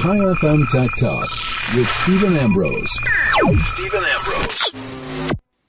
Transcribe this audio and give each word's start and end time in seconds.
Chai 0.00 0.16
FM 0.16 0.68
Tech 0.68 0.96
Talk 0.96 1.28
with 1.74 1.88
Steven 1.88 2.36
Ambrose. 2.36 2.88
Steven 2.92 4.04
Ambrose. 4.04 4.58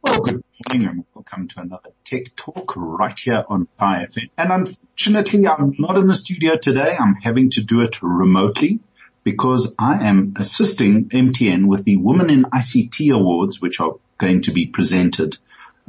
Well, 0.04 0.20
good 0.20 0.44
morning 0.70 0.88
and 0.88 1.06
welcome 1.16 1.48
to 1.48 1.62
another 1.62 1.90
Tech 2.04 2.36
Talk 2.36 2.76
right 2.76 3.20
here 3.20 3.44
on 3.50 3.68
Chai 3.80 4.06
FM. 4.06 4.30
And 4.38 4.52
unfortunately, 4.52 5.48
I'm 5.48 5.74
not 5.80 5.98
in 5.98 6.06
the 6.06 6.14
studio 6.14 6.58
today. 6.58 6.96
I'm 6.96 7.16
having 7.16 7.50
to 7.52 7.64
do 7.64 7.82
it 7.82 8.04
remotely 8.04 8.82
because 9.24 9.74
I 9.80 10.08
am 10.08 10.36
assisting 10.38 11.10
MTN 11.10 11.66
with 11.66 11.84
the 11.84 11.98
Women 11.98 12.30
in 12.30 12.44
ICT 12.44 13.12
Awards, 13.12 13.60
which 13.60 13.80
are 13.80 13.96
going 14.20 14.44
to 14.44 14.52
be 14.52 14.68
presented 14.68 15.40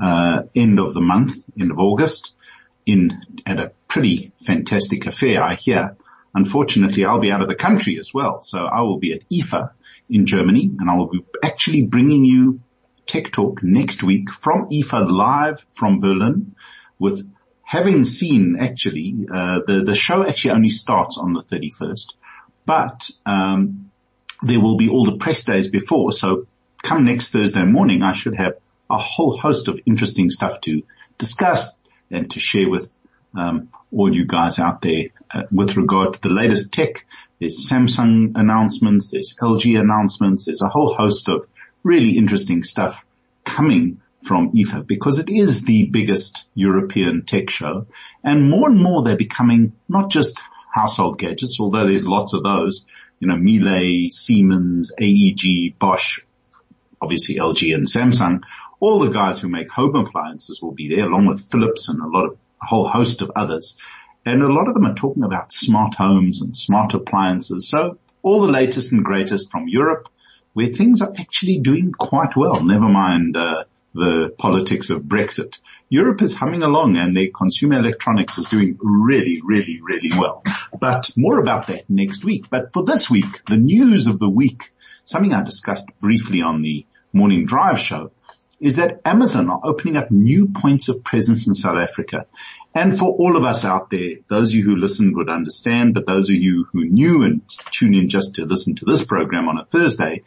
uh, 0.02 0.44
end 0.54 0.80
of 0.80 0.94
the 0.94 1.02
month, 1.02 1.36
end 1.60 1.72
of 1.72 1.78
August, 1.78 2.34
in 2.86 3.20
at 3.44 3.60
a 3.60 3.72
pretty 3.86 4.32
fantastic 4.38 5.06
affair, 5.06 5.42
I 5.42 5.56
hear. 5.56 5.94
Unfortunately, 6.34 7.04
I'll 7.04 7.20
be 7.20 7.32
out 7.32 7.42
of 7.42 7.48
the 7.48 7.54
country 7.54 7.98
as 7.98 8.14
well, 8.14 8.40
so 8.40 8.58
I 8.58 8.82
will 8.82 8.98
be 8.98 9.12
at 9.12 9.28
IFA 9.30 9.70
in 10.08 10.26
Germany, 10.26 10.70
and 10.78 10.90
I 10.90 10.96
will 10.96 11.08
be 11.08 11.24
actually 11.42 11.84
bringing 11.84 12.24
you 12.24 12.60
Tech 13.06 13.32
Talk 13.32 13.62
next 13.62 14.02
week 14.02 14.30
from 14.30 14.68
IFA 14.68 15.10
live 15.10 15.64
from 15.72 16.00
Berlin 16.00 16.54
with 16.98 17.28
having 17.62 18.04
seen 18.04 18.56
actually, 18.60 19.26
uh, 19.32 19.60
the, 19.66 19.82
the 19.84 19.94
show 19.94 20.26
actually 20.26 20.52
only 20.52 20.70
starts 20.70 21.18
on 21.18 21.32
the 21.32 21.42
31st, 21.42 22.14
but, 22.64 23.10
um, 23.26 23.90
there 24.42 24.60
will 24.60 24.76
be 24.76 24.88
all 24.88 25.04
the 25.04 25.18
press 25.18 25.44
days 25.44 25.68
before. 25.68 26.12
So 26.12 26.46
come 26.82 27.04
next 27.04 27.28
Thursday 27.28 27.64
morning, 27.64 28.02
I 28.02 28.12
should 28.12 28.36
have 28.36 28.54
a 28.88 28.98
whole 28.98 29.38
host 29.38 29.68
of 29.68 29.80
interesting 29.86 30.30
stuff 30.30 30.60
to 30.62 30.82
discuss 31.18 31.78
and 32.10 32.30
to 32.32 32.40
share 32.40 32.68
with 32.68 32.98
um, 33.34 33.70
all 33.92 34.14
you 34.14 34.26
guys 34.26 34.58
out 34.58 34.82
there 34.82 35.04
uh, 35.32 35.42
with 35.50 35.76
regard 35.76 36.14
to 36.14 36.20
the 36.20 36.28
latest 36.28 36.72
tech. 36.72 37.06
There's 37.38 37.68
Samsung 37.68 38.32
announcements, 38.34 39.10
there's 39.10 39.34
LG 39.40 39.80
announcements, 39.80 40.44
there's 40.44 40.62
a 40.62 40.68
whole 40.68 40.94
host 40.94 41.28
of 41.28 41.46
really 41.82 42.16
interesting 42.16 42.62
stuff 42.62 43.04
coming 43.44 44.00
from 44.22 44.52
IFA 44.52 44.86
because 44.86 45.18
it 45.18 45.30
is 45.30 45.64
the 45.64 45.86
biggest 45.86 46.46
European 46.54 47.24
tech 47.24 47.48
show 47.48 47.86
and 48.22 48.50
more 48.50 48.68
and 48.68 48.78
more 48.78 49.02
they're 49.02 49.16
becoming 49.16 49.72
not 49.88 50.10
just 50.10 50.36
household 50.72 51.18
gadgets, 51.18 51.58
although 51.58 51.84
there's 51.84 52.06
lots 52.06 52.34
of 52.34 52.42
those, 52.42 52.86
you 53.18 53.28
know, 53.28 53.36
Miele, 53.36 54.08
Siemens, 54.10 54.92
AEG, 55.00 55.78
Bosch, 55.78 56.20
obviously 57.00 57.36
LG 57.36 57.74
and 57.74 57.86
Samsung, 57.86 58.42
all 58.78 58.98
the 58.98 59.10
guys 59.10 59.38
who 59.38 59.48
make 59.48 59.70
home 59.70 59.96
appliances 59.96 60.62
will 60.62 60.72
be 60.72 60.94
there 60.94 61.06
along 61.06 61.26
with 61.26 61.50
Philips 61.50 61.88
and 61.88 62.00
a 62.00 62.06
lot 62.06 62.26
of, 62.26 62.36
a 62.62 62.66
whole 62.66 62.88
host 62.88 63.22
of 63.22 63.32
others. 63.36 63.76
And 64.24 64.42
a 64.42 64.52
lot 64.52 64.68
of 64.68 64.74
them 64.74 64.86
are 64.86 64.94
talking 64.94 65.22
about 65.22 65.52
smart 65.52 65.94
homes 65.94 66.42
and 66.42 66.56
smart 66.56 66.94
appliances. 66.94 67.68
So 67.68 67.98
all 68.22 68.42
the 68.42 68.52
latest 68.52 68.92
and 68.92 69.04
greatest 69.04 69.50
from 69.50 69.68
Europe 69.68 70.08
where 70.52 70.66
things 70.66 71.00
are 71.00 71.12
actually 71.18 71.58
doing 71.58 71.92
quite 71.92 72.36
well. 72.36 72.62
Never 72.62 72.88
mind, 72.88 73.36
uh, 73.36 73.64
the 73.94 74.34
politics 74.36 74.90
of 74.90 75.02
Brexit. 75.02 75.58
Europe 75.88 76.22
is 76.22 76.34
humming 76.34 76.62
along 76.62 76.96
and 76.96 77.16
their 77.16 77.30
consumer 77.34 77.78
electronics 77.78 78.38
is 78.38 78.46
doing 78.46 78.78
really, 78.80 79.40
really, 79.44 79.80
really 79.82 80.10
well. 80.16 80.44
But 80.78 81.10
more 81.16 81.40
about 81.40 81.66
that 81.66 81.90
next 81.90 82.24
week. 82.24 82.48
But 82.48 82.72
for 82.72 82.84
this 82.84 83.10
week, 83.10 83.42
the 83.48 83.56
news 83.56 84.06
of 84.06 84.18
the 84.18 84.28
week, 84.28 84.72
something 85.04 85.32
I 85.32 85.42
discussed 85.42 85.88
briefly 86.00 86.42
on 86.42 86.62
the 86.62 86.86
morning 87.12 87.44
drive 87.46 87.78
show 87.78 88.12
is 88.60 88.76
that 88.76 89.00
Amazon 89.04 89.48
are 89.48 89.60
opening 89.64 89.96
up 89.96 90.10
new 90.10 90.48
points 90.48 90.88
of 90.88 91.02
presence 91.02 91.46
in 91.46 91.54
South 91.54 91.76
Africa. 91.76 92.26
And 92.74 92.96
for 92.96 93.08
all 93.08 93.36
of 93.36 93.44
us 93.44 93.64
out 93.64 93.90
there, 93.90 94.16
those 94.28 94.50
of 94.50 94.56
you 94.56 94.64
who 94.64 94.76
listened 94.76 95.16
would 95.16 95.30
understand, 95.30 95.94
but 95.94 96.06
those 96.06 96.28
of 96.28 96.36
you 96.36 96.66
who 96.72 96.84
knew 96.84 97.22
and 97.24 97.40
tune 97.72 97.94
in 97.94 98.08
just 98.08 98.36
to 98.36 98.44
listen 98.44 98.76
to 98.76 98.84
this 98.84 99.04
program 99.04 99.48
on 99.48 99.58
a 99.58 99.64
Thursday, 99.64 100.22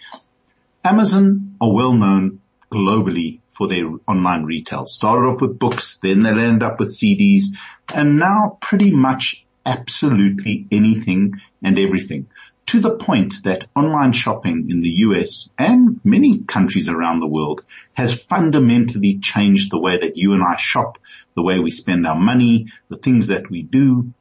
Amazon 0.84 1.56
are 1.62 1.72
well 1.72 1.94
known 1.94 2.42
globally 2.72 3.40
for 3.52 3.67
their 3.67 3.88
online 4.08 4.44
retail. 4.44 4.86
Started 4.86 5.28
off 5.28 5.41
with 5.41 5.59
books, 5.59 6.00
then 6.02 6.22
they 6.22 6.29
ended 6.29 6.63
up 6.63 6.79
with 6.79 6.90
CDs, 6.90 7.44
and 7.94 8.18
now 8.18 8.58
pretty 8.59 8.91
much 8.91 9.46
absolutely 9.66 10.68
anything 10.72 11.35
and 11.63 11.79
everything 11.79 12.28
to 12.68 12.79
the 12.79 12.96
point 12.96 13.35
that 13.44 13.66
online 13.75 14.13
shopping 14.13 14.68
in 14.69 14.81
the 14.81 14.90
US 14.90 15.51
and 15.57 16.00
many 16.03 16.40
countries 16.40 16.88
around 16.88 17.19
the 17.19 17.28
world 17.28 17.63
has 17.94 18.22
fundamentally 18.24 19.19
changed 19.19 19.72
the 19.72 19.79
way 19.79 20.00
that 20.00 20.18
you 20.18 20.34
and 20.34 20.44
I 20.44 20.56
shop, 20.56 20.97
the 21.35 21.44
way 21.44 21.59
we 21.59 21.72
spend 21.72 22.07
our 22.07 22.19
money, 22.19 22.68
the 22.90 22.97
things 22.97 23.28
that 23.28 23.50
we 23.50 23.63
do. 23.63 24.13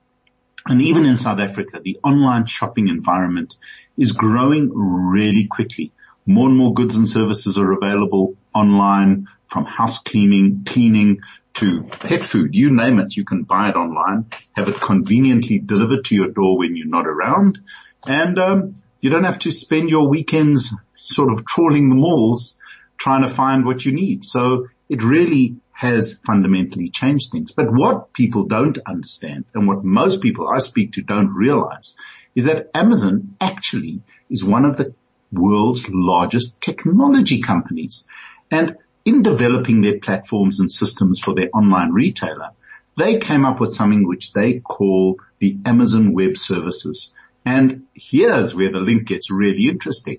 And 0.67 0.83
even 0.83 1.07
in 1.07 1.17
South 1.17 1.39
Africa, 1.39 1.81
the 1.83 1.99
online 2.03 2.47
shopping 2.47 2.89
environment 2.89 3.57
is 3.97 4.13
growing 4.13 4.71
really 4.75 5.47
quickly. 5.47 5.93
More 6.27 6.49
and 6.49 6.57
more 6.57 6.73
goods 6.73 6.97
and 6.97 7.09
services 7.09 7.59
are 7.59 7.73
available 7.73 8.37
online 8.55 9.29
from 9.47 9.65
house 9.65 9.99
cleaning, 9.99 10.63
cleaning 10.65 11.21
to 11.55 11.83
pet 11.83 12.25
food. 12.25 12.55
You 12.55 12.71
name 12.71 12.99
it, 12.99 13.17
you 13.17 13.25
can 13.25 13.43
buy 13.43 13.69
it 13.69 13.77
online, 13.77 14.27
have 14.53 14.69
it 14.69 14.81
conveniently 14.81 15.59
delivered 15.59 16.05
to 16.07 16.15
your 16.15 16.29
door 16.29 16.59
when 16.59 16.77
you're 16.77 16.87
not 16.87 17.07
around 17.07 17.59
and 18.07 18.39
um, 18.39 18.83
you 19.01 19.11
don't 19.11 19.25
have 19.25 19.41
to 19.41 19.53
spend 19.53 19.91
your 19.91 20.09
weekends 20.09 20.75
sort 20.97 21.33
of 21.33 21.45
trawling 21.45 21.89
the 21.89 21.95
malls 21.95 22.57
trying 22.97 23.23
to 23.23 23.29
find 23.29 23.65
what 23.65 23.85
you 23.85 23.93
need. 23.93 24.25
So 24.25 24.69
it 24.89 25.03
really 25.03 25.57
has 25.73 26.13
fundamentally 26.13 26.89
changed 26.89 27.33
things. 27.33 27.51
But 27.51 27.73
what 27.73 28.13
people 28.13 28.45
don't 28.45 28.79
understand 28.87 29.45
and 29.55 29.67
what 29.67 29.83
most 29.83 30.23
people 30.23 30.49
I 30.49 30.59
speak 30.59 30.93
to 30.93 31.03
don't 31.03 31.35
realize 31.35 31.97
is 32.35 32.45
that 32.45 32.71
Amazon 32.75 33.37
actually 33.41 34.03
is 34.31 34.45
one 34.45 34.65
of 34.65 34.77
the 34.77 34.95
world's 35.33 35.89
largest 35.89 36.61
technology 36.61 37.41
companies. 37.41 38.07
And 38.51 38.77
in 39.05 39.23
developing 39.23 39.81
their 39.81 39.99
platforms 39.99 40.61
and 40.61 40.71
systems 40.71 41.19
for 41.19 41.35
their 41.35 41.49
online 41.53 41.91
retailer, 41.91 42.51
they 42.97 43.19
came 43.19 43.45
up 43.45 43.59
with 43.59 43.75
something 43.75 44.07
which 44.07 44.33
they 44.33 44.61
call 44.61 45.17
the 45.39 45.57
Amazon 45.65 46.13
Web 46.13 46.37
Services. 46.37 47.13
And 47.45 47.85
here's 47.95 48.55
where 48.55 48.71
the 48.71 48.79
link 48.79 49.07
gets 49.07 49.31
really 49.31 49.69
interesting. 49.69 50.19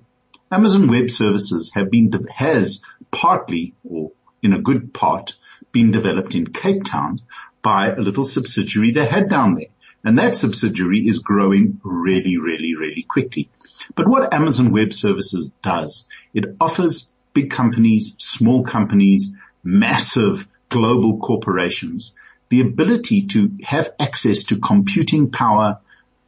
Amazon 0.52 0.88
Web 0.88 1.10
Services 1.10 1.72
have 1.74 1.90
been, 1.90 2.12
has 2.34 2.82
partly 3.12 3.74
or 3.84 4.12
in 4.42 4.54
a 4.54 4.62
good 4.62 4.94
part 4.94 5.36
been 5.72 5.92
developed 5.92 6.36
in 6.36 6.48
Cape 6.48 6.84
Town 6.84 7.22
by 7.62 7.92
a 7.92 8.00
little 8.00 8.26
subsidiary 8.26 8.92
they 8.92 9.06
had 9.06 9.30
down 9.30 9.56
there. 9.56 9.68
And 10.04 10.18
that 10.18 10.36
subsidiary 10.36 11.08
is 11.08 11.20
growing 11.20 11.80
really, 11.84 12.38
really, 12.38 12.76
really 12.76 13.04
quickly. 13.04 13.50
But 13.96 14.08
what 14.08 14.34
Amazon 14.34 14.72
Web 14.72 14.92
Services 14.92 15.52
does, 15.62 16.08
it 16.34 16.44
offers 16.60 17.12
big 17.34 17.50
companies, 17.50 18.16
small 18.20 18.64
companies, 18.64 19.34
massive 19.64 20.48
global 20.70 21.20
corporations, 21.20 22.16
the 22.50 22.62
ability 22.62 23.28
to 23.28 23.52
have 23.64 23.92
access 24.00 24.44
to 24.46 24.60
computing 24.60 25.32
power, 25.32 25.80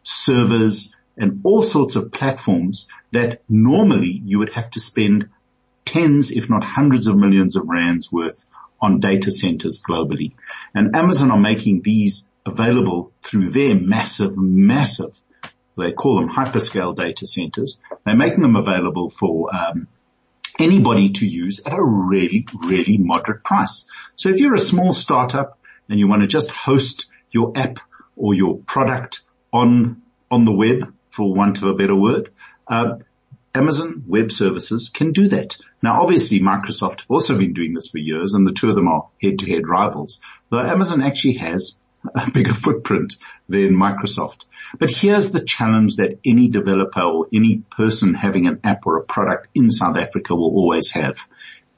servers, 0.06 0.94
and 1.18 1.42
all 1.44 1.62
sorts 1.62 1.96
of 1.96 2.12
platforms 2.12 2.88
that 3.12 3.42
normally 3.50 4.22
you 4.24 4.40
would 4.40 4.54
have 4.54 4.70
to 4.72 4.80
spend 4.80 5.30
tens, 5.84 6.32
if 6.32 6.50
not 6.50 6.64
hundreds 6.64 7.08
of 7.08 7.18
millions 7.18 7.56
of 7.56 7.68
rands 7.68 8.12
worth 8.12 8.46
on 8.82 9.00
data 9.00 9.32
centers 9.32 9.82
globally. 9.82 10.32
And 10.74 10.96
Amazon 10.96 11.32
are 11.32 11.40
making 11.40 11.82
these 11.82 12.30
available 12.46 13.12
through 13.24 13.50
their 13.50 13.76
massive, 13.76 14.38
massive, 14.38 15.22
they 15.78 15.92
call 15.92 16.20
them 16.20 16.30
hyperscale 16.30 16.96
data 16.96 17.28
centers. 17.28 17.78
They're 18.06 18.16
making 18.16 18.42
them 18.42 18.56
available 18.56 19.10
for 19.10 19.54
um, 19.54 19.88
anybody 20.58 21.10
to 21.10 21.28
use 21.28 21.62
at 21.66 21.74
a 21.74 21.84
really, 21.84 22.48
really 22.64 22.98
moderate 22.98 23.44
price. 23.44 23.88
So 24.16 24.30
if 24.30 24.40
you're 24.40 24.56
a 24.56 24.60
small 24.60 24.94
startup 24.94 25.60
and 25.90 26.00
you 26.00 26.08
want 26.08 26.22
to 26.22 26.28
just 26.28 26.50
host 26.50 27.08
your 27.32 27.52
app 27.56 27.80
or 28.16 28.34
your 28.34 28.58
product 28.60 29.22
on 29.56 30.02
on 30.30 30.44
the 30.44 30.52
web, 30.52 30.94
for 31.10 31.34
want 31.34 31.58
of 31.58 31.64
a 31.64 31.74
better 31.74 31.96
word, 31.96 32.32
uh, 32.68 32.98
Amazon 33.54 34.04
Web 34.06 34.32
Services 34.32 34.90
can 34.90 35.14
do 35.14 35.30
that. 35.30 35.56
Now, 35.82 36.02
obviously, 36.02 36.42
Microsoft 36.42 37.02
have 37.02 37.12
also 37.12 37.38
been 37.38 37.54
doing 37.54 37.74
this 37.74 37.88
for 37.88 38.00
years, 38.00 38.34
and 38.34 38.46
the 38.46 38.52
two 38.52 38.70
of 38.70 38.76
them 38.76 38.90
are 38.90 39.08
head-to-head 39.22 39.70
rivals. 39.70 40.20
Though 40.50 40.60
Amazon 40.60 41.02
actually 41.02 41.36
has 41.36 41.80
a 42.04 42.30
bigger 42.32 42.54
footprint 42.54 43.16
than 43.48 43.76
Microsoft. 43.76 44.44
But 44.78 44.92
here's 44.92 45.32
the 45.32 45.44
challenge 45.44 45.96
that 45.96 46.20
any 46.26 46.50
developer 46.50 47.02
or 47.02 47.28
any 47.34 47.64
person 47.72 48.14
having 48.14 48.48
an 48.48 48.60
app 48.64 48.86
or 48.86 48.98
a 48.98 49.06
product 49.06 49.48
in 49.56 49.72
South 49.72 49.96
Africa 49.96 50.36
will 50.36 50.54
always 50.60 50.92
have. 50.92 51.18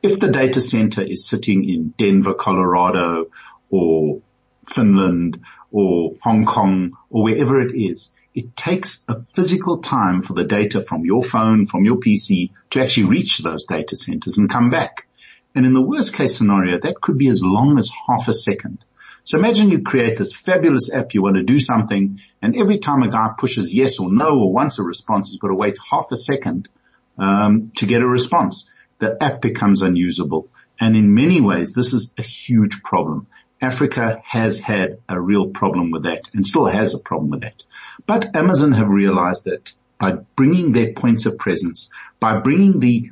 If 0.01 0.19
the 0.19 0.31
data 0.31 0.61
center 0.61 1.03
is 1.03 1.27
sitting 1.27 1.69
in 1.69 1.93
Denver, 1.97 2.33
Colorado, 2.33 3.27
or 3.69 4.21
Finland, 4.69 5.41
or 5.71 6.15
Hong 6.21 6.45
Kong, 6.45 6.89
or 7.09 7.23
wherever 7.23 7.61
it 7.61 7.75
is, 7.75 8.11
it 8.33 8.55
takes 8.55 9.03
a 9.07 9.19
physical 9.19 9.79
time 9.79 10.21
for 10.21 10.33
the 10.33 10.43
data 10.43 10.81
from 10.81 11.05
your 11.05 11.23
phone, 11.23 11.65
from 11.65 11.85
your 11.85 11.97
PC 11.97 12.51
to 12.69 12.81
actually 12.81 13.07
reach 13.07 13.39
those 13.39 13.65
data 13.65 13.95
centers 13.95 14.37
and 14.37 14.49
come 14.49 14.69
back. 14.69 15.07
And 15.55 15.65
in 15.65 15.73
the 15.73 15.81
worst 15.81 16.13
case 16.13 16.37
scenario, 16.37 16.77
that 16.79 17.01
could 17.01 17.17
be 17.17 17.29
as 17.29 17.41
long 17.41 17.79
as 17.79 17.89
half 18.07 18.27
a 18.27 18.33
second. 18.33 18.85
So 19.23 19.37
imagine 19.37 19.71
you 19.71 19.81
create 19.81 20.17
this 20.17 20.33
fabulous 20.33 20.93
app, 20.93 21.13
you 21.13 21.21
want 21.21 21.35
to 21.35 21.43
do 21.43 21.59
something, 21.59 22.21
and 22.41 22.55
every 22.55 22.77
time 22.77 23.03
a 23.03 23.09
guy 23.09 23.29
pushes 23.37 23.73
yes 23.73 23.99
or 23.99 24.13
no 24.13 24.39
or 24.39 24.53
wants 24.53 24.79
a 24.79 24.83
response, 24.83 25.29
he's 25.29 25.39
got 25.39 25.49
to 25.49 25.55
wait 25.55 25.77
half 25.91 26.11
a 26.11 26.15
second 26.15 26.69
um, 27.17 27.71
to 27.77 27.85
get 27.85 28.01
a 28.01 28.07
response. 28.07 28.69
The 28.99 29.17
app 29.21 29.41
becomes 29.41 29.81
unusable. 29.81 30.47
And 30.79 30.95
in 30.95 31.13
many 31.13 31.41
ways, 31.41 31.73
this 31.73 31.91
is 31.93 32.13
a 32.17 32.21
huge 32.21 32.83
problem. 32.83 33.27
Africa 33.61 34.21
has 34.25 34.59
had 34.59 34.99
a 35.09 35.19
real 35.19 35.49
problem 35.49 35.91
with 35.91 36.03
that 36.03 36.29
and 36.33 36.45
still 36.45 36.65
has 36.65 36.93
a 36.93 36.99
problem 36.99 37.31
with 37.31 37.41
that. 37.41 37.63
But 38.05 38.35
Amazon 38.35 38.71
have 38.73 38.87
realized 38.87 39.45
that 39.45 39.73
by 39.99 40.13
bringing 40.35 40.71
their 40.71 40.93
points 40.93 41.25
of 41.25 41.37
presence, 41.37 41.89
by 42.19 42.39
bringing 42.39 42.79
the 42.79 43.11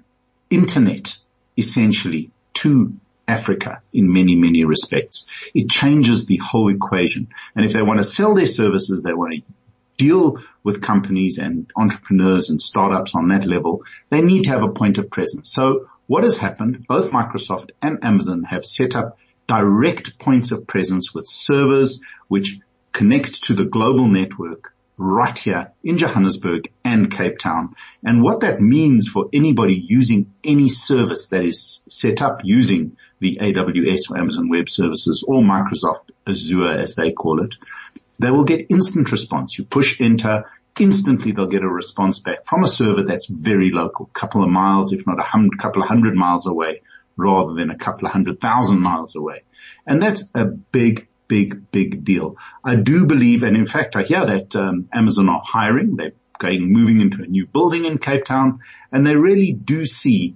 internet 0.50 1.18
essentially 1.57 2.31
to 2.53 2.94
Africa 3.27 3.81
in 3.92 4.12
many, 4.13 4.36
many 4.36 4.65
respects. 4.65 5.25
It 5.53 5.69
changes 5.69 6.25
the 6.25 6.38
whole 6.38 6.74
equation. 6.74 7.30
And 7.56 7.65
if 7.65 7.74
they 7.74 7.81
want 7.81 8.00
to 8.00 8.03
sell 8.03 8.36
their 8.36 8.45
services, 8.45 9.01
they 9.01 9.13
want 9.13 9.33
to 9.33 9.42
deal 9.97 10.44
with 10.63 10.81
companies 10.81 11.38
and 11.38 11.71
entrepreneurs 11.75 12.50
and 12.50 12.62
startups 12.62 13.15
on 13.15 13.30
that 13.30 13.45
level, 13.45 13.83
they 14.09 14.21
need 14.21 14.44
to 14.44 14.50
have 14.51 14.63
a 14.63 14.71
point 14.71 14.97
of 14.97 15.09
presence. 15.09 15.51
So 15.51 15.89
what 16.07 16.24
has 16.24 16.38
happened, 16.38 16.86
both 16.88 17.12
Microsoft 17.12 17.71
and 17.81 18.03
Amazon 18.03 18.44
have 18.44 18.65
set 18.65 18.95
up 18.95 19.18
direct 19.47 20.19
points 20.19 20.51
of 20.51 20.68
presence 20.68 21.13
with 21.13 21.27
servers 21.27 22.01
which 22.27 22.59
connect 22.92 23.44
to 23.44 23.53
the 23.53 23.65
global 23.65 24.07
network 24.07 24.74
right 24.97 25.38
here 25.38 25.71
in 25.83 25.97
Johannesburg 25.97 26.71
and 26.83 27.12
Cape 27.12 27.38
Town. 27.38 27.75
And 28.03 28.24
what 28.24 28.39
that 28.42 28.62
means 28.62 29.07
for 29.07 29.27
anybody 29.33 29.75
using 29.75 30.33
any 30.44 30.69
service 30.69 31.27
that 31.27 31.44
is 31.44 31.83
set 31.89 32.21
up 32.21 32.39
using 32.44 32.95
the 33.19 33.39
AWS 33.42 34.12
or 34.12 34.18
Amazon 34.18 34.50
Web 34.50 34.69
Services 34.69 35.24
or 35.27 35.42
Microsoft 35.42 36.12
Azure 36.27 36.71
as 36.71 36.95
they 36.95 37.12
call 37.12 37.44
it, 37.44 37.56
they 38.19 38.31
will 38.31 38.45
get 38.45 38.68
instant 38.69 39.12
response. 39.12 39.57
You 39.57 39.65
push 39.65 40.00
enter, 40.00 40.45
instantly 40.80 41.33
they'll 41.33 41.47
get 41.47 41.63
a 41.63 41.68
response 41.68 42.19
back 42.19 42.45
from 42.45 42.63
a 42.63 42.68
server 42.68 43.03
that's 43.03 43.25
very 43.25 43.71
local, 43.71 44.06
couple 44.07 44.44
of 44.44 44.50
miles, 44.50 44.94
if 44.94 45.06
not 45.06 45.19
a 45.19 45.24
hundred, 45.24 45.59
couple 45.59 45.81
of 45.81 45.89
hundred 45.89 46.15
miles 46.15 46.47
away 46.47 46.81
rather 47.17 47.53
than 47.53 47.69
a 47.69 47.77
couple 47.77 48.07
of 48.07 48.13
hundred 48.13 48.41
thousand 48.41 48.79
miles 48.79 49.15
away. 49.15 49.44
And 49.85 50.01
that's 50.01 50.29
a 50.33 50.45
big, 50.45 51.07
big, 51.27 51.71
big 51.71 52.03
deal. 52.03 52.38
I 52.63 52.75
do 52.75 53.06
believe, 53.06 53.44
and 53.44 53.56
in 53.56 53.65
fact, 53.65 53.95
I 53.95 54.03
hear 54.03 54.25
that 54.25 54.56
um, 54.56 54.89
Amazon 54.94 55.29
are 55.29 55.41
hiring. 55.44 55.95
They're 55.95 56.13
going, 56.38 56.71
moving 56.71 57.01
into 57.01 57.23
a 57.23 57.27
new 57.27 57.47
building 57.47 57.85
in 57.85 57.97
Cape 57.97 58.25
Town, 58.25 58.59
and 58.91 59.06
they 59.06 59.15
really 59.15 59.51
do 59.53 59.85
see 59.85 60.35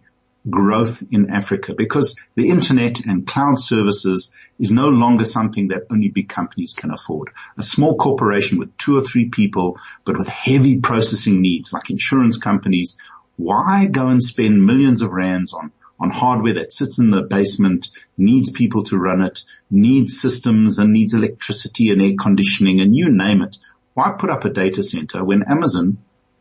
growth 0.49 1.03
in 1.11 1.29
Africa 1.29 1.73
because 1.77 2.15
the 2.35 2.49
internet 2.49 3.01
and 3.01 3.27
cloud 3.27 3.59
services 3.59 4.31
is 4.57 4.71
no 4.71 4.89
longer 4.89 5.25
something 5.25 5.67
that 5.67 5.83
only 5.91 6.09
big 6.09 6.29
companies 6.29 6.73
can 6.73 6.91
afford. 6.91 7.29
A 7.57 7.63
small 7.63 7.95
corporation 7.95 8.57
with 8.57 8.75
two 8.77 8.97
or 8.97 9.01
three 9.01 9.29
people, 9.29 9.77
but 10.05 10.17
with 10.17 10.27
heavy 10.27 10.79
processing 10.79 11.41
needs 11.41 11.73
like 11.73 11.89
insurance 11.89 12.37
companies, 12.37 12.97
why 13.35 13.85
go 13.85 14.07
and 14.07 14.23
spend 14.23 14.65
millions 14.65 15.01
of 15.01 15.11
rands 15.11 15.53
on 15.53 15.71
on 15.99 16.09
hardware 16.09 16.55
that 16.55 16.73
sits 16.73 16.99
in 16.99 17.09
the 17.09 17.21
basement, 17.21 17.89
needs 18.17 18.51
people 18.51 18.83
to 18.85 18.97
run 18.97 19.21
it, 19.21 19.41
needs 19.69 20.19
systems 20.19 20.79
and 20.79 20.93
needs 20.93 21.13
electricity 21.13 21.91
and 21.91 22.01
air 22.01 22.13
conditioning 22.19 22.79
and 22.79 22.95
you 22.95 23.09
name 23.09 23.41
it. 23.41 23.57
Why 23.93 24.15
put 24.17 24.29
up 24.29 24.45
a 24.45 24.49
data 24.49 24.83
center 24.83 25.23
when 25.23 25.43
Amazon 25.43 25.97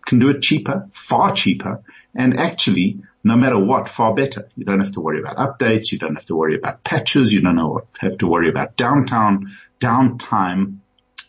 can 0.07 0.19
do 0.19 0.31
it 0.31 0.41
cheaper, 0.41 0.89
far 0.93 1.33
cheaper, 1.33 1.83
and 2.15 2.39
actually, 2.39 3.01
no 3.23 3.37
matter 3.37 3.59
what, 3.59 3.89
far 3.89 4.15
better. 4.15 4.49
You 4.57 4.65
don't 4.65 4.81
have 4.81 4.93
to 4.93 5.01
worry 5.01 5.21
about 5.21 5.37
updates. 5.37 5.93
You 5.93 5.99
don't 5.99 6.15
have 6.15 6.27
to 6.27 6.37
worry 6.37 6.57
about 6.57 6.83
patches. 6.83 7.33
You 7.33 7.43
don't 7.43 7.59
have 8.01 8.19
to 8.19 8.27
worry 8.27 8.49
about 8.49 8.77
downtown, 8.77 9.53
downtime, 9.81 10.79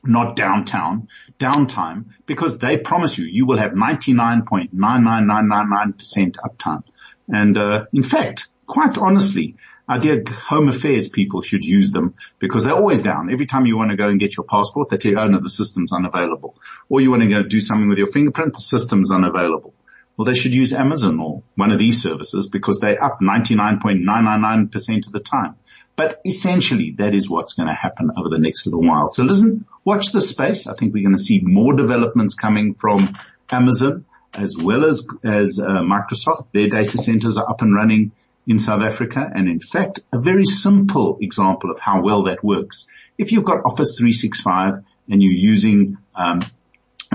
not 0.05 0.35
downtown, 0.35 1.09
downtime, 1.37 2.05
because 2.25 2.59
they 2.59 2.77
promise 2.77 3.17
you, 3.17 3.25
you 3.25 3.45
will 3.45 3.57
have 3.57 3.73
99.99999% 3.73 6.37
uptime. 6.37 6.83
And 7.29 7.57
uh, 7.57 7.85
in 7.93 8.03
fact, 8.03 8.47
quite 8.65 8.97
honestly, 8.97 9.55
our 9.87 9.99
dear 9.99 10.23
home 10.27 10.69
affairs 10.69 11.09
people 11.09 11.41
should 11.41 11.65
use 11.65 11.91
them 11.91 12.13
because 12.37 12.63
they're 12.63 12.75
always 12.75 13.01
down. 13.01 13.31
Every 13.31 13.47
time 13.47 13.65
you 13.65 13.75
want 13.75 13.89
to 13.89 13.97
go 13.97 14.07
and 14.07 14.19
get 14.19 14.37
your 14.37 14.45
passport, 14.45 14.89
they 14.89 14.97
tell 14.97 15.11
you, 15.11 15.19
oh 15.19 15.27
no, 15.27 15.39
the 15.39 15.49
system's 15.49 15.91
unavailable. 15.91 16.55
Or 16.89 17.01
you 17.01 17.09
want 17.09 17.23
to 17.23 17.27
go 17.27 17.41
do 17.41 17.59
something 17.59 17.89
with 17.89 17.97
your 17.97 18.07
fingerprint, 18.07 18.53
the 18.53 18.61
system's 18.61 19.11
unavailable. 19.11 19.73
Well, 20.15 20.25
they 20.25 20.35
should 20.35 20.53
use 20.53 20.73
Amazon 20.73 21.19
or 21.19 21.43
one 21.55 21.71
of 21.71 21.79
these 21.79 22.03
services 22.03 22.49
because 22.49 22.79
they're 22.79 23.03
up 23.03 23.19
99.999% 23.21 25.07
of 25.07 25.13
the 25.13 25.21
time. 25.21 25.55
But 25.95 26.21
essentially 26.25 26.91
that 26.97 27.15
is 27.15 27.29
what's 27.29 27.53
going 27.53 27.67
to 27.67 27.73
happen 27.73 28.11
over 28.15 28.29
the 28.29 28.37
next 28.37 28.67
little 28.67 28.81
while. 28.81 29.09
So 29.09 29.23
listen, 29.23 29.65
watch 29.83 30.11
the 30.11 30.21
space. 30.21 30.67
I 30.67 30.73
think 30.73 30.93
we're 30.93 31.03
going 31.03 31.17
to 31.17 31.21
see 31.21 31.41
more 31.41 31.73
developments 31.73 32.35
coming 32.35 32.75
from 32.75 33.17
Amazon 33.49 34.05
as 34.33 34.55
well 34.57 34.85
as, 34.85 35.07
as 35.23 35.59
uh, 35.59 35.65
Microsoft. 35.65 36.47
Their 36.53 36.67
data 36.67 36.97
centers 36.97 37.37
are 37.37 37.49
up 37.49 37.61
and 37.61 37.73
running 37.73 38.11
in 38.47 38.59
South 38.59 38.81
Africa. 38.81 39.29
And 39.33 39.47
in 39.47 39.59
fact, 39.59 39.99
a 40.11 40.19
very 40.19 40.45
simple 40.45 41.17
example 41.21 41.71
of 41.71 41.79
how 41.79 42.01
well 42.01 42.23
that 42.23 42.43
works. 42.43 42.87
If 43.17 43.31
you've 43.31 43.43
got 43.43 43.65
Office 43.65 43.95
365 43.97 44.83
and 45.09 45.21
you're 45.21 45.31
using 45.31 45.97
um, 46.15 46.41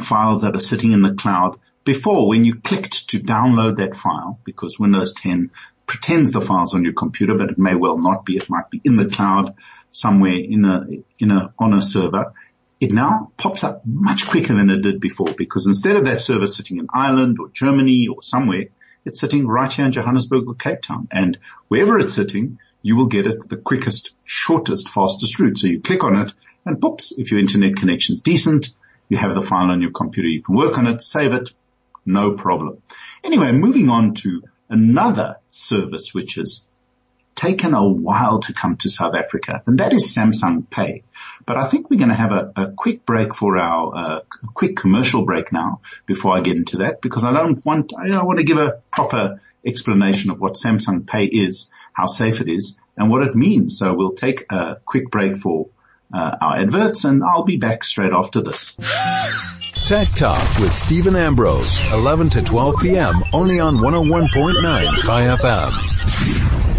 files 0.00 0.43
that 0.43 0.55
are 0.55 0.61
sitting 0.61 0.93
in 0.93 1.02
the 1.02 1.14
cloud, 1.14 1.58
before 1.84 2.28
when 2.28 2.44
you 2.44 2.56
clicked 2.56 3.11
to 3.11 3.19
download 3.19 3.76
that 3.76 3.94
file, 3.94 4.38
because 4.44 4.78
Windows 4.78 5.12
10 5.14 5.50
pretends 5.87 6.32
the 6.32 6.40
file's 6.40 6.75
on 6.75 6.84
your 6.84 6.94
computer, 6.94 7.34
but 7.34 7.50
it 7.50 7.58
may 7.58 7.75
well 7.75 7.99
not 7.99 8.25
be. 8.25 8.37
It 8.37 8.49
might 8.49 8.70
be 8.70 8.81
in 8.84 8.96
the 8.96 9.06
cloud 9.06 9.55
somewhere 9.90 10.34
in 10.34 10.64
a, 10.64 10.87
in 11.19 11.31
a, 11.31 11.52
on 11.58 11.75
a 11.75 11.82
server 11.82 12.32
it 12.81 12.93
now 12.93 13.32
pops 13.37 13.65
up 13.65 13.82
much 13.85 14.26
quicker 14.26 14.55
than 14.55 14.71
it 14.71 14.82
did 14.82 15.00
before 15.00 15.32
because 15.37 15.67
instead 15.67 15.97
of 15.97 16.05
that 16.05 16.21
server 16.21 16.47
sitting 16.47 16.79
in 16.79 16.88
Ireland 16.93 17.38
or 17.41 17.49
Germany 17.49 18.09
or 18.09 18.23
somewhere, 18.23 18.67
it's 19.05 19.21
sitting 19.21 19.47
right 19.47 19.73
here 19.73 19.87
in 19.87 19.93
Johannesburg 19.93 20.49
or 20.49 20.55
Cape 20.55 20.82
Town. 20.82 21.09
And 21.11 21.38
wherever 21.69 21.99
it's 21.99 22.15
sitting, 22.15 22.59
you 22.82 22.97
will 22.97 23.06
get 23.06 23.26
it 23.26 23.49
the 23.49 23.56
quickest, 23.56 24.11
shortest, 24.25 24.91
fastest 24.91 25.38
route. 25.38 25.59
So 25.59 25.69
you 25.69 25.81
click 25.81 26.05
on 26.05 26.17
it 26.17 26.35
and 26.65 26.81
poops, 26.81 27.12
if 27.17 27.31
your 27.31 27.41
internet 27.41 27.76
connection 27.76 28.15
is 28.15 28.21
decent, 28.21 28.75
you 29.09 29.19
have 29.19 29.35
the 29.35 29.43
file 29.43 29.71
on 29.71 29.82
your 29.82 29.91
computer. 29.91 30.29
You 30.29 30.43
can 30.43 30.55
work 30.55 30.79
on 30.79 30.87
it, 30.87 31.03
save 31.03 31.32
it, 31.35 31.50
no 32.06 32.32
problem. 32.32 32.82
Anyway, 33.23 33.53
moving 33.53 33.88
on 33.88 34.15
to 34.15 34.43
another 34.69 35.37
service 35.50 36.15
which 36.15 36.35
has 36.35 36.67
taken 37.44 37.75
a 37.75 37.87
while 37.87 38.41
to 38.41 38.55
come 38.55 38.76
to 38.79 38.88
South 38.88 39.14
Africa, 39.14 39.62
and 39.67 39.79
that 39.79 39.93
is 39.93 40.17
Samsung 40.17 40.69
Pay. 40.70 41.02
But 41.46 41.58
I 41.58 41.69
think 41.69 41.91
we're 41.91 41.99
going 41.99 42.08
to 42.08 42.14
have 42.14 42.32
a, 42.32 42.52
a 42.56 42.70
quick 42.73 43.05
break 43.05 43.35
for 43.35 43.58
our 43.58 43.96
uh, 43.96 44.20
quick 44.55 44.76
commercial 44.76 45.26
break 45.26 45.52
now 45.52 45.81
before 46.06 46.37
I 46.37 46.41
get 46.41 46.56
into 46.56 46.79
that 46.79 47.02
because 47.02 47.23
I 47.23 47.32
don't 47.32 47.64
want 47.64 47.93
I 47.94 48.23
want 48.23 48.38
to 48.38 48.45
give 48.45 48.57
a 48.57 48.80
proper 48.90 49.42
explanation 49.66 50.30
of 50.30 50.40
what 50.40 50.54
Samsung 50.54 51.07
Pay 51.07 51.25
is, 51.25 51.71
how 51.92 52.07
safe 52.07 52.40
it 52.40 52.49
is, 52.49 52.78
and 52.97 53.11
what 53.11 53.26
it 53.26 53.35
means. 53.35 53.78
So 53.78 53.92
we'll 53.92 54.14
take 54.14 54.50
a 54.50 54.76
quick 54.85 55.11
break 55.11 55.37
for 55.37 55.69
uh, 56.14 56.37
our 56.40 56.61
adverts, 56.62 57.04
and 57.04 57.23
I'll 57.23 57.45
be 57.45 57.59
back 57.59 57.85
straight 57.85 58.12
after 58.12 58.40
this. 58.40 58.75
Tech 59.85 60.09
Talk 60.14 60.59
with 60.61 60.73
Steven 60.73 61.14
Ambrose, 61.14 61.92
11 61.92 62.30
to 62.30 62.42
12 62.42 62.76
p.m. 62.80 63.16
only 63.35 63.61
on 63.61 63.76
101.9 63.76 65.37
FM. 65.37 66.74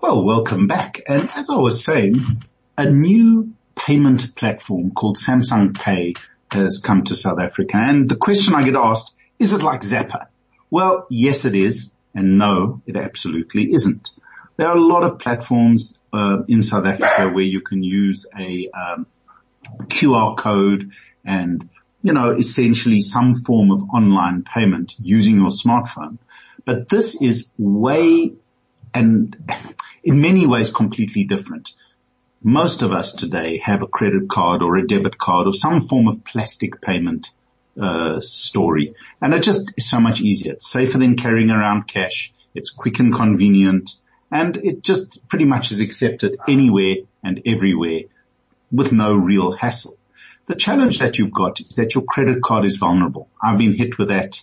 Well, 0.00 0.24
welcome 0.24 0.66
back. 0.66 1.02
And 1.06 1.28
as 1.36 1.50
I 1.50 1.56
was 1.56 1.84
saying, 1.84 2.42
a 2.78 2.88
new 2.88 3.52
payment 3.74 4.34
platform 4.34 4.92
called 4.92 5.18
Samsung 5.18 5.78
Pay 5.78 6.14
has 6.50 6.78
come 6.78 7.04
to 7.04 7.14
South 7.14 7.38
Africa. 7.38 7.76
And 7.76 8.08
the 8.08 8.16
question 8.16 8.54
I 8.54 8.62
get 8.62 8.76
asked, 8.76 9.14
is 9.38 9.52
it 9.52 9.62
like 9.62 9.82
Zapper? 9.82 10.28
Well, 10.70 11.06
yes 11.10 11.44
it 11.44 11.54
is. 11.54 11.90
And 12.14 12.38
no, 12.38 12.80
it 12.86 12.96
absolutely 12.96 13.74
isn't. 13.74 14.10
There 14.56 14.68
are 14.68 14.76
a 14.76 14.80
lot 14.80 15.02
of 15.04 15.18
platforms 15.18 16.00
uh, 16.14 16.44
in 16.48 16.62
South 16.62 16.86
Africa 16.86 17.28
where 17.28 17.44
you 17.44 17.60
can 17.60 17.82
use 17.82 18.24
a 18.36 18.70
um, 18.70 19.06
QR 19.82 20.34
code 20.34 20.92
and, 21.26 21.68
you 22.02 22.14
know, 22.14 22.34
essentially 22.34 23.02
some 23.02 23.34
form 23.34 23.70
of 23.70 23.82
online 23.94 24.44
payment 24.44 24.94
using 24.98 25.36
your 25.36 25.50
smartphone. 25.50 26.16
But 26.64 26.88
this 26.88 27.20
is 27.20 27.52
way 27.58 28.32
and 28.94 29.36
in 30.02 30.20
many 30.20 30.46
ways 30.46 30.70
completely 30.70 31.24
different. 31.24 31.74
Most 32.42 32.82
of 32.82 32.92
us 32.92 33.12
today 33.12 33.58
have 33.58 33.82
a 33.82 33.86
credit 33.86 34.28
card 34.28 34.62
or 34.62 34.76
a 34.76 34.86
debit 34.86 35.18
card 35.18 35.46
or 35.46 35.52
some 35.52 35.80
form 35.80 36.08
of 36.08 36.24
plastic 36.24 36.80
payment 36.80 37.32
uh, 37.80 38.20
story. 38.20 38.94
And 39.20 39.34
it 39.34 39.42
just 39.42 39.70
is 39.76 39.88
so 39.88 40.00
much 40.00 40.20
easier. 40.20 40.54
It's 40.54 40.70
safer 40.70 40.98
than 40.98 41.16
carrying 41.16 41.50
around 41.50 41.86
cash. 41.86 42.32
It's 42.54 42.70
quick 42.70 42.98
and 42.98 43.14
convenient 43.14 43.90
and 44.30 44.56
it 44.56 44.82
just 44.82 45.26
pretty 45.28 45.44
much 45.44 45.72
is 45.72 45.80
accepted 45.80 46.38
anywhere 46.46 46.96
and 47.22 47.42
everywhere 47.44 48.02
with 48.70 48.92
no 48.92 49.14
real 49.14 49.52
hassle. 49.52 49.96
The 50.46 50.54
challenge 50.54 51.00
that 51.00 51.18
you've 51.18 51.32
got 51.32 51.60
is 51.60 51.74
that 51.76 51.94
your 51.94 52.04
credit 52.04 52.42
card 52.42 52.64
is 52.64 52.76
vulnerable. 52.76 53.28
I've 53.42 53.58
been 53.58 53.74
hit 53.74 53.98
with 53.98 54.08
that 54.08 54.40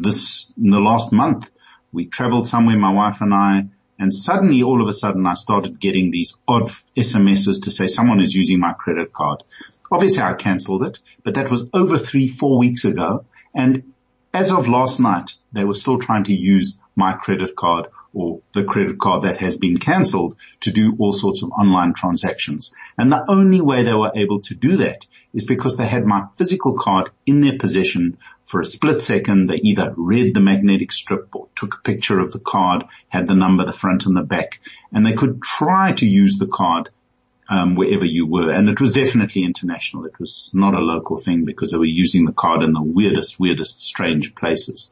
this 0.00 0.52
in 0.56 0.70
the 0.70 0.80
last 0.80 1.12
month. 1.12 1.50
We 1.92 2.06
traveled 2.06 2.48
somewhere, 2.48 2.76
my 2.76 2.92
wife 2.92 3.20
and 3.20 3.34
I, 3.34 3.66
And 4.02 4.12
suddenly, 4.12 4.64
all 4.64 4.82
of 4.82 4.88
a 4.88 4.92
sudden, 4.92 5.24
I 5.28 5.34
started 5.34 5.78
getting 5.78 6.10
these 6.10 6.34
odd 6.48 6.72
SMSs 6.96 7.62
to 7.62 7.70
say 7.70 7.86
someone 7.86 8.20
is 8.20 8.34
using 8.34 8.58
my 8.58 8.72
credit 8.72 9.12
card. 9.12 9.44
Obviously, 9.92 10.24
I 10.24 10.32
cancelled 10.34 10.82
it, 10.82 10.98
but 11.22 11.34
that 11.34 11.52
was 11.52 11.68
over 11.72 11.96
three, 11.98 12.26
four 12.26 12.58
weeks 12.58 12.84
ago. 12.84 13.24
And 13.54 13.92
as 14.34 14.50
of 14.50 14.66
last 14.66 14.98
night, 14.98 15.34
they 15.52 15.62
were 15.62 15.74
still 15.74 16.00
trying 16.00 16.24
to 16.24 16.34
use 16.34 16.78
my 16.96 17.12
credit 17.12 17.54
card 17.54 17.86
or 18.14 18.40
the 18.52 18.64
credit 18.64 18.98
card 18.98 19.24
that 19.24 19.38
has 19.38 19.56
been 19.56 19.78
cancelled 19.78 20.36
to 20.60 20.70
do 20.70 20.94
all 20.98 21.12
sorts 21.12 21.42
of 21.42 21.50
online 21.50 21.94
transactions. 21.94 22.72
And 22.98 23.10
the 23.10 23.24
only 23.28 23.60
way 23.60 23.82
they 23.82 23.94
were 23.94 24.12
able 24.14 24.40
to 24.42 24.54
do 24.54 24.78
that 24.78 25.06
is 25.32 25.46
because 25.46 25.76
they 25.76 25.86
had 25.86 26.04
my 26.04 26.24
physical 26.36 26.74
card 26.74 27.10
in 27.26 27.40
their 27.40 27.58
possession 27.58 28.18
for 28.44 28.60
a 28.60 28.66
split 28.66 29.02
second. 29.02 29.48
They 29.48 29.56
either 29.56 29.94
read 29.96 30.34
the 30.34 30.40
magnetic 30.40 30.92
strip 30.92 31.34
or 31.34 31.48
took 31.56 31.74
a 31.74 31.82
picture 31.82 32.20
of 32.20 32.32
the 32.32 32.38
card, 32.38 32.84
had 33.08 33.26
the 33.26 33.34
number, 33.34 33.64
the 33.64 33.72
front 33.72 34.04
and 34.04 34.16
the 34.16 34.22
back, 34.22 34.60
and 34.92 35.06
they 35.06 35.14
could 35.14 35.42
try 35.42 35.92
to 35.92 36.06
use 36.06 36.38
the 36.38 36.46
card 36.46 36.90
um, 37.48 37.74
wherever 37.74 38.04
you 38.04 38.26
were. 38.26 38.50
And 38.50 38.68
it 38.68 38.80
was 38.80 38.92
definitely 38.92 39.44
international. 39.44 40.04
It 40.04 40.18
was 40.18 40.50
not 40.52 40.74
a 40.74 40.80
local 40.80 41.16
thing 41.16 41.44
because 41.44 41.70
they 41.70 41.78
were 41.78 41.84
using 41.84 42.24
the 42.24 42.32
card 42.32 42.62
in 42.62 42.72
the 42.72 42.82
weirdest, 42.82 43.40
weirdest, 43.40 43.80
strange 43.80 44.34
places. 44.34 44.90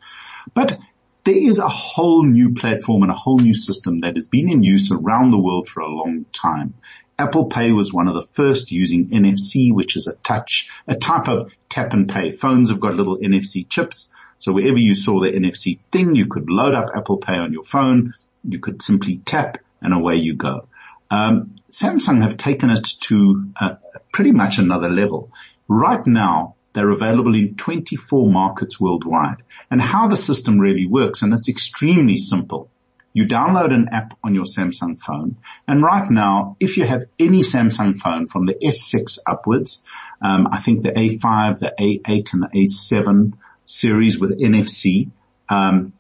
But 0.55 0.79
there 1.25 1.37
is 1.37 1.59
a 1.59 1.69
whole 1.69 2.23
new 2.25 2.55
platform 2.55 3.03
and 3.03 3.11
a 3.11 3.17
whole 3.17 3.39
new 3.39 3.55
system 3.55 4.01
that 4.01 4.15
has 4.15 4.29
been 4.29 4.51
in 4.51 4.63
use 4.63 4.91
around 4.91 5.31
the 5.31 5.39
world 5.39 5.69
for 5.69 5.81
a 5.81 5.89
long 5.89 6.25
time. 6.33 6.75
Apple 7.19 7.47
Pay 7.47 7.73
was 7.73 7.93
one 7.93 8.09
of 8.09 8.15
the 8.15 8.27
first 8.27 8.73
using 8.73 9.09
NFC, 9.11 9.73
which 9.73 9.95
is 9.97 10.07
a 10.07 10.15
touch, 10.15 10.71
a 10.89 10.95
type 10.95 11.29
of 11.29 11.53
tap 11.69 11.93
and 11.93 12.09
pay. 12.09 12.33
Phones 12.33 12.71
have 12.71 12.81
got 12.81 12.95
little 12.95 13.19
NFC 13.19 13.69
chips. 13.69 14.11
So 14.39 14.53
wherever 14.53 14.79
you 14.79 14.95
saw 14.95 15.21
the 15.21 15.31
NFC 15.31 15.81
thing, 15.93 16.15
you 16.15 16.27
could 16.27 16.49
load 16.49 16.75
up 16.75 16.91
Apple 16.95 17.19
Pay 17.19 17.35
on 17.35 17.53
your 17.53 17.65
phone. 17.65 18.15
You 18.43 18.59
could 18.59 18.81
simply 18.81 19.19
tap 19.19 19.59
and 19.83 19.93
away 19.93 20.17
you 20.17 20.35
go. 20.35 20.67
Um, 21.11 21.57
Samsung 21.71 22.23
have 22.23 22.39
taken 22.39 22.71
it 22.71 22.85
to 23.03 23.45
uh, 23.61 23.75
pretty 24.13 24.33
much 24.33 24.59
another 24.59 24.89
level. 24.89 25.31
Right 25.69 26.07
now, 26.07 26.55
they're 26.73 26.91
available 26.91 27.35
in 27.35 27.57
24 27.57 28.31
markets 28.31 28.81
worldwide. 28.81 29.43
And 29.71 29.81
how 29.81 30.09
the 30.09 30.17
system 30.17 30.59
really 30.59 30.87
works, 30.87 31.23
and 31.23 31.33
it's 31.33 31.49
extremely 31.49 32.17
simple. 32.17 32.71
You 33.13 33.27
download 33.27 33.75
an 33.75 33.89
app 33.91 34.17
on 34.23 34.35
your 34.35 34.45
Samsung 34.45 35.01
phone, 35.01 35.37
and 35.67 35.83
right 35.83 36.09
now, 36.09 36.57
if 36.61 36.77
you 36.77 36.85
have 36.85 37.07
any 37.19 37.41
Samsung 37.41 37.99
phone 37.99 38.29
from 38.29 38.47
the 38.47 38.55
S6 38.55 39.19
upwards, 39.27 39.83
um, 40.23 40.47
I 40.53 40.59
think 40.59 40.83
the 40.83 40.93
A5, 40.93 41.59
the 41.59 41.75
A8, 41.77 42.33
and 42.35 42.43
the 42.43 42.51
A7 42.55 43.33
series 43.65 44.19
with 44.19 44.39
NFC 44.39 45.11
um, 45.49 45.93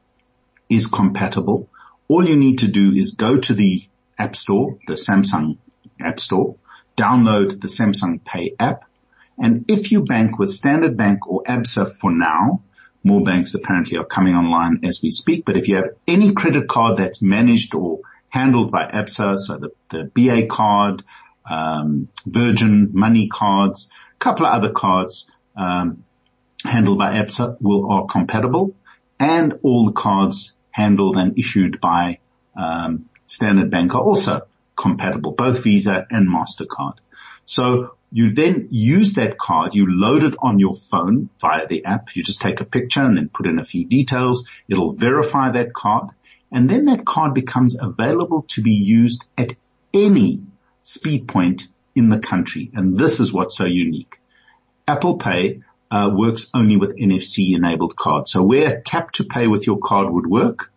is 0.68 0.86
compatible. 0.86 1.68
All 2.06 2.28
you 2.28 2.36
need 2.36 2.60
to 2.60 2.68
do 2.68 2.92
is 2.92 3.14
go 3.14 3.38
to 3.38 3.54
the 3.54 3.88
App 4.16 4.36
Store, 4.36 4.78
the 4.86 4.94
Samsung 4.94 5.58
App 6.00 6.20
Store, 6.20 6.56
download 6.96 7.60
the 7.60 7.68
Samsung 7.68 8.24
Pay 8.24 8.54
app, 8.58 8.84
and 9.40 9.64
if 9.68 9.90
you 9.90 10.04
bank 10.04 10.38
with 10.38 10.50
Standard 10.50 10.96
Bank 10.96 11.26
or 11.26 11.42
ABSA 11.44 11.92
for 11.92 12.12
now, 12.12 12.62
more 13.02 13.22
banks 13.22 13.54
apparently 13.54 13.96
are 13.96 14.04
coming 14.04 14.34
online 14.34 14.80
as 14.84 15.00
we 15.02 15.10
speak, 15.10 15.44
but 15.46 15.56
if 15.56 15.68
you 15.68 15.76
have 15.76 15.90
any 16.06 16.32
credit 16.32 16.68
card 16.68 16.98
that's 16.98 17.22
managed 17.22 17.74
or 17.74 18.00
handled 18.28 18.70
by 18.70 18.86
ABSA, 18.86 19.38
so 19.38 19.56
the, 19.56 19.70
the 19.88 20.04
BA 20.04 20.46
card, 20.46 21.02
um, 21.48 22.08
Virgin 22.26 22.90
money 22.92 23.28
cards, 23.28 23.88
a 24.14 24.18
couple 24.18 24.44
of 24.44 24.52
other 24.52 24.70
cards 24.70 25.30
um, 25.56 26.04
handled 26.62 26.98
by 26.98 27.14
ABSA 27.14 27.56
will 27.60 27.90
are 27.90 28.06
compatible, 28.06 28.74
and 29.18 29.54
all 29.62 29.86
the 29.86 29.92
cards 29.92 30.52
handled 30.70 31.16
and 31.16 31.38
issued 31.38 31.80
by 31.80 32.18
um, 32.54 33.08
Standard 33.26 33.70
Bank 33.70 33.94
are 33.94 34.02
also 34.02 34.42
compatible, 34.76 35.32
both 35.32 35.64
Visa 35.64 36.06
and 36.10 36.28
MasterCard. 36.28 36.96
So 37.46 37.96
you 38.12 38.34
then 38.34 38.68
use 38.70 39.14
that 39.14 39.38
card, 39.38 39.74
you 39.74 39.86
load 39.88 40.24
it 40.24 40.34
on 40.40 40.58
your 40.58 40.74
phone 40.74 41.30
via 41.40 41.66
the 41.66 41.84
app. 41.84 42.14
You 42.16 42.22
just 42.22 42.40
take 42.40 42.60
a 42.60 42.64
picture 42.64 43.00
and 43.00 43.16
then 43.16 43.28
put 43.28 43.46
in 43.46 43.58
a 43.58 43.64
few 43.64 43.84
details. 43.84 44.48
It'll 44.68 44.92
verify 44.92 45.52
that 45.52 45.72
card 45.72 46.10
and 46.52 46.68
then 46.68 46.86
that 46.86 47.04
card 47.04 47.34
becomes 47.34 47.76
available 47.80 48.42
to 48.48 48.62
be 48.62 48.74
used 48.74 49.26
at 49.38 49.54
any 49.94 50.40
speed 50.82 51.28
point 51.28 51.68
in 51.94 52.10
the 52.10 52.18
country. 52.18 52.70
And 52.74 52.98
this 52.98 53.20
is 53.20 53.32
what's 53.32 53.56
so 53.56 53.66
unique. 53.66 54.18
Apple 54.86 55.18
Pay 55.18 55.62
uh, 55.90 56.10
works 56.12 56.50
only 56.54 56.76
with 56.76 56.96
NFC 56.96 57.54
enabled 57.54 57.96
cards. 57.96 58.32
So 58.32 58.42
where 58.42 58.80
tap 58.80 59.12
to 59.12 59.24
pay 59.24 59.46
with 59.46 59.66
your 59.66 59.78
card 59.78 60.10
would 60.10 60.26
work, 60.26 60.72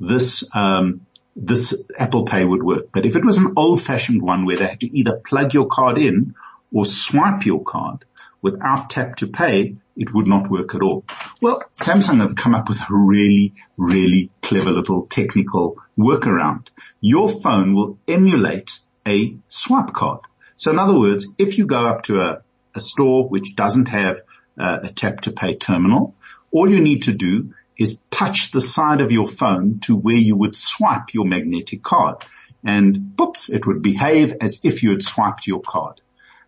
this 0.00 0.44
um, 0.54 1.06
this 1.40 1.74
Apple 1.96 2.24
Pay 2.24 2.44
would 2.44 2.62
work. 2.62 2.88
But 2.92 3.06
if 3.06 3.16
it 3.16 3.24
was 3.24 3.38
an 3.38 3.54
old 3.56 3.80
fashioned 3.80 4.22
one 4.22 4.44
where 4.44 4.56
they 4.56 4.66
had 4.66 4.80
to 4.80 4.98
either 4.98 5.20
plug 5.24 5.54
your 5.54 5.66
card 5.66 5.98
in 5.98 6.34
or 6.72 6.84
swipe 6.84 7.46
your 7.46 7.62
card 7.62 8.04
without 8.42 8.90
tap 8.90 9.16
to 9.16 9.26
pay, 9.26 9.76
it 9.96 10.12
would 10.12 10.26
not 10.26 10.50
work 10.50 10.74
at 10.74 10.82
all. 10.82 11.04
Well, 11.40 11.62
Samsung 11.74 12.20
have 12.20 12.36
come 12.36 12.54
up 12.54 12.68
with 12.68 12.80
a 12.80 12.86
really, 12.90 13.54
really 13.76 14.30
clever 14.42 14.70
little 14.70 15.06
technical 15.06 15.76
workaround. 15.98 16.68
Your 17.00 17.28
phone 17.28 17.74
will 17.74 17.98
emulate 18.06 18.78
a 19.06 19.36
swipe 19.48 19.92
card. 19.92 20.20
So 20.56 20.70
in 20.70 20.78
other 20.78 20.98
words, 20.98 21.26
if 21.38 21.58
you 21.58 21.66
go 21.66 21.86
up 21.86 22.04
to 22.04 22.20
a, 22.20 22.42
a 22.74 22.80
store 22.80 23.28
which 23.28 23.54
doesn't 23.54 23.86
have 23.86 24.20
uh, 24.58 24.78
a 24.82 24.88
tap 24.88 25.22
to 25.22 25.32
pay 25.32 25.54
terminal, 25.56 26.14
all 26.50 26.68
you 26.70 26.80
need 26.80 27.04
to 27.04 27.12
do 27.12 27.54
is 27.78 28.02
touch 28.10 28.50
the 28.50 28.60
side 28.60 29.00
of 29.00 29.12
your 29.12 29.28
phone 29.28 29.78
to 29.80 29.96
where 29.96 30.16
you 30.16 30.36
would 30.36 30.56
swipe 30.56 31.14
your 31.14 31.24
magnetic 31.24 31.82
card. 31.82 32.16
And 32.64 33.12
boops, 33.16 33.52
it 33.52 33.66
would 33.66 33.82
behave 33.82 34.34
as 34.40 34.60
if 34.64 34.82
you 34.82 34.90
had 34.90 35.02
swiped 35.04 35.46
your 35.46 35.60
card. 35.60 36.00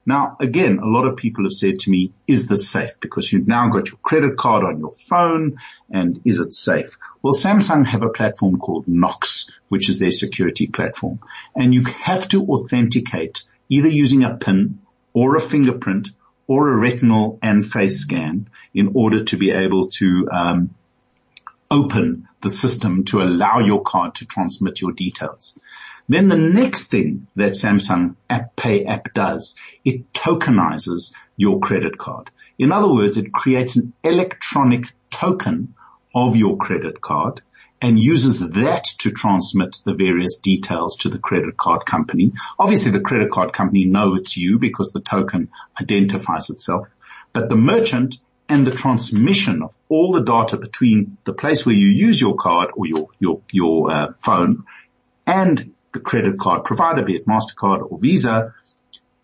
Now, 0.04 0.36
again, 0.40 0.78
a 0.78 0.86
lot 0.86 1.06
of 1.06 1.16
people 1.16 1.44
have 1.44 1.52
said 1.52 1.78
to 1.80 1.90
me, 1.90 2.12
is 2.26 2.48
this 2.48 2.68
safe? 2.68 2.98
Because 3.00 3.32
you've 3.32 3.46
now 3.46 3.68
got 3.68 3.88
your 3.88 3.98
credit 4.02 4.36
card 4.36 4.64
on 4.64 4.80
your 4.80 4.92
phone 4.92 5.58
and 5.90 6.20
is 6.24 6.38
it 6.38 6.52
safe? 6.52 6.98
Well, 7.22 7.34
Samsung 7.34 7.86
have 7.86 8.02
a 8.02 8.08
platform 8.08 8.56
called 8.56 8.88
Knox, 8.88 9.50
which 9.68 9.88
is 9.88 9.98
their 9.98 10.10
security 10.10 10.66
platform. 10.66 11.20
And 11.54 11.72
you 11.72 11.84
have 11.84 12.28
to 12.30 12.44
authenticate 12.46 13.44
either 13.68 13.88
using 13.88 14.24
a 14.24 14.36
PIN 14.36 14.80
or 15.12 15.36
a 15.36 15.40
fingerprint 15.40 16.08
or 16.46 16.70
a 16.70 16.76
retinal 16.76 17.38
and 17.42 17.64
face 17.64 18.00
scan 18.00 18.48
in 18.74 18.92
order 18.94 19.22
to 19.24 19.36
be 19.36 19.52
able 19.52 19.88
to 19.90 20.28
um, 20.32 20.74
open 21.70 22.28
the 22.42 22.50
system 22.50 23.04
to 23.04 23.22
allow 23.22 23.58
your 23.58 23.82
card 23.82 24.16
to 24.16 24.26
transmit 24.26 24.80
your 24.80 24.92
details. 24.92 25.58
Then 26.08 26.28
the 26.28 26.36
next 26.36 26.88
thing 26.88 27.28
that 27.36 27.52
Samsung 27.52 28.16
App 28.28 28.56
Pay 28.56 28.84
app 28.84 29.14
does, 29.14 29.54
it 29.84 30.12
tokenizes 30.12 31.12
your 31.36 31.60
credit 31.60 31.98
card. 31.98 32.30
In 32.58 32.72
other 32.72 32.92
words, 32.92 33.16
it 33.16 33.32
creates 33.32 33.76
an 33.76 33.92
electronic 34.02 34.92
token 35.10 35.74
of 36.14 36.34
your 36.34 36.56
credit 36.56 37.00
card 37.00 37.42
and 37.80 38.02
uses 38.02 38.50
that 38.50 38.84
to 38.98 39.10
transmit 39.10 39.78
the 39.84 39.94
various 39.94 40.38
details 40.38 40.96
to 40.98 41.08
the 41.08 41.18
credit 41.18 41.56
card 41.56 41.86
company. 41.86 42.32
Obviously 42.58 42.90
the 42.90 43.00
credit 43.00 43.30
card 43.30 43.52
company 43.52 43.84
know 43.84 44.16
it's 44.16 44.36
you 44.36 44.58
because 44.58 44.92
the 44.92 45.00
token 45.00 45.48
identifies 45.80 46.50
itself, 46.50 46.88
but 47.32 47.48
the 47.48 47.56
merchant 47.56 48.18
and 48.50 48.66
the 48.66 48.72
transmission 48.72 49.62
of 49.62 49.76
all 49.88 50.12
the 50.12 50.22
data 50.22 50.56
between 50.56 51.16
the 51.24 51.32
place 51.32 51.64
where 51.64 51.74
you 51.74 51.88
use 51.88 52.20
your 52.20 52.34
card 52.34 52.70
or 52.76 52.84
your 52.84 53.08
your 53.20 53.40
your 53.52 53.90
uh, 53.90 54.12
phone 54.20 54.64
and 55.26 55.72
the 55.92 56.00
credit 56.00 56.38
card 56.38 56.64
provider, 56.64 57.02
be 57.02 57.14
it 57.14 57.26
Mastercard 57.26 57.90
or 57.90 57.98
Visa, 57.98 58.54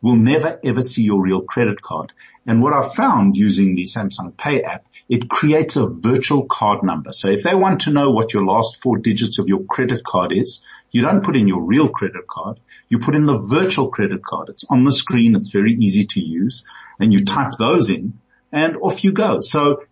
will 0.00 0.16
never 0.16 0.60
ever 0.62 0.80
see 0.80 1.02
your 1.02 1.20
real 1.20 1.42
credit 1.42 1.82
card. 1.82 2.12
And 2.46 2.62
what 2.62 2.72
I've 2.72 2.94
found 2.94 3.36
using 3.36 3.74
the 3.74 3.84
Samsung 3.84 4.36
Pay 4.36 4.62
app, 4.62 4.86
it 5.08 5.28
creates 5.28 5.74
a 5.74 5.88
virtual 5.88 6.46
card 6.46 6.84
number. 6.84 7.12
So 7.12 7.28
if 7.28 7.42
they 7.42 7.54
want 7.56 7.82
to 7.82 7.90
know 7.90 8.10
what 8.10 8.32
your 8.32 8.44
last 8.44 8.80
four 8.80 8.98
digits 8.98 9.40
of 9.40 9.48
your 9.48 9.64
credit 9.64 10.04
card 10.04 10.32
is, 10.32 10.60
you 10.92 11.02
don't 11.02 11.24
put 11.24 11.36
in 11.36 11.48
your 11.48 11.62
real 11.62 11.88
credit 11.88 12.28
card. 12.28 12.60
You 12.88 13.00
put 13.00 13.16
in 13.16 13.26
the 13.26 13.38
virtual 13.38 13.88
credit 13.88 14.24
card. 14.24 14.50
It's 14.50 14.64
on 14.70 14.84
the 14.84 14.92
screen. 14.92 15.34
It's 15.34 15.50
very 15.50 15.74
easy 15.74 16.06
to 16.06 16.20
use 16.20 16.64
and 17.00 17.12
you 17.12 17.24
type 17.24 17.52
those 17.58 17.90
in 17.90 18.20
and 18.52 18.76
off 18.76 19.04
you 19.04 19.12
go. 19.12 19.40
So 19.40 19.84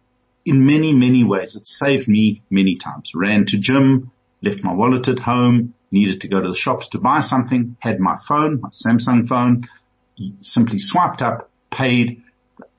in 0.44 0.66
many, 0.66 0.92
many 0.92 1.24
ways, 1.24 1.56
it 1.56 1.66
saved 1.66 2.08
me 2.08 2.42
many 2.50 2.76
times. 2.76 3.12
Ran 3.14 3.46
to 3.46 3.58
gym, 3.58 4.10
left 4.42 4.62
my 4.62 4.72
wallet 4.72 5.08
at 5.08 5.18
home, 5.18 5.74
needed 5.90 6.20
to 6.22 6.28
go 6.28 6.40
to 6.40 6.48
the 6.48 6.54
shops 6.54 6.88
to 6.88 6.98
buy 6.98 7.20
something, 7.20 7.76
had 7.78 8.00
my 8.00 8.16
phone, 8.16 8.60
my 8.60 8.70
Samsung 8.70 9.26
phone, 9.26 9.68
simply 10.40 10.78
swiped 10.78 11.22
up, 11.22 11.50
paid. 11.70 12.22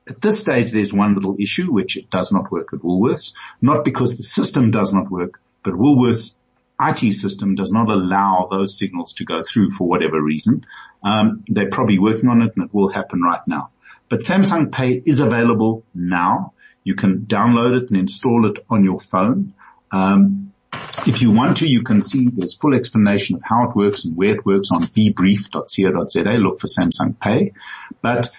At 0.08 0.20
this 0.20 0.40
stage, 0.40 0.70
there's 0.70 0.92
one 0.92 1.14
little 1.14 1.36
issue, 1.40 1.72
which 1.72 1.96
it 1.96 2.10
does 2.10 2.30
not 2.30 2.52
work 2.52 2.72
at 2.72 2.80
Woolworths, 2.80 3.34
not 3.60 3.84
because 3.84 4.16
the 4.16 4.22
system 4.22 4.70
does 4.70 4.92
not 4.92 5.10
work, 5.10 5.40
but 5.64 5.74
Woolworths 5.74 6.36
IT 6.80 7.14
system 7.14 7.54
does 7.54 7.72
not 7.72 7.88
allow 7.88 8.48
those 8.50 8.78
signals 8.78 9.14
to 9.14 9.24
go 9.24 9.42
through 9.42 9.70
for 9.70 9.88
whatever 9.88 10.20
reason. 10.20 10.66
Um, 11.02 11.44
they're 11.48 11.70
probably 11.70 11.98
working 11.98 12.28
on 12.28 12.42
it 12.42 12.52
and 12.54 12.66
it 12.66 12.74
will 12.74 12.90
happen 12.90 13.22
right 13.22 13.40
now. 13.46 13.70
But 14.08 14.20
Samsung 14.20 14.72
Pay 14.72 15.02
is 15.04 15.20
available 15.20 15.84
now. 15.94 16.52
You 16.84 16.94
can 16.94 17.26
download 17.26 17.82
it 17.82 17.90
and 17.90 17.98
install 17.98 18.48
it 18.48 18.64
on 18.70 18.84
your 18.84 19.00
phone. 19.00 19.54
Um, 19.90 20.52
if 21.06 21.22
you 21.22 21.30
want 21.30 21.58
to, 21.58 21.68
you 21.68 21.82
can 21.82 22.02
see 22.02 22.28
there's 22.28 22.54
full 22.54 22.74
explanation 22.74 23.36
of 23.36 23.42
how 23.44 23.68
it 23.68 23.76
works 23.76 24.04
and 24.04 24.16
where 24.16 24.34
it 24.34 24.46
works 24.46 24.70
on 24.70 24.82
bebrief.co.za. 24.82 26.30
Look 26.30 26.60
for 26.60 26.66
Samsung 26.66 27.18
Pay, 27.18 27.52
but 28.02 28.30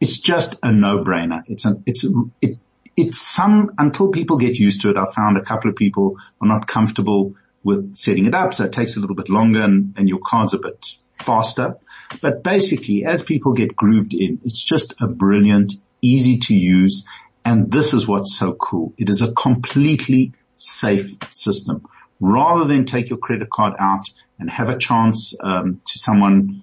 it's 0.00 0.20
just 0.20 0.54
a 0.62 0.72
no-brainer. 0.72 1.42
It's 1.46 1.64
an, 1.66 1.82
it's, 1.86 2.04
a, 2.04 2.08
it, 2.40 2.56
it's 2.96 3.20
some, 3.20 3.72
until 3.78 4.10
people 4.10 4.38
get 4.38 4.58
used 4.58 4.82
to 4.82 4.90
it, 4.90 4.96
I've 4.96 5.12
found 5.14 5.36
a 5.36 5.42
couple 5.42 5.70
of 5.70 5.76
people 5.76 6.16
are 6.40 6.48
not 6.48 6.66
comfortable 6.66 7.34
with 7.62 7.96
setting 7.96 8.26
it 8.26 8.34
up. 8.34 8.54
So 8.54 8.64
it 8.64 8.72
takes 8.72 8.96
a 8.96 9.00
little 9.00 9.16
bit 9.16 9.28
longer 9.28 9.62
and, 9.62 9.94
and 9.96 10.08
your 10.08 10.20
card's 10.24 10.54
a 10.54 10.58
bit 10.58 10.94
faster. 11.22 11.76
But 12.20 12.42
basically, 12.42 13.04
as 13.04 13.22
people 13.22 13.52
get 13.52 13.76
grooved 13.76 14.14
in, 14.14 14.40
it's 14.44 14.62
just 14.62 14.94
a 15.00 15.06
brilliant, 15.06 15.74
easy 16.02 16.38
to 16.38 16.54
use. 16.54 17.04
And 17.44 17.70
this 17.70 17.94
is 17.94 18.06
what's 18.06 18.36
so 18.36 18.52
cool. 18.52 18.92
It 18.98 19.08
is 19.08 19.20
a 19.22 19.32
completely 19.32 20.32
safe 20.56 21.14
system. 21.30 21.86
Rather 22.20 22.66
than 22.66 22.84
take 22.84 23.08
your 23.08 23.18
credit 23.18 23.48
card 23.48 23.74
out 23.78 24.10
and 24.38 24.50
have 24.50 24.68
a 24.68 24.76
chance 24.76 25.34
um, 25.42 25.80
to 25.86 25.98
someone 25.98 26.62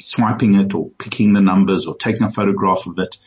swiping 0.00 0.54
it 0.54 0.74
or 0.74 0.90
picking 0.98 1.32
the 1.32 1.40
numbers 1.40 1.86
or 1.86 1.96
taking 1.96 2.22
a 2.22 2.30
photograph 2.30 2.86
of 2.86 2.98
it, 2.98 3.18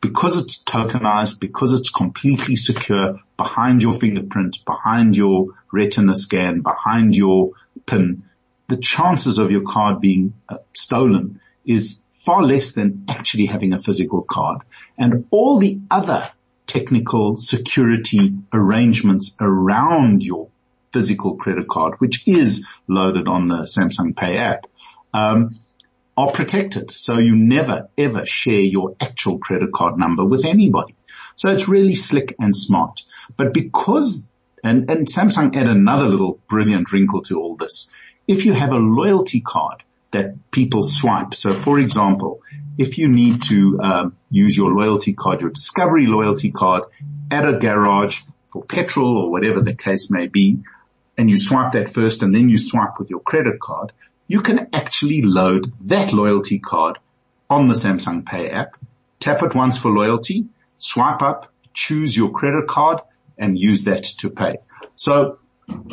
because 0.00 0.38
it's 0.38 0.62
tokenized, 0.64 1.40
because 1.40 1.72
it's 1.72 1.90
completely 1.90 2.56
secure 2.56 3.20
behind 3.36 3.82
your 3.82 3.92
fingerprint, 3.92 4.58
behind 4.64 5.16
your 5.16 5.48
retina 5.72 6.14
scan, 6.14 6.60
behind 6.60 7.14
your 7.14 7.52
pin, 7.86 8.22
the 8.68 8.76
chances 8.76 9.38
of 9.38 9.50
your 9.50 9.62
card 9.62 10.00
being 10.00 10.34
uh, 10.48 10.58
stolen 10.74 11.40
is 11.64 12.00
far 12.14 12.42
less 12.42 12.72
than 12.72 13.04
actually 13.08 13.46
having 13.46 13.72
a 13.72 13.78
physical 13.78 14.22
card. 14.22 14.60
And 14.98 15.26
all 15.30 15.58
the 15.58 15.80
other 15.90 16.30
technical 16.66 17.36
security 17.38 18.34
arrangements 18.52 19.34
around 19.40 20.22
your 20.22 20.48
physical 20.92 21.36
credit 21.36 21.68
card, 21.68 21.94
which 21.98 22.26
is 22.26 22.66
loaded 22.86 23.26
on 23.28 23.48
the 23.48 23.62
Samsung 23.62 24.14
Pay 24.14 24.36
app, 24.36 24.66
um, 25.14 25.58
are 26.16 26.30
protected. 26.30 26.90
So 26.90 27.18
you 27.18 27.36
never 27.36 27.88
ever 27.96 28.26
share 28.26 28.60
your 28.60 28.96
actual 29.00 29.38
credit 29.38 29.72
card 29.72 29.98
number 29.98 30.24
with 30.24 30.44
anybody. 30.44 30.94
So 31.36 31.50
it's 31.50 31.68
really 31.68 31.94
slick 31.94 32.34
and 32.40 32.54
smart. 32.54 33.04
But 33.36 33.54
because, 33.54 34.28
and, 34.64 34.90
and 34.90 35.06
Samsung 35.06 35.54
add 35.54 35.68
another 35.68 36.06
little 36.06 36.40
brilliant 36.48 36.92
wrinkle 36.92 37.22
to 37.22 37.40
all 37.40 37.56
this. 37.56 37.88
If 38.28 38.44
you 38.44 38.52
have 38.52 38.72
a 38.72 38.76
loyalty 38.76 39.40
card 39.40 39.82
that 40.10 40.50
people 40.50 40.82
swipe, 40.82 41.34
so 41.34 41.52
for 41.52 41.80
example, 41.80 42.42
if 42.76 42.98
you 42.98 43.08
need 43.08 43.42
to 43.44 43.80
um, 43.82 44.16
use 44.30 44.54
your 44.54 44.70
loyalty 44.70 45.14
card, 45.14 45.40
your 45.40 45.50
Discovery 45.50 46.06
loyalty 46.06 46.50
card 46.52 46.84
at 47.30 47.48
a 47.48 47.54
garage 47.54 48.20
for 48.48 48.62
petrol 48.62 49.16
or 49.16 49.30
whatever 49.30 49.62
the 49.62 49.74
case 49.74 50.10
may 50.10 50.26
be, 50.26 50.58
and 51.16 51.30
you 51.30 51.38
swipe 51.38 51.72
that 51.72 51.90
first 51.90 52.22
and 52.22 52.34
then 52.34 52.50
you 52.50 52.58
swipe 52.58 52.98
with 52.98 53.08
your 53.08 53.20
credit 53.20 53.58
card, 53.60 53.92
you 54.26 54.42
can 54.42 54.68
actually 54.74 55.22
load 55.22 55.72
that 55.86 56.12
loyalty 56.12 56.58
card 56.58 56.98
on 57.48 57.66
the 57.66 57.74
Samsung 57.74 58.26
Pay 58.26 58.50
app, 58.50 58.76
tap 59.20 59.42
it 59.42 59.54
once 59.54 59.78
for 59.78 59.90
loyalty, 59.90 60.46
swipe 60.76 61.22
up, 61.22 61.50
choose 61.72 62.14
your 62.14 62.30
credit 62.30 62.68
card 62.68 63.00
and 63.38 63.58
use 63.58 63.84
that 63.84 64.04
to 64.04 64.28
pay. 64.28 64.58
So 64.96 65.38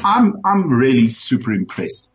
I'm, 0.03 0.41
I'm 0.43 0.69
really 0.69 1.09
super 1.09 1.53
impressed. 1.53 2.11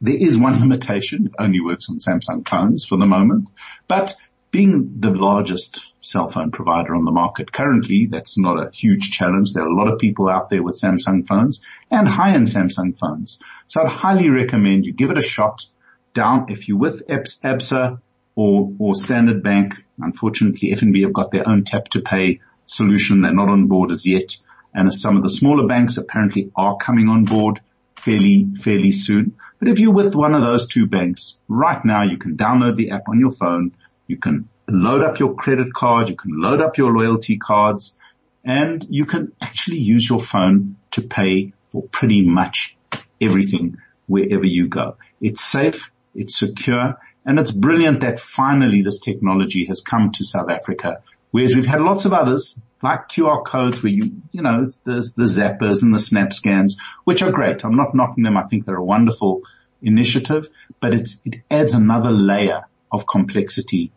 There 0.00 0.14
is 0.14 0.38
one 0.38 0.60
limitation. 0.60 1.26
It 1.26 1.32
only 1.38 1.60
works 1.60 1.88
on 1.88 1.98
Samsung 1.98 2.46
phones 2.46 2.84
for 2.84 2.98
the 2.98 3.06
moment, 3.06 3.48
but 3.88 4.16
being 4.50 5.00
the 5.00 5.10
largest 5.10 5.92
cell 6.00 6.28
phone 6.28 6.50
provider 6.50 6.94
on 6.94 7.04
the 7.04 7.10
market 7.10 7.52
currently, 7.52 8.06
that's 8.06 8.38
not 8.38 8.58
a 8.58 8.70
huge 8.70 9.10
challenge. 9.10 9.52
There 9.52 9.64
are 9.64 9.68
a 9.68 9.74
lot 9.74 9.92
of 9.92 9.98
people 9.98 10.28
out 10.28 10.50
there 10.50 10.62
with 10.62 10.80
Samsung 10.80 11.26
phones 11.26 11.60
and 11.90 12.08
high-end 12.08 12.46
Samsung 12.46 12.96
phones. 12.96 13.38
So 13.66 13.82
I'd 13.82 13.90
highly 13.90 14.30
recommend 14.30 14.86
you 14.86 14.92
give 14.92 15.10
it 15.10 15.18
a 15.18 15.22
shot 15.22 15.66
down 16.14 16.46
if 16.48 16.68
you're 16.68 16.78
with 16.78 17.06
ABSA 17.08 18.00
or, 18.34 18.72
or 18.78 18.94
Standard 18.94 19.42
Bank. 19.42 19.82
Unfortunately, 19.98 20.70
FNB 20.70 21.02
have 21.02 21.12
got 21.12 21.32
their 21.32 21.48
own 21.48 21.64
tap 21.64 21.88
to 21.88 22.00
pay 22.00 22.40
solution. 22.64 23.22
They're 23.22 23.34
not 23.34 23.48
on 23.48 23.66
board 23.66 23.90
as 23.90 24.06
yet. 24.06 24.36
And 24.72 24.92
some 24.92 25.16
of 25.16 25.22
the 25.22 25.30
smaller 25.30 25.66
banks 25.66 25.96
apparently 25.96 26.50
are 26.54 26.76
coming 26.76 27.08
on 27.08 27.24
board 27.24 27.60
fairly, 27.96 28.46
fairly 28.60 28.92
soon. 28.92 29.36
But 29.58 29.68
if 29.68 29.78
you're 29.78 29.92
with 29.92 30.14
one 30.14 30.34
of 30.34 30.42
those 30.42 30.66
two 30.66 30.86
banks 30.86 31.38
right 31.48 31.82
now, 31.84 32.02
you 32.02 32.18
can 32.18 32.36
download 32.36 32.76
the 32.76 32.90
app 32.90 33.08
on 33.08 33.20
your 33.20 33.32
phone. 33.32 33.72
You 34.06 34.16
can 34.16 34.48
load 34.68 35.02
up 35.02 35.18
your 35.18 35.34
credit 35.34 35.72
card. 35.72 36.08
You 36.08 36.16
can 36.16 36.40
load 36.40 36.60
up 36.60 36.76
your 36.76 36.92
loyalty 36.92 37.38
cards 37.38 37.98
and 38.44 38.86
you 38.88 39.06
can 39.06 39.32
actually 39.40 39.78
use 39.78 40.08
your 40.08 40.20
phone 40.20 40.76
to 40.92 41.02
pay 41.02 41.52
for 41.72 41.82
pretty 41.82 42.22
much 42.22 42.76
everything 43.20 43.78
wherever 44.06 44.44
you 44.44 44.68
go. 44.68 44.96
It's 45.20 45.42
safe. 45.42 45.90
It's 46.14 46.38
secure 46.38 46.98
and 47.26 47.40
it's 47.40 47.50
brilliant 47.50 48.02
that 48.02 48.20
finally 48.20 48.82
this 48.82 49.00
technology 49.00 49.66
has 49.66 49.80
come 49.80 50.12
to 50.12 50.24
South 50.24 50.48
Africa. 50.48 51.02
Whereas 51.30 51.54
we've 51.54 51.66
had 51.66 51.82
lots 51.82 52.04
of 52.04 52.12
others 52.12 52.58
like 52.82 53.08
QR 53.08 53.44
codes 53.44 53.82
where 53.82 53.92
you, 53.92 54.22
you 54.32 54.42
know, 54.42 54.68
there's 54.84 55.12
the 55.12 55.24
zappers 55.24 55.82
and 55.82 55.94
the 55.94 55.98
snap 55.98 56.32
scans, 56.32 56.76
which 57.04 57.22
are 57.22 57.32
great. 57.32 57.64
I'm 57.64 57.76
not 57.76 57.94
knocking 57.94 58.24
them. 58.24 58.36
I 58.36 58.44
think 58.44 58.64
they're 58.64 58.76
a 58.76 58.84
wonderful 58.84 59.42
initiative, 59.82 60.48
but 60.80 60.94
it's, 60.94 61.20
it 61.24 61.36
adds 61.50 61.74
another 61.74 62.10
layer 62.10 62.64
of 62.92 63.06
complexity 63.06 63.92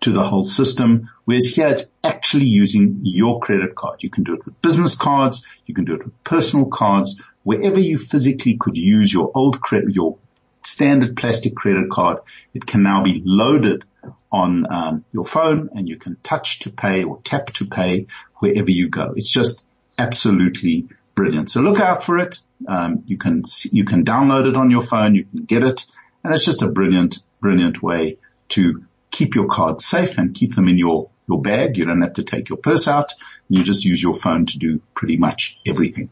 to 0.00 0.10
the 0.10 0.22
whole 0.22 0.44
system. 0.44 1.10
Whereas 1.24 1.46
here 1.46 1.68
it's 1.68 1.84
actually 2.02 2.46
using 2.46 3.00
your 3.02 3.40
credit 3.40 3.74
card. 3.74 4.02
You 4.02 4.10
can 4.10 4.24
do 4.24 4.34
it 4.34 4.44
with 4.44 4.60
business 4.62 4.96
cards. 4.96 5.44
You 5.66 5.74
can 5.74 5.84
do 5.84 5.94
it 5.94 6.04
with 6.04 6.24
personal 6.24 6.66
cards. 6.66 7.20
Wherever 7.44 7.78
you 7.78 7.98
physically 7.98 8.56
could 8.58 8.76
use 8.76 9.12
your 9.12 9.30
old 9.34 9.60
credit, 9.60 9.94
your 9.94 10.18
standard 10.64 11.16
plastic 11.16 11.54
credit 11.54 11.90
card, 11.90 12.18
it 12.54 12.66
can 12.66 12.82
now 12.82 13.02
be 13.02 13.22
loaded 13.24 13.84
on 14.30 14.72
um, 14.72 15.04
your 15.12 15.24
phone 15.24 15.70
and 15.74 15.88
you 15.88 15.96
can 15.96 16.16
touch 16.22 16.60
to 16.60 16.70
pay 16.70 17.04
or 17.04 17.20
tap 17.22 17.52
to 17.54 17.66
pay 17.66 18.06
wherever 18.36 18.70
you 18.70 18.88
go. 18.88 19.12
It's 19.16 19.28
just 19.28 19.64
absolutely 19.98 20.88
brilliant. 21.14 21.50
So 21.50 21.60
look 21.60 21.80
out 21.80 22.02
for 22.02 22.18
it. 22.18 22.38
Um, 22.66 23.02
you 23.06 23.18
can 23.18 23.42
you 23.70 23.84
can 23.84 24.04
download 24.04 24.48
it 24.48 24.56
on 24.56 24.70
your 24.70 24.82
phone. 24.82 25.14
You 25.14 25.24
can 25.24 25.44
get 25.44 25.62
it, 25.62 25.84
and 26.22 26.32
it's 26.34 26.44
just 26.44 26.62
a 26.62 26.68
brilliant, 26.68 27.18
brilliant 27.40 27.82
way 27.82 28.18
to 28.50 28.84
keep 29.10 29.34
your 29.34 29.46
cards 29.46 29.84
safe 29.84 30.18
and 30.18 30.34
keep 30.34 30.54
them 30.54 30.68
in 30.68 30.78
your 30.78 31.10
your 31.28 31.40
bag. 31.40 31.76
You 31.76 31.84
don't 31.84 32.02
have 32.02 32.14
to 32.14 32.22
take 32.22 32.48
your 32.48 32.58
purse 32.58 32.88
out. 32.88 33.12
You 33.48 33.64
just 33.64 33.84
use 33.84 34.02
your 34.02 34.14
phone 34.14 34.46
to 34.46 34.58
do 34.58 34.80
pretty 34.94 35.16
much 35.16 35.58
everything. 35.66 36.10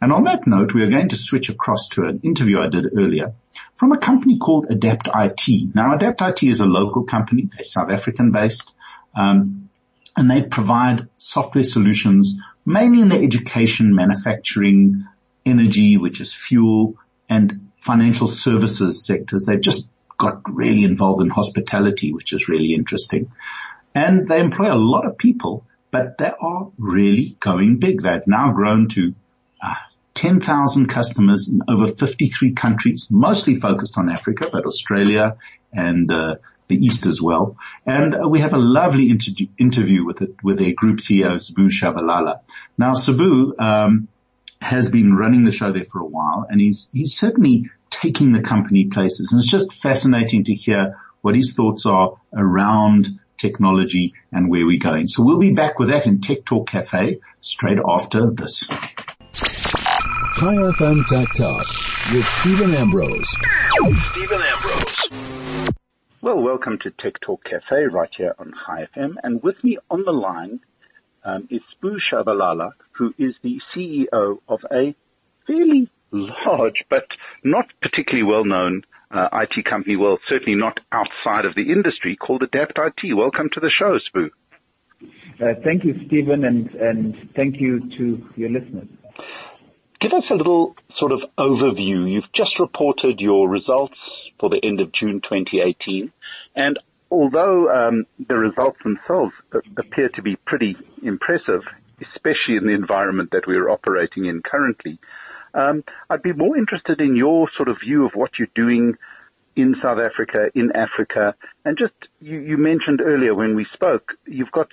And 0.00 0.12
on 0.12 0.24
that 0.24 0.46
note, 0.46 0.72
we 0.72 0.82
are 0.82 0.90
going 0.90 1.10
to 1.10 1.16
switch 1.16 1.50
across 1.50 1.88
to 1.90 2.04
an 2.04 2.20
interview 2.22 2.60
I 2.60 2.68
did 2.68 2.86
earlier 2.96 3.34
from 3.76 3.92
a 3.92 3.98
company 3.98 4.38
called 4.38 4.66
Adapt 4.70 5.08
IT. 5.14 5.74
Now, 5.74 5.94
Adapt 5.94 6.22
IT 6.22 6.42
is 6.42 6.60
a 6.60 6.66
local 6.66 7.04
company. 7.04 7.48
They're 7.54 7.64
South 7.64 7.90
African 7.90 8.30
based. 8.30 8.74
Um, 9.14 9.68
and 10.16 10.30
they 10.30 10.42
provide 10.42 11.08
software 11.18 11.64
solutions 11.64 12.38
mainly 12.66 13.00
in 13.00 13.08
the 13.08 13.22
education, 13.22 13.94
manufacturing, 13.94 15.06
energy, 15.46 15.96
which 15.96 16.20
is 16.20 16.34
fuel 16.34 16.96
and 17.28 17.70
financial 17.80 18.28
services 18.28 19.06
sectors. 19.06 19.46
They've 19.46 19.60
just 19.60 19.92
got 20.18 20.42
really 20.46 20.84
involved 20.84 21.22
in 21.22 21.30
hospitality, 21.30 22.12
which 22.12 22.32
is 22.32 22.48
really 22.48 22.74
interesting. 22.74 23.32
And 23.94 24.28
they 24.28 24.40
employ 24.40 24.72
a 24.72 24.76
lot 24.76 25.06
of 25.06 25.16
people, 25.16 25.64
but 25.90 26.18
they 26.18 26.30
are 26.38 26.70
really 26.78 27.36
going 27.40 27.78
big. 27.78 28.02
They've 28.02 28.26
now 28.26 28.52
grown 28.52 28.88
to 28.88 29.14
uh, 29.62 29.74
10,000 30.14 30.86
customers 30.86 31.48
in 31.48 31.62
over 31.68 31.86
53 31.86 32.52
countries, 32.52 33.06
mostly 33.10 33.54
focused 33.56 33.96
on 33.96 34.10
Africa, 34.10 34.48
but 34.52 34.66
Australia 34.66 35.36
and 35.72 36.10
uh, 36.10 36.36
the 36.68 36.76
East 36.76 37.06
as 37.06 37.20
well. 37.20 37.56
And 37.86 38.14
uh, 38.14 38.28
we 38.28 38.40
have 38.40 38.52
a 38.52 38.58
lovely 38.58 39.10
inter- 39.10 39.46
interview 39.58 40.04
with 40.04 40.22
it, 40.22 40.34
with 40.42 40.58
their 40.58 40.72
group 40.72 40.98
CEO, 40.98 41.34
Sbu 41.34 41.68
Shabalala. 41.68 42.40
Now, 42.76 42.94
Sbu 42.94 43.60
um, 43.60 44.08
has 44.60 44.88
been 44.88 45.14
running 45.14 45.44
the 45.44 45.52
show 45.52 45.72
there 45.72 45.84
for 45.84 46.00
a 46.00 46.06
while, 46.06 46.46
and 46.48 46.60
he's 46.60 46.88
he's 46.92 47.16
certainly 47.16 47.70
taking 47.90 48.32
the 48.32 48.40
company 48.40 48.86
places. 48.86 49.32
And 49.32 49.40
it's 49.40 49.50
just 49.50 49.72
fascinating 49.72 50.44
to 50.44 50.54
hear 50.54 50.96
what 51.22 51.34
his 51.34 51.54
thoughts 51.54 51.86
are 51.86 52.14
around 52.34 53.08
technology 53.36 54.14
and 54.32 54.50
where 54.50 54.66
we're 54.66 54.78
going. 54.78 55.08
So 55.08 55.22
we'll 55.22 55.38
be 55.38 55.52
back 55.52 55.78
with 55.78 55.90
that 55.90 56.06
in 56.06 56.20
Tech 56.20 56.44
Talk 56.44 56.68
Cafe 56.70 57.20
straight 57.40 57.78
after 57.86 58.30
this. 58.30 58.68
Chai 60.36 60.54
FM 60.54 61.04
Tech 61.06 61.28
Talk 61.34 61.66
with 62.14 62.24
Steven 62.24 62.74
Ambrose. 62.74 63.28
Steven 64.12 64.40
Ambrose. 64.40 65.70
Well, 66.22 66.40
welcome 66.40 66.78
to 66.82 66.90
Tech 66.90 67.20
Talk 67.20 67.42
Cafe 67.44 67.84
right 67.92 68.08
here 68.16 68.34
on 68.38 68.52
Chai 68.64 68.86
FM. 68.96 69.16
And 69.22 69.42
with 69.42 69.56
me 69.62 69.78
on 69.90 70.04
the 70.04 70.12
line 70.12 70.60
um, 71.24 71.48
is 71.50 71.60
Sbu 71.74 71.96
Shabalala, 72.10 72.70
who 72.92 73.12
is 73.18 73.34
the 73.42 73.58
CEO 73.74 74.38
of 74.48 74.60
a 74.70 74.94
fairly 75.46 75.90
large 76.12 76.84
but 76.88 77.06
not 77.44 77.66
particularly 77.82 78.24
well 78.24 78.44
known 78.44 78.82
uh, 79.10 79.28
IT 79.32 79.64
company, 79.68 79.96
well, 79.96 80.18
certainly 80.28 80.58
not 80.58 80.78
outside 80.92 81.44
of 81.44 81.54
the 81.54 81.72
industry, 81.72 82.16
called 82.16 82.42
Adapt 82.42 82.78
IT. 82.78 83.14
Welcome 83.14 83.50
to 83.54 83.60
the 83.60 83.70
show, 83.76 83.98
Sbu. 84.14 84.28
Uh, 85.42 85.60
thank 85.64 85.84
you, 85.84 85.94
Steven, 86.06 86.44
and, 86.44 86.70
and 86.74 87.14
thank 87.34 87.60
you 87.60 87.80
to 87.98 88.22
your 88.36 88.50
listeners. 88.50 88.88
Give 90.00 90.12
us 90.12 90.24
a 90.30 90.34
little 90.34 90.74
sort 90.98 91.12
of 91.12 91.20
overview. 91.38 92.10
You've 92.10 92.32
just 92.34 92.58
reported 92.58 93.20
your 93.20 93.48
results 93.48 93.96
for 94.38 94.48
the 94.48 94.60
end 94.62 94.80
of 94.80 94.92
June 94.92 95.20
2018, 95.22 96.12
and 96.56 96.78
although 97.10 97.68
um, 97.68 98.06
the 98.28 98.36
results 98.36 98.78
themselves 98.82 99.32
appear 99.78 100.08
to 100.14 100.22
be 100.22 100.36
pretty 100.46 100.76
impressive, 101.02 101.62
especially 102.00 102.56
in 102.56 102.66
the 102.66 102.72
environment 102.72 103.30
that 103.32 103.46
we're 103.46 103.68
operating 103.68 104.24
in 104.24 104.40
currently, 104.42 104.98
um, 105.52 105.84
I'd 106.08 106.22
be 106.22 106.32
more 106.32 106.56
interested 106.56 107.00
in 107.00 107.16
your 107.16 107.50
sort 107.56 107.68
of 107.68 107.76
view 107.84 108.06
of 108.06 108.12
what 108.14 108.30
you're 108.38 108.48
doing 108.54 108.94
in 109.56 109.74
South 109.82 109.98
Africa, 109.98 110.50
in 110.54 110.70
Africa, 110.74 111.34
and 111.64 111.76
just 111.76 111.94
you, 112.20 112.38
you 112.38 112.56
mentioned 112.56 113.00
earlier 113.04 113.34
when 113.34 113.56
we 113.56 113.66
spoke, 113.74 114.12
you've 114.26 114.52
got 114.52 114.68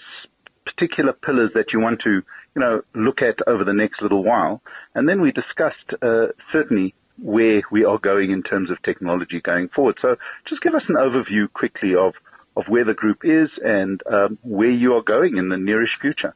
particular 0.65 1.13
pillars 1.13 1.51
that 1.55 1.73
you 1.73 1.79
want 1.79 1.99
to, 2.03 2.21
you 2.57 2.63
know, 2.63 2.81
look 2.95 3.21
at 3.21 3.35
over 3.47 3.63
the 3.63 3.73
next 3.73 4.01
little 4.01 4.23
while, 4.23 4.61
and 4.95 5.07
then 5.07 5.21
we 5.21 5.31
discussed 5.31 6.01
uh, 6.01 6.33
certainly 6.51 6.95
where 7.21 7.61
we 7.71 7.85
are 7.85 7.99
going 7.99 8.31
in 8.31 8.41
terms 8.41 8.71
of 8.71 8.81
technology 8.81 9.39
going 9.43 9.69
forward. 9.75 9.95
So 10.01 10.15
just 10.49 10.63
give 10.63 10.73
us 10.73 10.81
an 10.89 10.95
overview 10.95 11.51
quickly 11.53 11.93
of 11.95 12.13
of 12.55 12.63
where 12.67 12.83
the 12.83 12.95
group 12.95 13.19
is 13.23 13.49
and 13.63 14.01
um, 14.11 14.39
where 14.41 14.71
you 14.71 14.93
are 14.93 15.03
going 15.03 15.37
in 15.37 15.49
the 15.49 15.57
nearest 15.57 15.93
future. 16.01 16.33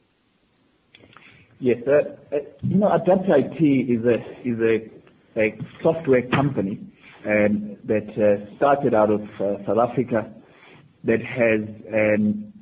Yes. 1.59 1.77
Uh, 1.87 2.35
uh, 2.35 2.39
you 2.61 2.77
know, 2.77 2.91
Adapt 2.93 3.27
IT 3.27 3.63
is 3.63 4.05
a 4.05 4.17
is 4.47 4.59
a, 4.59 5.39
a 5.39 5.57
software 5.81 6.27
company 6.29 6.79
um, 7.25 7.77
that 7.85 8.09
uh, 8.11 8.55
started 8.57 8.93
out 8.93 9.09
of 9.09 9.21
uh, 9.21 9.65
South 9.65 9.79
Africa 9.89 10.31
that 11.03 11.21
has 11.21 11.61
um, 11.91 12.53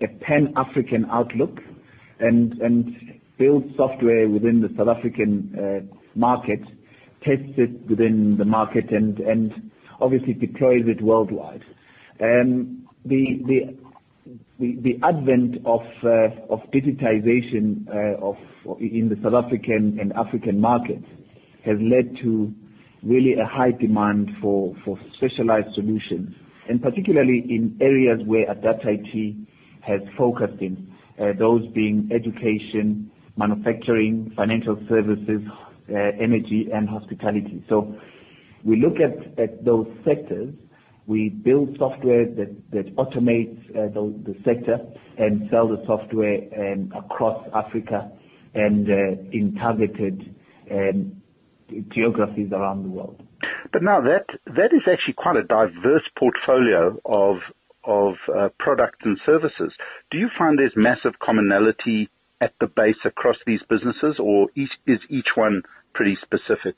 a 0.00 0.06
pan-African 0.24 1.06
outlook 1.10 1.58
and 2.24 3.14
builds 3.38 3.66
software 3.76 4.28
within 4.28 4.60
the 4.60 4.68
South 4.76 4.88
African 4.88 5.54
uh, 5.58 5.96
market, 6.14 6.60
tests 7.22 7.54
it 7.56 7.88
within 7.88 8.36
the 8.38 8.44
market, 8.44 8.90
and 8.90 9.52
obviously 10.00 10.34
deploys 10.34 10.82
it 10.86 11.02
worldwide. 11.02 11.62
Um, 12.20 12.86
the 13.04 14.98
advent 15.02 15.56
of 15.66 15.80
uh, 16.02 16.56
digitization 16.72 17.86
uh, 17.88 18.32
in 18.78 19.08
the 19.08 19.16
South 19.22 19.44
African 19.44 19.98
and 20.00 20.12
African 20.12 20.60
markets 20.60 21.04
has 21.64 21.76
led 21.80 22.16
to 22.22 22.52
really 23.02 23.34
a 23.34 23.46
high 23.46 23.72
demand 23.72 24.30
for 24.40 24.74
specialized 25.16 25.74
solutions, 25.74 26.34
and 26.68 26.80
particularly 26.80 27.44
in 27.48 27.76
areas 27.80 28.20
where 28.26 28.50
Adapt 28.50 28.84
IT 28.84 29.36
has 29.82 30.00
focused 30.16 30.60
in, 30.60 30.93
those 31.38 31.66
being 31.68 32.10
education, 32.12 33.10
manufacturing, 33.36 34.32
financial 34.36 34.76
services, 34.88 35.42
energy, 35.88 36.68
and 36.72 36.88
hospitality. 36.88 37.64
So 37.68 37.94
we 38.64 38.80
look 38.80 38.96
at 39.00 39.64
those 39.64 39.86
sectors 40.04 40.54
we 41.06 41.28
build 41.28 41.76
software 41.78 42.24
that 42.26 42.96
automates 42.96 43.58
uh, 43.70 43.92
the 43.92 44.34
sector 44.44 44.78
and 45.18 45.48
sell 45.50 45.68
the 45.68 45.82
software 45.86 46.40
um, 46.58 46.92
across 46.96 47.46
Africa 47.54 48.10
and 48.54 48.88
uh, 48.88 49.22
in 49.32 49.54
targeted 49.60 50.34
um, 50.70 51.20
geographies 51.92 52.52
around 52.52 52.84
the 52.84 52.88
world. 52.88 53.22
But 53.72 53.82
Now 53.82 54.00
that 54.00 54.26
that 54.46 54.72
is 54.72 54.82
actually 54.90 55.14
quite 55.14 55.36
a 55.36 55.42
diverse 55.42 56.04
portfolio 56.18 56.98
of 57.04 57.36
uh, 57.86 58.48
products 58.58 58.98
and 59.04 59.18
services. 59.24 59.72
Do 60.10 60.18
you 60.18 60.28
find 60.38 60.58
there's 60.58 60.72
massive 60.76 61.18
commonality 61.22 62.08
at 62.40 62.52
the 62.60 62.66
base 62.66 62.96
across 63.04 63.36
these 63.46 63.60
businesses, 63.68 64.16
or 64.18 64.48
is 64.56 64.98
each 65.08 65.28
one 65.34 65.62
pretty 65.94 66.16
specific? 66.22 66.76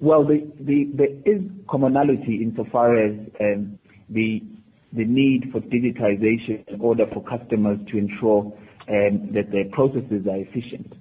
Well, 0.00 0.24
there 0.24 1.08
is 1.24 1.42
commonality 1.68 2.40
insofar 2.42 2.96
as 2.96 3.12
um, 3.40 3.78
the 4.10 4.42
need 4.92 5.50
for 5.52 5.60
digitization 5.60 6.66
in 6.68 6.80
order 6.80 7.04
for 7.12 7.22
customers 7.24 7.78
to 7.90 7.98
ensure 7.98 8.52
um, 8.88 9.30
that 9.34 9.50
their 9.52 9.68
processes 9.72 10.26
are 10.30 10.38
efficient. 10.38 10.94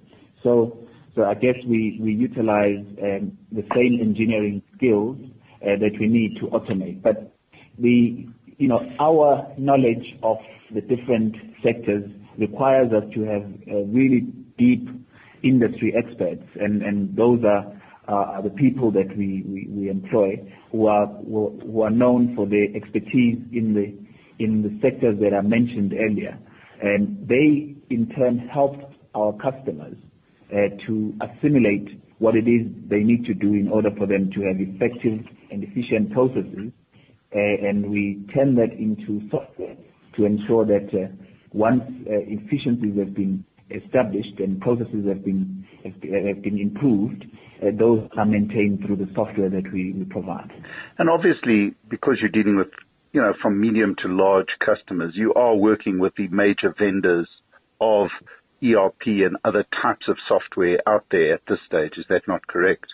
So 0.43 0.87
so 1.15 1.23
I 1.23 1.33
guess 1.33 1.55
we 1.67 1.99
we 1.99 2.13
utilize 2.13 2.85
um, 3.01 3.37
the 3.51 3.63
same 3.73 3.99
engineering 4.01 4.61
skills 4.75 5.17
uh, 5.63 5.77
that 5.79 5.97
we 5.99 6.07
need 6.07 6.37
to 6.41 6.47
automate. 6.47 7.01
The 7.79 8.27
you 8.57 8.67
know, 8.67 8.79
our 8.99 9.53
knowledge 9.57 10.17
of 10.23 10.37
the 10.73 10.81
different 10.81 11.35
sectors 11.63 12.09
requires 12.39 12.91
us 12.91 13.03
to 13.13 13.21
have 13.21 13.43
uh, 13.69 13.83
really 13.85 14.21
deep 14.57 14.87
industry 15.43 15.93
experts, 15.95 16.43
and 16.55 17.15
those 17.15 17.43
are 17.43 17.73
are 18.07 18.41
the 18.41 18.49
people 18.49 18.89
that 18.91 19.15
we 19.17 19.89
employ 19.89 20.37
who 20.71 20.87
are 20.87 21.07
who 21.07 21.81
are 21.81 21.89
known 21.89 22.35
for 22.35 22.45
their 22.47 22.73
expertise 22.75 23.37
in 23.51 23.73
the 23.73 23.93
in 24.43 24.61
the 24.61 24.79
sectors 24.81 25.19
that 25.19 25.33
I 25.33 25.41
mentioned 25.41 25.93
earlier. 25.93 26.37
And 26.81 27.27
they, 27.27 27.75
in 27.89 28.07
turn, 28.15 28.47
help 28.53 28.75
our 29.15 29.33
customers 29.33 29.97
uh, 30.51 30.77
to 30.85 31.13
assimilate 31.21 31.99
what 32.19 32.35
it 32.35 32.47
is 32.47 32.67
they 32.87 32.99
need 32.99 33.25
to 33.25 33.33
do 33.33 33.53
in 33.53 33.67
order 33.67 33.89
for 33.97 34.05
them 34.05 34.29
to 34.35 34.41
have 34.41 34.57
effective 34.59 35.25
and 35.51 35.63
efficient 35.63 36.11
processes. 36.13 36.71
Uh, 37.33 37.87
we 37.87 38.25
turn 38.33 38.55
that 38.55 38.71
into 38.71 39.27
software 39.29 39.75
to 40.15 40.25
ensure 40.25 40.65
that 40.65 40.87
uh, 40.93 41.07
once 41.53 41.83
efficiencies 42.05 42.97
have 42.97 43.13
been 43.13 43.43
established 43.69 44.39
and 44.39 44.61
processes 44.61 45.05
have 45.07 45.23
been 45.23 45.65
improved, 45.83 47.25
uh, 47.61 47.67
those 47.77 48.07
are 48.17 48.25
maintained 48.25 48.83
through 48.85 48.95
the 48.95 49.09
software 49.15 49.49
that 49.49 49.71
we 49.73 50.05
provide. 50.09 50.51
And 50.97 51.09
obviously, 51.09 51.75
because 51.89 52.17
you're 52.21 52.29
dealing 52.29 52.57
with, 52.57 52.67
you 53.13 53.21
know, 53.21 53.33
from 53.41 53.59
medium 53.59 53.95
to 54.03 54.07
large 54.07 54.47
customers, 54.63 55.13
you 55.15 55.33
are 55.33 55.55
working 55.55 55.99
with 55.99 56.13
the 56.17 56.27
major 56.29 56.73
vendors 56.77 57.27
of 57.81 58.07
ERP 58.63 59.05
and 59.05 59.37
other 59.43 59.65
types 59.81 60.07
of 60.07 60.17
software 60.27 60.79
out 60.87 61.05
there 61.11 61.35
at 61.35 61.41
this 61.47 61.59
stage. 61.65 61.93
Is 61.97 62.05
that 62.09 62.21
not 62.27 62.47
correct? 62.47 62.87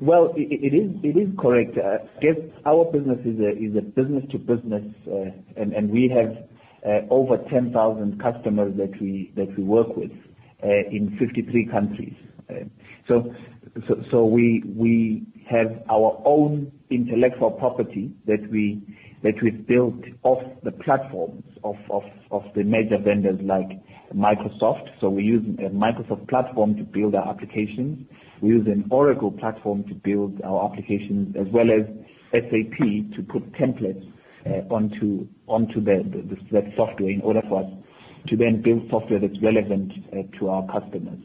Well, 0.00 0.32
it 0.36 1.16
is 1.16 1.28
correct. 1.38 1.76
I 1.78 1.98
guess 2.20 2.36
our 2.66 2.84
business 2.92 3.18
is 3.24 3.38
a 3.38 3.50
is 3.50 3.76
a 3.76 3.82
business 3.82 4.24
to 4.32 4.38
business, 4.38 4.84
uh, 5.06 5.30
and 5.56 5.90
we 5.90 6.12
have 6.14 6.36
uh, 6.86 7.06
over 7.10 7.36
10,000 7.50 8.20
customers 8.22 8.74
that 8.76 9.00
we 9.00 9.32
that 9.36 9.48
we 9.56 9.62
work 9.64 9.96
with 9.96 10.10
in 10.62 11.16
53 11.20 11.66
countries. 11.70 12.14
So 13.06 13.32
so 14.10 14.24
we 14.24 14.64
we 14.76 15.24
have 15.50 15.82
our 15.90 16.20
own 16.24 16.70
intellectual 16.90 17.50
property 17.50 18.12
that 18.26 18.48
we've 18.50 19.66
built 19.66 20.04
off 20.22 20.42
the 20.62 20.72
platforms 20.72 21.42
of 21.64 22.42
the 22.54 22.62
major 22.62 22.98
vendors 22.98 23.40
like 23.42 23.68
Microsoft. 24.14 24.88
So 25.00 25.08
we 25.08 25.22
use 25.22 25.44
a 25.58 25.70
Microsoft 25.70 26.28
platform 26.28 26.76
to 26.76 26.82
build 26.82 27.14
our 27.14 27.28
applications. 27.28 28.06
We 28.40 28.50
use 28.50 28.66
an 28.66 28.86
Oracle 28.90 29.32
platform 29.32 29.84
to 29.84 29.94
build 29.94 30.40
our 30.42 30.70
applications, 30.70 31.34
as 31.36 31.46
well 31.52 31.66
as 31.70 31.86
SAP 32.32 32.78
to 33.16 33.22
put 33.28 33.50
templates 33.52 34.04
uh, 34.46 34.72
onto 34.72 35.26
the 35.48 36.38
that 36.52 36.64
software 36.76 37.10
in 37.10 37.20
order 37.22 37.42
for 37.48 37.64
us 37.64 37.70
to 38.28 38.36
then 38.36 38.60
build 38.62 38.82
software 38.90 39.20
that's 39.20 39.40
relevant 39.42 39.92
uh, 40.12 40.38
to 40.38 40.48
our 40.48 40.66
customers. 40.66 41.18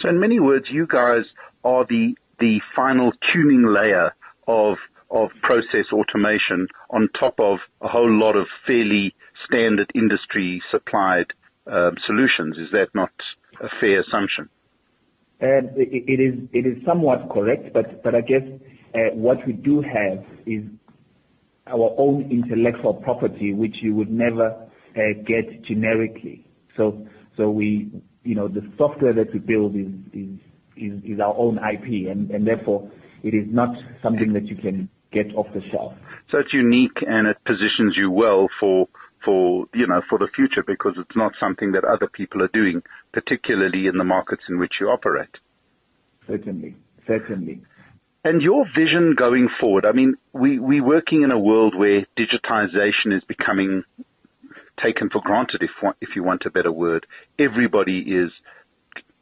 So 0.00 0.08
in 0.08 0.18
many 0.18 0.40
words, 0.40 0.66
you 0.70 0.86
guys 0.86 1.24
are 1.64 1.84
the 1.86 2.16
the 2.38 2.60
final 2.74 3.12
tuning 3.32 3.66
layer 3.66 4.14
of 4.46 4.76
of 5.10 5.30
process 5.42 5.86
automation 5.92 6.68
on 6.90 7.08
top 7.18 7.40
of 7.40 7.58
a 7.80 7.88
whole 7.88 8.10
lot 8.10 8.36
of 8.36 8.46
fairly 8.66 9.14
standard 9.46 9.90
industry 9.94 10.62
supplied 10.70 11.26
uh, 11.66 11.90
solutions. 12.06 12.58
Is 12.58 12.70
that 12.72 12.88
not 12.94 13.10
a 13.60 13.68
fair 13.80 14.00
assumption? 14.00 14.50
Uh, 15.40 15.64
it, 15.76 16.04
it 16.06 16.20
is 16.20 16.48
it 16.52 16.66
is 16.66 16.84
somewhat 16.84 17.30
correct, 17.32 17.72
but 17.72 18.02
but 18.02 18.14
I 18.14 18.20
guess 18.20 18.42
uh, 18.94 19.14
what 19.14 19.38
we 19.46 19.52
do 19.52 19.82
have 19.82 20.24
is 20.46 20.64
our 21.66 21.94
own 21.98 22.30
intellectual 22.30 22.94
property, 22.94 23.52
which 23.52 23.76
you 23.82 23.94
would 23.94 24.10
never 24.10 24.50
uh, 24.96 25.00
get 25.26 25.62
generically. 25.64 26.46
So 26.76 27.06
so 27.36 27.50
we 27.50 27.90
you 28.28 28.34
know, 28.34 28.46
the 28.46 28.60
software 28.76 29.14
that 29.14 29.32
we 29.32 29.38
build 29.38 29.74
is 29.74 29.88
is 30.12 30.38
is, 30.78 31.20
our 31.20 31.34
own 31.36 31.58
IP, 31.58 32.10
and, 32.10 32.46
therefore 32.46 32.90
it 33.22 33.34
is 33.34 33.46
not 33.50 33.74
something 34.02 34.32
that 34.32 34.46
you 34.46 34.56
can 34.56 34.88
get 35.12 35.34
off 35.34 35.46
the 35.54 35.60
shelf. 35.72 35.92
So 36.30 36.38
it's 36.38 36.52
unique, 36.52 36.98
and 37.06 37.26
it 37.26 37.36
positions 37.44 37.96
you 37.96 38.10
well 38.10 38.48
for 38.60 38.88
for 39.24 39.66
you 39.74 39.86
know 39.86 40.02
for 40.08 40.18
the 40.18 40.28
future 40.34 40.62
because 40.66 40.94
it's 40.96 41.16
not 41.16 41.32
something 41.40 41.72
that 41.72 41.84
other 41.84 42.06
people 42.06 42.42
are 42.42 42.50
doing, 42.52 42.82
particularly 43.12 43.86
in 43.86 43.98
the 43.98 44.04
markets 44.04 44.42
in 44.48 44.58
which 44.58 44.74
you 44.80 44.88
operate. 44.88 45.34
Certainly, 46.26 46.76
certainly. 47.06 47.62
And 48.24 48.42
your 48.42 48.66
vision 48.76 49.14
going 49.16 49.48
forward, 49.60 49.86
I 49.86 49.92
mean, 49.92 50.14
we, 50.32 50.58
we're 50.58 50.84
working 50.84 51.22
in 51.22 51.32
a 51.32 51.38
world 51.38 51.74
where 51.74 52.04
digitization 52.18 53.16
is 53.16 53.22
becoming 53.26 53.84
taken 54.82 55.08
for 55.10 55.22
granted, 55.22 55.62
if 55.62 55.70
if 56.00 56.10
you 56.14 56.22
want 56.22 56.42
a 56.46 56.50
better 56.50 56.72
word. 56.72 57.06
Everybody 57.38 58.00
is 58.00 58.30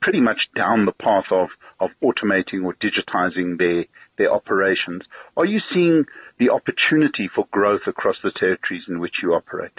pretty 0.06 0.20
much 0.20 0.38
down 0.54 0.86
the 0.86 0.92
path 0.92 1.24
of, 1.32 1.48
of 1.80 1.90
automating 2.00 2.62
or 2.64 2.74
digitizing 2.74 3.58
their, 3.58 3.84
their 4.18 4.32
operations. 4.32 5.02
Are 5.36 5.44
you 5.44 5.58
seeing 5.74 6.04
the 6.38 6.50
opportunity 6.50 7.28
for 7.34 7.44
growth 7.50 7.80
across 7.88 8.14
the 8.22 8.30
territories 8.38 8.84
in 8.88 9.00
which 9.00 9.14
you 9.20 9.34
operate? 9.34 9.72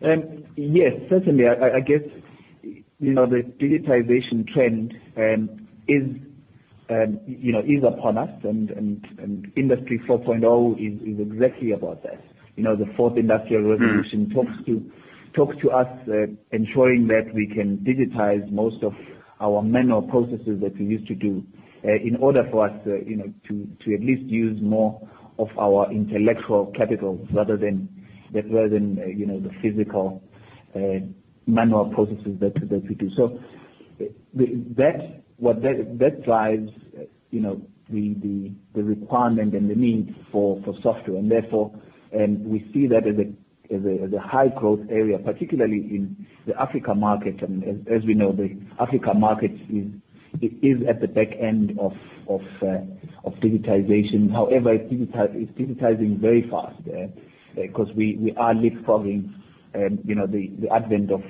Um, 0.00 0.44
yes, 0.54 0.92
certainly. 1.10 1.42
I, 1.48 1.78
I 1.78 1.80
guess 1.80 2.08
you 2.62 3.12
know 3.12 3.26
the 3.26 3.42
digitization 3.60 4.46
trend 4.54 4.94
um, 5.16 5.66
is 5.88 6.04
um, 6.88 7.18
you 7.26 7.52
know 7.52 7.62
is 7.66 7.82
upon 7.82 8.16
us, 8.16 8.30
and, 8.44 8.70
and, 8.70 9.04
and 9.18 9.52
Industry 9.56 10.00
4.0 10.08 10.74
is, 10.74 11.02
is 11.02 11.20
exactly 11.20 11.72
about 11.72 12.04
that. 12.04 12.22
You 12.54 12.62
know, 12.62 12.76
the 12.76 12.86
fourth 12.96 13.16
industrial 13.16 13.62
hmm. 13.62 13.70
revolution 13.70 14.26
mm. 14.26 14.34
talks 14.34 14.64
to 14.66 14.88
talks 15.34 15.56
to 15.62 15.70
us 15.70 15.88
uh, 16.08 16.26
ensuring 16.52 17.06
that 17.08 17.32
we 17.34 17.46
can 17.46 17.78
digitize 17.78 18.50
most 18.50 18.82
of 18.82 18.92
our 19.40 19.62
manual 19.62 20.02
processes 20.02 20.60
that 20.62 20.72
we 20.78 20.86
used 20.86 21.06
to 21.08 21.14
do 21.14 21.42
uh, 21.84 21.88
in 21.88 22.16
order 22.20 22.44
for 22.50 22.68
us, 22.68 22.80
uh, 22.86 22.94
you 23.04 23.16
know, 23.16 23.32
to, 23.48 23.94
at 23.94 24.00
least 24.00 24.22
use 24.22 24.58
more 24.62 25.00
of 25.38 25.48
our 25.58 25.90
intellectual 25.92 26.72
capital 26.76 27.26
rather 27.34 27.56
than 27.56 27.88
that 28.32 28.44
rather 28.50 28.68
than 28.68 28.96
you 29.16 29.26
know 29.26 29.40
the 29.40 29.50
physical 29.60 30.22
manual 31.46 31.92
processes 31.94 32.38
that 32.40 32.54
we 32.88 32.94
do. 32.94 33.10
So 33.16 33.38
that 34.76 35.22
what 35.36 35.60
that 35.62 35.96
that 35.98 36.24
drives 36.24 36.70
you 37.30 37.40
know 37.40 37.60
the 37.90 38.52
requirement 38.74 39.54
and 39.54 39.68
the 39.68 39.74
need 39.74 40.14
for 40.32 40.60
for 40.64 40.74
software, 40.82 41.18
and 41.18 41.30
therefore 41.30 41.72
um, 42.14 42.48
we 42.48 42.70
see 42.72 42.86
that 42.86 43.06
as 43.08 43.18
a 43.18 43.43
as 43.70 43.80
a, 43.84 44.20
high 44.20 44.48
growth 44.48 44.80
area, 44.90 45.18
particularly 45.18 45.78
in 45.78 46.26
the 46.46 46.60
Africa 46.60 46.94
market. 46.94 47.40
And 47.42 47.86
as, 47.88 48.02
we 48.06 48.14
know, 48.14 48.32
the 48.32 48.56
Africa 48.80 49.14
market 49.14 49.52
is 49.70 50.76
at 50.88 51.00
the 51.00 51.08
back 51.08 51.28
end 51.40 51.78
of 51.78 51.92
uh, 52.62 53.30
digitization. 53.42 54.30
However, 54.32 54.74
it's, 54.74 54.92
digitizing 54.92 56.20
very 56.20 56.48
fast 56.50 56.76
because 57.54 57.88
uh, 57.88 57.92
uh 57.92 57.94
we 57.96 58.34
are 58.36 58.54
leapfrogging, 58.54 59.32
um, 59.74 59.98
you 60.04 60.14
know, 60.14 60.26
the 60.26 60.50
the 60.60 60.68
advent 60.70 61.10
of 61.10 61.22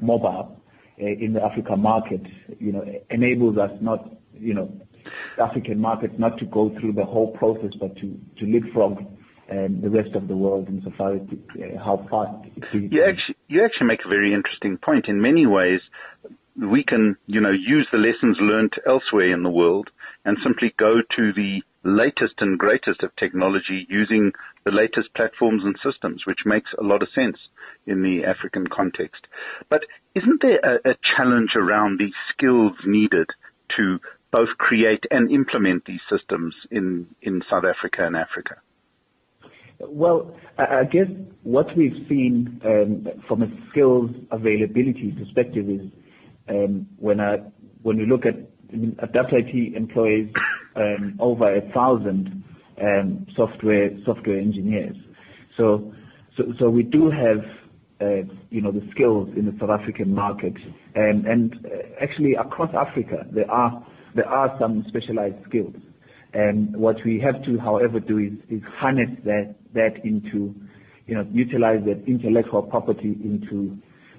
mobile 0.00 0.60
uh, 1.00 1.04
in 1.04 1.32
the 1.34 1.42
Africa 1.42 1.76
market. 1.76 2.22
You 2.58 2.72
know, 2.72 2.84
enables 3.10 3.58
us 3.58 3.70
not, 3.80 4.10
you 4.34 4.54
know, 4.54 4.72
African 5.40 5.78
market 5.78 6.18
not 6.18 6.38
to 6.38 6.44
go 6.46 6.74
through 6.80 6.94
the 6.94 7.04
whole 7.04 7.32
process, 7.36 7.70
but 7.78 7.96
to 7.96 8.18
leapfrog 8.40 8.98
the 9.48 9.90
rest 9.90 10.14
of 10.14 10.28
the 10.28 10.36
world 10.36 10.68
insofar 10.68 11.14
as 11.14 11.20
uh, 11.22 11.78
how 11.84 12.06
fast 12.10 12.48
you 12.72 13.04
actually 13.04 13.36
you 13.48 13.64
actually 13.64 13.86
make 13.86 14.04
a 14.04 14.08
very 14.08 14.32
interesting 14.34 14.78
point. 14.78 15.06
In 15.08 15.20
many 15.20 15.46
ways, 15.46 15.80
we 16.56 16.84
can 16.84 17.16
you 17.26 17.40
know 17.40 17.50
use 17.50 17.86
the 17.92 17.98
lessons 17.98 18.36
learned 18.40 18.74
elsewhere 18.86 19.32
in 19.32 19.42
the 19.42 19.50
world 19.50 19.90
and 20.24 20.38
simply 20.42 20.74
go 20.78 20.96
to 21.16 21.32
the 21.32 21.62
latest 21.84 22.34
and 22.38 22.58
greatest 22.58 23.02
of 23.02 23.14
technology 23.16 23.86
using 23.88 24.32
the 24.64 24.70
latest 24.70 25.12
platforms 25.14 25.62
and 25.64 25.76
systems, 25.84 26.22
which 26.26 26.40
makes 26.46 26.70
a 26.78 26.82
lot 26.82 27.02
of 27.02 27.08
sense 27.14 27.36
in 27.86 28.02
the 28.02 28.24
African 28.24 28.66
context. 28.68 29.26
But 29.68 29.82
isn't 30.14 30.42
there 30.42 30.60
a, 30.62 30.90
a 30.90 30.94
challenge 31.16 31.50
around 31.56 31.98
the 31.98 32.12
skills 32.32 32.74
needed 32.86 33.26
to 33.76 33.98
both 34.30 34.50
create 34.58 35.04
and 35.10 35.30
implement 35.30 35.84
these 35.84 36.00
systems 36.10 36.54
in, 36.70 37.08
in 37.20 37.42
South 37.50 37.64
Africa 37.64 38.06
and 38.06 38.16
Africa? 38.16 38.56
Well, 39.88 40.34
I 40.58 40.84
guess 40.84 41.06
what 41.42 41.66
we've 41.76 42.06
seen 42.08 42.60
um, 42.64 43.06
from 43.26 43.42
a 43.42 43.46
skills 43.70 44.10
availability 44.30 45.14
perspective 45.18 45.68
is 45.68 45.80
um, 46.48 46.86
when 46.98 47.18
we 47.84 48.06
look 48.06 48.24
at 48.26 48.34
Adapt 49.02 49.32
IT 49.32 49.74
employs 49.76 50.28
um, 50.76 51.16
over 51.20 51.58
1,000 51.74 52.44
software 53.36 53.90
software 54.06 54.38
engineers. 54.38 54.96
So 55.56 55.92
so 56.58 56.70
We 56.70 56.82
do 56.82 57.10
have 57.10 57.44
uh, 58.00 58.22
you 58.50 58.62
know 58.62 58.72
the 58.72 58.86
skills 58.92 59.28
in 59.36 59.44
the 59.46 59.52
South 59.60 59.70
African 59.70 60.14
market. 60.14 60.54
and 60.94 61.54
uh, 61.66 61.68
Actually 62.02 62.34
across 62.34 62.70
Africa, 62.74 63.26
there 63.32 63.50
are 63.50 63.84
there 64.14 64.28
are 64.28 64.56
some 64.60 64.84
specialized 64.88 65.36
skills. 65.48 65.74
And 66.34 66.74
What 66.76 66.96
we 67.04 67.20
have 67.20 67.42
to, 67.44 67.58
however, 67.58 68.00
do 68.00 68.18
is 68.18 68.62
harness 68.76 69.10
that 69.24 69.54
that 69.74 70.04
into, 70.04 70.54
you 71.06 71.14
know, 71.14 71.26
utilize 71.30 71.84
that 71.84 72.04
intellectual 72.06 72.62
property 72.62 73.16
into 73.22 73.76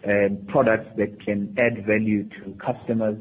um, 0.08 0.45
products 0.47 0.89
that 0.97 1.19
can 1.23 1.56
add 1.58 1.86
value 1.86 2.28
to 2.30 2.58
customers 2.63 3.17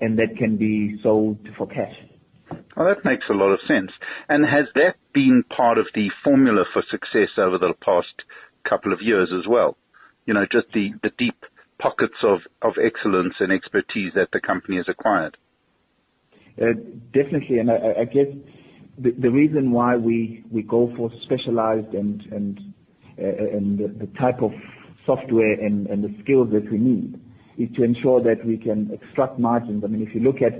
and 0.00 0.18
that 0.18 0.36
can 0.36 0.56
be 0.56 0.98
sold 1.02 1.38
for 1.56 1.66
cash. 1.66 1.94
Well, 2.76 2.88
that 2.88 3.04
makes 3.04 3.24
a 3.30 3.34
lot 3.34 3.52
of 3.52 3.60
sense. 3.66 3.92
And 4.28 4.44
Has 4.44 4.64
that 4.74 4.96
been 5.12 5.44
part 5.44 5.78
of 5.78 5.86
the 5.94 6.08
formula 6.22 6.64
for 6.72 6.82
success 6.90 7.38
over 7.38 7.58
the 7.58 7.72
past 7.84 8.22
couple 8.68 8.92
of 8.92 9.00
years 9.00 9.30
as 9.32 9.46
well? 9.48 9.76
You 10.26 10.34
know, 10.34 10.44
just 10.50 10.66
the 10.74 10.92
deep 11.18 11.44
pockets 11.78 12.16
of 12.22 12.40
excellence 12.82 13.34
and 13.40 13.52
expertise 13.52 14.12
that 14.14 14.28
the 14.32 14.40
company 14.40 14.76
has 14.76 14.86
acquired. 14.88 15.36
Uh, 16.60 16.66
definitely. 17.12 17.58
and 17.58 17.70
I 17.70 18.04
guess 18.04 18.26
the 18.98 19.30
reason 19.30 19.72
why 19.72 19.96
we 19.96 20.44
go 20.68 20.92
for 20.96 21.10
specialized 21.24 21.94
and 21.94 22.22
uh, 23.18 23.56
and 23.56 23.78
the 23.78 24.08
type 24.18 24.42
of 24.42 24.52
software 25.06 25.52
and 25.54 25.86
the 25.86 26.14
skills 26.22 26.48
that 26.52 26.70
we 26.70 26.78
need 26.78 27.20
is 27.58 27.68
to 27.76 27.82
ensure 27.84 28.22
that 28.22 28.44
we 28.44 28.56
can 28.56 28.90
extract 28.92 29.38
margins. 29.38 29.84
I 29.84 29.88
mean, 29.88 30.02
if 30.06 30.14
you 30.14 30.20
look 30.20 30.42
at 30.42 30.52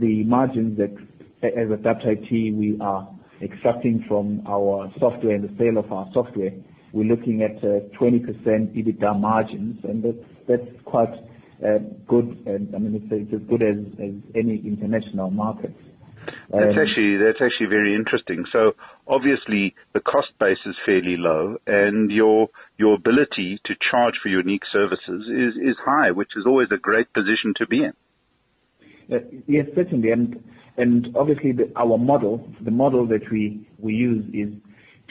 the 0.00 0.24
margins 0.24 0.78
that 0.78 0.94
as 1.42 1.70
Adapt 1.70 2.04
IT 2.04 2.30
we 2.30 2.76
are 2.80 3.08
extracting 3.42 4.04
from 4.08 4.42
our 4.46 4.90
software 4.98 5.34
and 5.34 5.44
the 5.48 5.54
sale 5.58 5.78
of 5.78 5.90
our 5.92 6.08
software, 6.12 6.50
we're 6.92 7.04
looking 7.04 7.42
at 7.42 7.60
20% 7.62 7.92
uh, 7.92 8.50
EBITDA 8.74 9.20
margins, 9.20 9.78
and 9.84 10.02
that's 10.02 10.26
that's 10.48 10.82
quite 10.84 11.12
good. 12.06 12.42
and 12.46 12.74
I 12.74 12.78
mean, 12.78 13.08
it's 13.10 13.32
as 13.32 13.40
good 13.48 13.62
as 13.62 13.76
any 14.34 14.62
international 14.64 15.30
market. 15.30 15.74
That's 16.50 16.76
um, 16.76 16.78
actually 16.78 17.16
that's 17.16 17.40
actually 17.40 17.68
very 17.68 17.94
interesting. 17.94 18.44
So 18.52 18.72
obviously 19.06 19.74
the 19.92 20.00
cost 20.00 20.28
base 20.38 20.58
is 20.66 20.74
fairly 20.84 21.16
low, 21.16 21.56
and 21.66 22.10
your 22.10 22.48
your 22.78 22.94
ability 22.94 23.60
to 23.64 23.74
charge 23.90 24.14
for 24.22 24.28
unique 24.28 24.62
services 24.72 25.28
is 25.28 25.54
is 25.56 25.76
high, 25.84 26.10
which 26.10 26.30
is 26.36 26.44
always 26.46 26.68
a 26.70 26.78
great 26.78 27.12
position 27.12 27.54
to 27.56 27.66
be 27.66 27.84
in. 27.84 27.92
Uh, 29.10 29.20
yes, 29.46 29.66
certainly, 29.74 30.10
and 30.10 30.42
and 30.76 31.16
obviously 31.16 31.52
the, 31.52 31.72
our 31.76 31.98
model, 31.98 32.46
the 32.62 32.70
model 32.70 33.06
that 33.06 33.30
we 33.30 33.66
we 33.78 33.94
use 33.94 34.24
is 34.32 34.52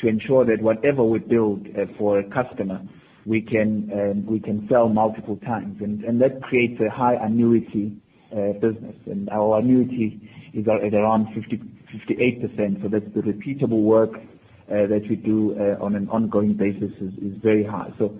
to 0.01 0.07
ensure 0.07 0.45
that 0.45 0.61
whatever 0.61 1.03
we 1.03 1.19
build 1.19 1.65
uh, 1.69 1.85
for 1.97 2.19
a 2.19 2.23
customer, 2.29 2.81
we 3.27 3.41
can 3.41 3.89
um, 3.93 4.25
we 4.25 4.39
can 4.39 4.67
sell 4.71 4.87
multiple 4.87 5.37
times, 5.45 5.77
and 5.81 6.21
that 6.21 6.41
creates 6.43 6.79
a 6.81 6.89
high 6.89 7.15
annuity 7.21 7.91
uh, 8.31 8.53
business. 8.53 8.95
And 9.05 9.29
our 9.29 9.59
annuity 9.59 10.21
is 10.53 10.65
at 10.67 10.93
around 10.93 11.27
50 11.35 11.61
58%. 11.87 12.81
So 12.81 12.89
that's 12.89 13.05
the 13.15 13.21
repeatable 13.21 13.83
work 13.83 14.11
uh, 14.13 14.87
that 14.87 15.03
we 15.09 15.15
do 15.15 15.55
uh, 15.59 15.83
on 15.83 15.95
an 15.95 16.09
ongoing 16.09 16.55
basis 16.55 16.91
is, 17.01 17.13
very 17.41 17.63
high. 17.63 17.89
So 17.97 18.19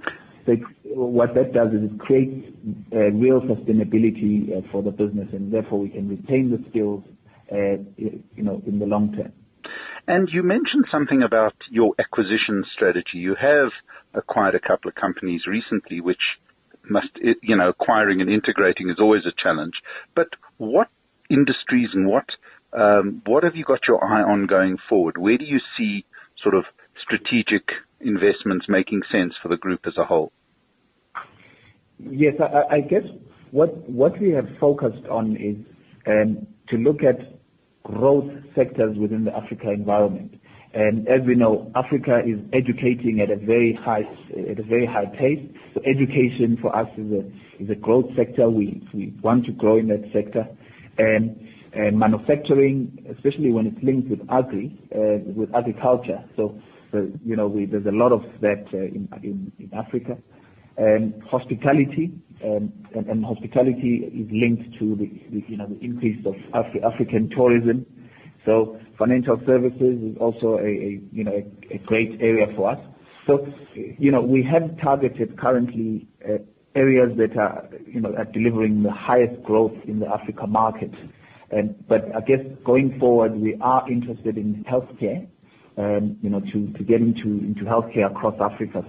what 0.86 1.36
that 1.36 1.54
does 1.54 1.70
is 1.74 1.92
it 1.92 2.00
creates 2.00 2.48
uh, 2.94 3.12
real 3.12 3.42
sustainability 3.42 4.58
uh, 4.58 4.62
for 4.72 4.82
the 4.82 4.92
business, 4.92 5.28
and 5.34 5.54
therefore 5.54 5.80
we 5.80 5.90
can 5.90 6.08
retain 6.08 6.52
the 6.52 6.64
skills, 6.70 7.04
uh, 7.52 7.84
you 7.98 8.44
know, 8.44 8.62
in 8.66 8.80
the 8.80 8.86
long 8.86 9.14
term. 9.14 9.34
And 10.08 10.30
you 10.32 10.42
mentioned 10.42 10.86
something 10.90 11.22
about 11.22 11.56
your 11.70 11.94
acquisition 12.00 12.64
strategy. 12.74 13.18
You 13.18 13.36
have 13.40 13.72
acquired 14.14 14.56
a 14.56 14.60
couple 14.60 14.88
of 14.90 14.96
companies 14.96 15.42
recently, 15.46 16.00
which 16.00 16.22
must, 16.90 17.10
you 17.42 17.58
know, 17.58 17.70
acquiring 17.70 18.22
and 18.22 18.30
integrating 18.30 18.90
is 18.90 18.98
always 19.00 19.24
a 19.26 19.36
challenge. 19.42 19.74
But 20.16 20.28
what 20.58 20.88
industries 21.30 21.90
and 21.94 22.08
what 22.08 22.26
um, 22.74 23.22
what 23.26 23.44
have 23.44 23.56
you 23.56 23.64
got 23.64 23.80
your 23.88 24.04
eye 24.04 24.22
on 24.22 24.46
going 24.46 24.78
forward? 24.90 25.18
Where 25.18 25.38
do 25.38 25.46
you 25.46 25.60
see 25.78 26.06
sort 26.42 26.56
of 26.56 26.66
strategic 27.02 27.64
investments 28.00 28.66
making 28.68 29.02
sense 29.12 29.34
for 29.42 29.50
the 29.50 29.58
group 29.58 29.82
as 29.88 29.94
a 29.98 30.06
whole? 30.06 30.32
Yes, 32.00 32.36
I, 32.40 32.76
I 32.76 32.82
guess 32.82 33.04
what 33.52 33.90
what 33.90 34.20
we 34.22 34.32
have 34.32 34.48
focused 34.60 35.06
on 35.10 35.36
is 35.36 35.56
um, 36.06 36.48
to 36.70 36.78
look 36.78 37.04
at 37.04 37.37
growth 37.88 38.30
sectors 38.56 38.98
within 38.98 39.24
the 39.24 39.34
Africa 39.34 39.72
environment. 39.72 40.36
And 40.74 41.08
as 41.08 41.22
we 41.26 41.36
know, 41.36 41.72
Africa 41.76 42.20
is 42.26 42.40
educating 42.54 43.22
at 43.22 43.32
a 43.32 43.38
very 43.38 43.74
high 43.74 44.04
pace. 45.18 45.40
So 45.74 45.82
education 45.88 46.58
for 46.62 46.76
us 46.76 46.88
is 46.98 47.70
a 47.70 47.76
growth 47.76 48.06
sector. 48.18 48.50
We 48.50 48.84
want 49.24 49.46
to 49.46 49.54
grow 49.54 49.78
in 49.78 49.88
that 49.88 50.04
sector, 50.14 50.46
manufacturing, 51.74 53.06
especially 53.16 53.52
when 53.52 53.68
it's 53.68 53.82
linked 53.82 54.10
with 54.10 54.20
agri 54.30 54.78
uh, 54.94 55.24
with 55.36 55.50
agriculture. 55.56 56.24
So, 56.36 56.60
so 56.92 57.10
you 57.24 57.36
know, 57.36 57.50
there's 57.72 57.86
a 57.86 57.92
lot 57.92 58.12
of 58.12 58.22
that 58.42 58.66
uh, 58.74 58.78
in 58.78 59.72
Africa. 59.74 60.18
Uh, 60.78 60.84
and 62.94 63.26
hospitality 63.26 63.96
is 64.14 64.28
linked 64.32 64.78
to 64.80 64.96
the 64.96 65.10
increase 65.82 66.24
of 66.26 66.36
African 66.54 67.30
tourism. 67.36 67.86
So 68.46 68.80
financial 68.98 69.42
services 69.46 70.02
is 70.04 70.18
also 70.20 70.60
a 70.60 71.02
great 71.86 72.22
area 72.22 72.48
for 72.56 72.72
us. 72.72 72.80
So 73.26 73.48
you 73.98 74.12
know 74.12 74.22
we 74.22 74.44
have 74.44 74.80
targeted 74.80 75.38
currently 75.40 76.08
uh, 76.24 76.38
areas 76.76 77.18
that 77.18 77.36
are 77.38 77.68
you 77.86 78.00
know 78.00 78.14
are 78.16 78.26
delivering 78.26 78.84
the 78.84 78.92
highest 78.92 79.42
growth 79.44 79.74
in 79.86 80.00
the 80.00 80.08
Africa 80.08 80.46
market. 80.48 80.92
I 81.52 82.22
guess 82.28 82.40
going 82.66 83.00
forward, 83.00 83.36
we 83.40 83.58
are 83.62 83.90
interested 83.92 84.38
in 84.38 84.64
healthcare, 84.70 85.28
um, 85.78 86.18
you 86.22 86.30
know 86.30 86.40
to 86.42 86.84
get 86.84 87.02
into 87.02 87.52
healthcare 87.66 88.12
across 88.12 88.36
Africa. 88.40 88.84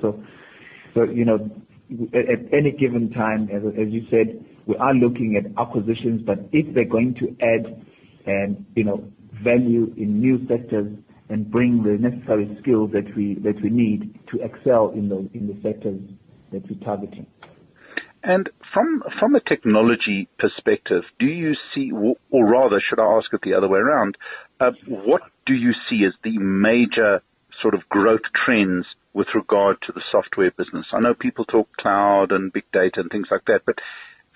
At 1.90 2.53
any 2.53 2.72
given 2.72 3.11
time, 3.11 3.48
as 3.51 3.92
you 3.92 4.07
said, 4.11 4.44
we 4.66 4.77
are 4.77 4.92
looking 4.92 5.37
at 5.37 5.51
acquisitions, 5.61 6.22
but 6.22 6.38
if 6.53 6.74
they're 6.74 6.85
going 6.85 7.14
to 7.14 7.35
add 7.40 7.83
and 8.27 8.66
you 8.74 8.85
know, 8.85 9.11
value 9.42 9.92
in 9.96 10.20
new 10.20 10.46
sectors 10.46 10.92
and 11.31 11.51
bring 11.51 11.83
the 11.83 11.96
necessary 11.98 12.57
skills 12.61 12.90
that 12.92 13.14
we 13.16 13.35
that 13.42 13.61
we 13.62 13.70
need 13.70 14.18
to 14.31 14.40
excel 14.42 14.90
in 14.90 15.09
the 15.09 15.57
sectors 15.62 16.01
that 16.53 16.62
we're 16.68 16.85
targeting. 16.85 17.27
And 18.22 18.51
from 18.74 19.03
from 19.18 19.35
a 19.35 19.40
technology 19.40 20.29
perspective, 20.38 21.05
do 21.18 21.27
you 21.27 21.55
see, 21.74 21.92
or 21.92 22.44
rather, 22.44 22.83
should 22.87 23.01
I 23.01 23.16
ask 23.16 23.33
it 23.33 23.40
the 23.42 23.55
other 23.55 23.68
way 23.68 23.79
around, 23.79 24.16
uh, 24.61 24.72
what 24.87 25.22
do 25.46 25.55
you 25.55 25.72
see 25.88 26.05
as 26.05 26.12
the 26.24 26.38
major 26.38 27.22
sort 27.62 27.74
of 27.74 27.88
growth 27.88 28.27
trends 28.44 28.87
with 29.18 29.26
regard 29.35 29.76
to 29.83 29.92
the 29.92 30.00
software 30.12 30.52
business? 30.52 30.87
I 30.92 31.00
know 31.00 31.12
people 31.12 31.44
talk 31.44 31.76
cloud 31.76 32.31
and 32.31 32.52
big 32.52 32.70
data 32.72 33.00
and 33.00 33.11
things 33.11 33.26
like 33.33 33.46
that, 33.48 33.62
but 33.66 33.74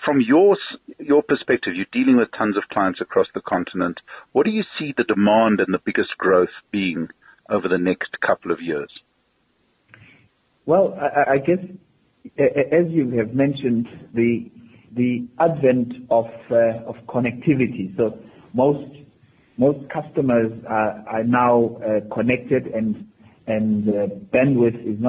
from 0.04 0.20
your 0.20 0.56
your 0.98 1.22
perspective, 1.22 1.74
you're 1.76 1.86
dealing 1.92 2.16
with 2.16 2.28
tons 2.36 2.56
of 2.56 2.64
clients 2.72 3.00
across 3.00 3.28
the 3.32 3.42
continent. 3.42 4.00
What 4.32 4.44
do 4.44 4.50
you 4.50 4.64
see 4.76 4.92
the 4.96 5.04
demand 5.04 5.60
and 5.60 5.72
the 5.72 5.78
biggest 5.86 6.18
growth 6.18 6.56
being 6.72 7.06
over 7.48 7.68
the 7.68 7.78
next 7.78 8.20
couple 8.26 8.50
of 8.50 8.58
years? 8.60 8.90
Well, 10.66 10.98
I 11.00 11.34
I 11.34 11.38
guess, 11.38 11.62
as 12.36 12.86
you 12.90 13.12
have 13.18 13.32
mentioned, 13.34 13.86
the 14.12 14.50
the 14.96 15.28
advent 15.38 15.92
of 16.10 16.26
uh, 16.50 16.90
of 16.90 16.96
connectivity. 17.06 17.96
So 17.96 18.18
most 18.52 18.90
most 19.58 19.88
customers 19.90 20.50
are 20.68 21.04
are 21.06 21.24
now 21.24 21.76
uh, 21.76 22.12
connected 22.12 22.66
and 22.66 23.06
bandwidth 23.48 24.81
is 24.87 25.00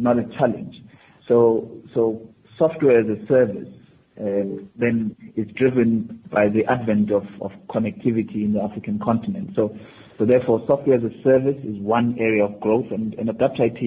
not 0.00 0.18
a 0.18 0.24
challenge. 0.38 0.74
So 1.28 1.70
so 1.94 2.28
software 2.58 3.00
as 3.00 3.06
a 3.06 3.26
service 3.26 3.68
um, 4.20 4.68
then 4.76 5.16
is 5.36 5.46
driven 5.56 6.20
by 6.30 6.48
the 6.48 6.64
advent 6.70 7.10
of 7.10 7.24
connectivity 7.70 8.44
in 8.44 8.52
the 8.54 8.62
African 8.62 8.98
continent. 9.02 9.56
Therefore, 10.24 10.62
software 10.68 10.98
as 10.98 11.02
a 11.02 11.22
service 11.24 11.56
is 11.64 11.76
one 11.80 12.16
area 12.20 12.44
of 12.44 12.60
growth, 12.60 12.86
and 12.92 13.12
AdaptIT 13.14 13.82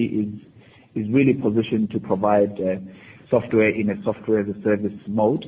is 0.94 1.08
really 1.10 1.32
positioned 1.32 1.90
to 1.92 1.98
provide 1.98 2.60
uh, 2.60 2.76
software 3.30 3.70
in 3.70 3.88
a 3.88 4.02
software 4.04 4.40
as 4.40 4.46
a 4.48 4.62
service 4.62 4.92
mode, 5.08 5.46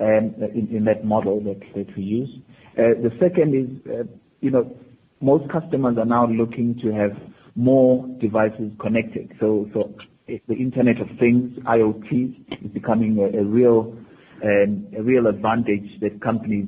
um, 0.00 0.34
in 0.54 0.84
that 0.86 1.04
model 1.04 1.40
that 1.44 1.86
we 1.96 2.02
use. 2.02 2.30
Uh, 2.78 2.96
the 3.02 3.10
second 3.20 3.54
is, 3.54 3.92
uh 3.92 4.04
you 4.40 4.50
know 4.50 4.74
most 5.20 5.48
customers 5.52 5.96
are 5.98 6.06
now 6.06 6.26
looking 6.26 6.78
to 6.82 6.90
have 6.92 7.12
more 7.54 8.06
devices 8.20 8.72
connected. 8.80 9.32
The 9.40 10.54
Internet 10.54 11.00
of 11.00 11.08
Things, 11.18 11.58
IoT, 11.64 12.64
is 12.64 12.70
becoming 12.72 13.18
a 13.18 13.42
real 13.44 13.96
um 14.44 14.86
a 14.98 15.02
real 15.02 15.28
advantage 15.28 16.00
that 16.00 16.20
companies 16.20 16.66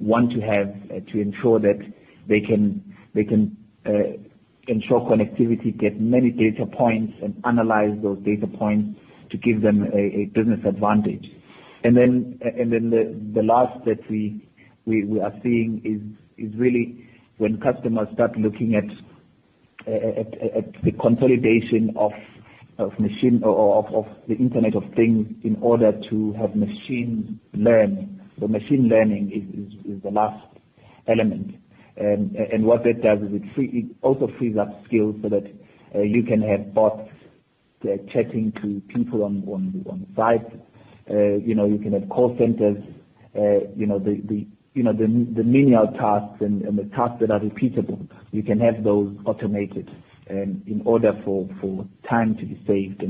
want 0.00 0.30
to 0.32 0.40
have 0.40 1.06
to 1.06 1.20
ensure 1.20 1.58
that 1.60 1.78
they 2.28 2.40
can 2.40 2.82
uh 3.86 3.90
ensure 4.66 5.00
connectivity, 5.00 5.78
get 5.78 5.98
many 6.00 6.30
data 6.30 6.66
points, 6.66 7.14
and 7.22 7.34
analyze 7.44 7.96
those 8.02 8.18
data 8.24 8.46
points 8.46 8.98
to 9.30 9.38
give 9.38 9.62
them 9.62 9.84
a 9.94 10.26
business 10.34 10.60
advantage. 10.66 11.24
And 11.84 11.96
then 11.96 12.38
then 12.40 13.32
the 13.34 13.42
last 13.42 13.84
that 13.84 14.00
we 14.10 15.20
are 15.20 15.32
seeing 15.42 15.80
is 16.38 16.54
really 16.58 17.08
when 17.38 17.60
customers 17.60 18.08
start 18.14 18.36
looking 18.36 18.74
at 18.74 18.84
the 19.88 20.92
consolidation 21.00 21.92
of 21.96 22.12
of 22.78 22.92
machine 23.00 23.42
or 23.42 23.84
of 23.88 24.06
the 24.28 24.36
Internet 24.36 24.76
of 24.76 24.84
Things 24.94 25.26
in 25.42 25.56
order 25.60 25.92
to 26.10 26.32
have 26.34 26.54
machines 26.54 27.38
learn. 27.52 28.14
Machine 28.40 28.88
learning 28.88 29.32
is 29.86 30.02
the 30.02 30.10
last 30.10 30.46
element. 31.08 31.56
What 31.96 32.84
that 32.84 33.02
does 33.02 33.18
is 33.22 33.42
it 33.56 33.96
also 34.02 34.28
frees 34.38 34.56
up 34.56 34.68
skills 34.86 35.16
so 35.22 35.28
that 35.30 35.44
uh, 35.94 36.02
you 36.02 36.22
can 36.22 36.40
have 36.42 36.72
bots 36.74 37.08
uh, 37.84 37.96
chatting 38.12 38.52
to 38.62 38.80
people 38.94 39.24
on 39.24 40.06
site. 40.14 40.46
Uh, 41.10 41.38
you 41.44 41.54
know, 41.54 41.64
you 41.66 41.78
can 41.78 41.92
have 41.94 42.08
call 42.10 42.36
centers. 42.38 42.76
Uh, 43.36 43.66
you 43.76 43.86
know, 43.86 43.98
the 43.98 44.20
the 44.28 44.46
menial 44.74 45.86
tasks 45.98 46.40
and 46.40 46.62
the 46.78 46.84
tasks 46.96 47.20
that 47.20 47.30
are 47.30 47.40
repeatable, 47.40 48.06
you 48.32 48.42
can 48.42 48.60
have 48.60 48.84
those 48.84 49.16
automated 49.24 49.90
in 50.28 50.82
order 50.84 51.12
for 51.24 51.48
time 52.08 52.36
to 52.36 52.44
be 52.44 52.62
saved. 52.66 53.02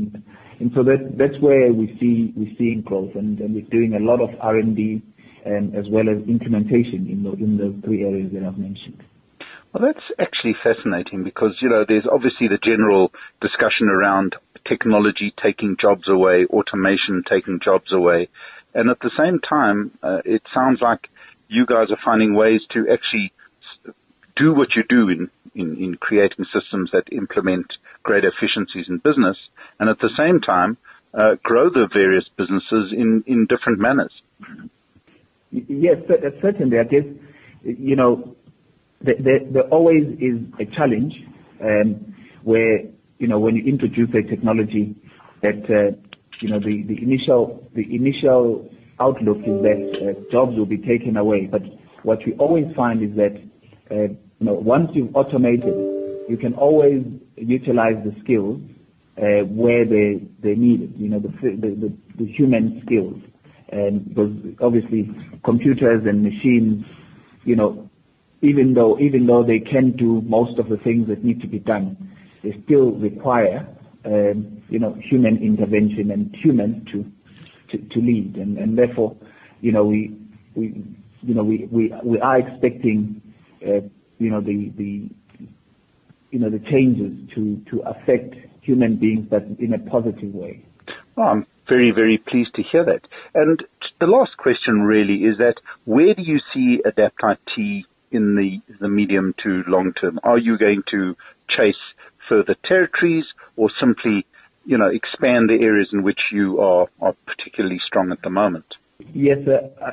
That's 1.19 1.41
where 1.41 1.73
we're 1.73 1.97
seeing 1.99 2.83
growth, 2.85 3.15
and 3.15 3.39
we're 3.39 3.69
doing 3.71 3.95
a 3.95 4.01
lot 4.01 4.21
of 4.21 4.31
R&D 4.41 5.03
um, 5.47 5.73
as 5.77 5.87
well 5.91 6.09
as 6.09 6.27
implementation 6.29 7.07
in 7.09 7.59
those 7.59 7.75
three 7.85 8.05
areas 8.05 8.33
that 8.33 8.45
I've 8.45 8.59
mentioned. 8.59 9.03
Well, 9.73 9.85
that's 9.85 10.05
actually 10.19 10.57
fascinating 10.63 11.25
because 11.25 11.57
you 11.61 11.69
know 11.69 11.85
there's 11.87 12.07
obviously 12.11 12.49
the 12.49 12.59
general 12.63 13.13
discussion 13.41 13.89
around 13.89 14.35
technology 14.67 15.33
taking 15.43 15.77
jobs 15.81 16.09
away, 16.09 16.47
automation 16.51 17.23
taking 17.29 17.61
jobs 17.63 17.93
away. 17.93 18.29
And 18.75 18.91
at 18.91 18.99
the 19.01 19.11
same 19.17 19.41
time, 19.41 19.93
uh, 20.03 20.19
it 20.25 20.43
sounds 20.55 20.81
like 20.81 21.09
you 21.49 21.67
guys 21.67 21.89
are 21.91 21.99
finding 22.05 22.35
ways 22.35 22.61
to 22.73 22.87
actually 22.93 23.33
do 24.37 24.55
what 24.55 24.69
you 24.77 24.85
do 24.89 25.09
in 25.09 25.31
in, 25.55 25.77
in 25.83 25.97
creating 25.97 26.45
systems 26.53 26.91
that 26.93 27.05
implement 27.11 27.67
greater 28.05 28.29
efficiencies 28.29 28.87
in 28.89 28.99
business, 28.99 29.37
and 29.81 29.89
at 29.89 29.99
the 29.99 30.11
same 30.17 30.41
time, 30.41 30.77
grow 31.43 31.71
the 31.71 31.89
various 31.93 32.25
businesses 32.37 32.93
in 32.93 33.25
in 33.27 33.47
different 33.47 33.79
manners. 33.81 34.13
Yes, 35.51 35.97
certainly. 36.43 36.79
I 36.79 36.85
guess, 36.85 37.05
you 37.63 37.97
know, 37.97 38.37
there 39.01 39.63
always 39.71 40.05
is 40.21 40.41
a 40.61 40.67
challenge, 40.77 41.15
where 42.43 42.81
you 43.19 43.27
know, 43.27 43.39
when 43.41 43.57
you 43.57 43.65
introduce 43.65 44.11
a 44.11 44.23
technology 44.23 44.95
that 45.43 45.65
uh, 45.69 45.97
you 46.41 46.51
know, 46.51 46.61
the, 46.61 46.83
the 46.83 47.03
initial, 47.03 47.69
the 47.75 47.83
initial 47.95 48.71
outlook 49.01 49.39
is 49.39 49.63
that 49.63 49.81
uh, 50.01 50.33
jobs 50.33 50.57
will 50.57 50.67
be 50.67 50.79
taken 50.79 51.17
away. 51.17 51.49
But 51.51 51.63
what 52.03 52.19
we 52.27 52.35
always 52.35 52.67
find 52.77 53.03
is 53.03 53.17
that 53.17 53.37
uh, 53.91 54.15
once 54.41 54.91
you've 54.95 55.15
automated, 55.15 55.75
you 56.29 56.37
can 56.37 56.55
always 56.55 57.03
utilize 57.37 57.97
the 58.05 58.15
skills 58.23 58.61
uh, 59.17 59.45
where 59.47 59.85
they're 59.85 60.57
needed, 60.57 60.95
the 60.99 61.29
f 61.29 61.95
the 62.19 62.27
human 62.27 62.83
skills. 62.87 63.17
Because 63.71 64.33
obviously, 64.61 65.11
computers 65.45 66.03
and 66.07 66.23
machines, 66.23 66.85
you 67.45 67.57
know, 67.57 67.91
even 68.43 68.75
though 68.75 68.99
even 68.99 69.27
though 69.27 69.45
they 69.45 69.59
can 69.59 69.97
do 69.97 70.23
most 70.23 70.59
of 70.59 70.69
the 70.69 70.77
things 70.79 71.09
that 71.09 71.25
need 71.25 71.41
to 71.41 71.49
be 71.49 71.59
done, 71.59 71.97
they 72.43 72.55
still 72.65 72.93
require 72.93 73.67
um, 74.05 74.63
you 74.69 74.79
know, 74.79 74.97
human 75.11 75.39
intervention 75.43 76.11
and 76.11 76.35
humans 76.43 76.87
to 76.93 77.05
lead. 77.97 78.37
And 78.37 78.77
therefore, 78.77 79.17
you 79.61 79.73
know, 79.73 79.85
we 79.85 80.17
we 80.55 80.85
you 81.23 81.35
know 81.35 81.45
we 81.45 81.69
we 81.71 82.21
are 82.21 82.39
expecting 82.39 83.23
uh, 83.67 83.81
you 84.19 84.31
know, 84.31 84.41
the 84.41 84.73
the 84.77 85.09
you 86.31 86.39
know 86.39 86.51
the 86.51 86.59
changes 86.71 87.13
to 87.35 87.81
affect 87.87 88.35
human 88.63 88.97
beings, 88.97 89.27
but 89.31 89.45
in 89.59 89.73
a 89.73 89.79
positive 89.91 90.35
way. 90.35 90.65
Well, 91.17 91.29
I'm 91.29 91.47
very, 91.69 91.91
very 91.91 92.19
pleased 92.19 92.55
to 92.57 92.63
hear 92.63 92.85
that. 92.85 93.01
And 93.35 93.63
the 94.01 94.07
last 94.07 94.37
question 94.37 94.83
really 94.83 95.25
is 95.25 95.39
that, 95.39 95.55
where 95.85 96.15
do 96.15 96.23
you 96.23 96.39
see 96.55 96.81
AdaptIT 96.87 97.85
in 98.11 98.61
the 98.81 98.89
medium 98.89 99.35
to 99.43 99.63
long 99.67 99.93
term? 100.01 100.19
Are 100.23 100.39
you 100.39 100.59
going 100.59 100.83
to 100.91 101.15
chase 101.49 101.75
further 102.29 102.57
territories 102.65 103.25
or 103.57 103.71
simply 103.81 104.27
expand 104.77 105.49
the 105.49 105.59
areas 105.63 105.89
in 105.93 106.03
which 106.03 106.21
you 106.33 106.61
are 106.61 106.87
are 107.01 107.15
particularly 107.27 107.79
strong 107.87 108.13
at 108.13 108.21
the 108.23 108.31
moment? 108.31 108.67
Yes. 109.15 109.39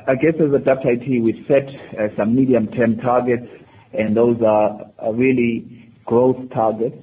I 0.08 0.14
guess 0.14 0.34
as 0.34 0.50
AdaptIT, 0.50 1.22
we 1.22 1.44
set 1.46 1.68
some 2.16 2.34
medium-term 2.34 2.98
targets, 2.98 3.46
and 3.92 4.16
those 4.16 4.36
are 4.44 4.92
really 5.14 5.92
growth 6.04 6.36
targets 6.52 6.96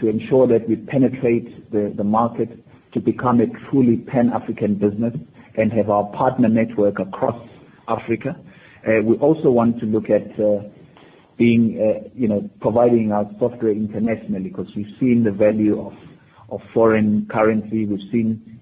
to 0.00 0.08
ensure 0.08 0.46
that 0.46 0.68
we 0.68 0.76
penetrate 0.76 1.70
the 1.70 1.92
the 1.96 2.04
market 2.04 2.50
to 2.92 3.00
become 3.00 3.40
a 3.40 3.46
truly 3.70 3.98
pan-African 3.98 4.74
business 4.74 5.14
and 5.56 5.72
have 5.72 5.90
our 5.90 6.04
partner 6.12 6.48
network 6.48 6.98
across 6.98 7.38
Africa. 7.88 8.36
Uh, 8.86 9.02
We 9.04 9.16
also 9.16 9.50
want 9.50 9.78
to 9.80 9.86
look 9.86 10.08
at 10.10 10.28
uh, 10.40 10.62
being, 11.36 11.78
uh, 11.80 12.08
you 12.14 12.28
know, 12.28 12.48
providing 12.60 13.12
our 13.12 13.26
software 13.38 13.72
internationally 13.72 14.48
because 14.48 14.68
we've 14.76 14.94
seen 14.98 15.24
the 15.24 15.32
value 15.32 15.78
of 15.80 15.92
foreign 16.72 17.26
currency. 17.30 17.86
We've 17.86 18.00
seen 18.12 18.60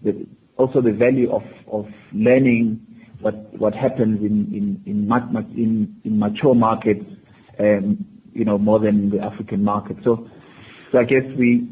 also 0.57 0.81
the 0.81 0.93
value 0.93 1.31
of 1.33 1.87
learning 2.13 2.81
what 3.21 3.75
happens 3.75 4.21
in 4.21 6.03
mature 6.05 6.55
markets 6.55 7.05
um, 7.59 8.05
more 8.35 8.79
than 8.81 9.11
the 9.11 9.21
African 9.21 9.65
market. 9.65 9.97
So 10.05 10.29
so 10.95 11.01
I 11.01 11.05
guess 11.05 11.25
we 11.37 11.69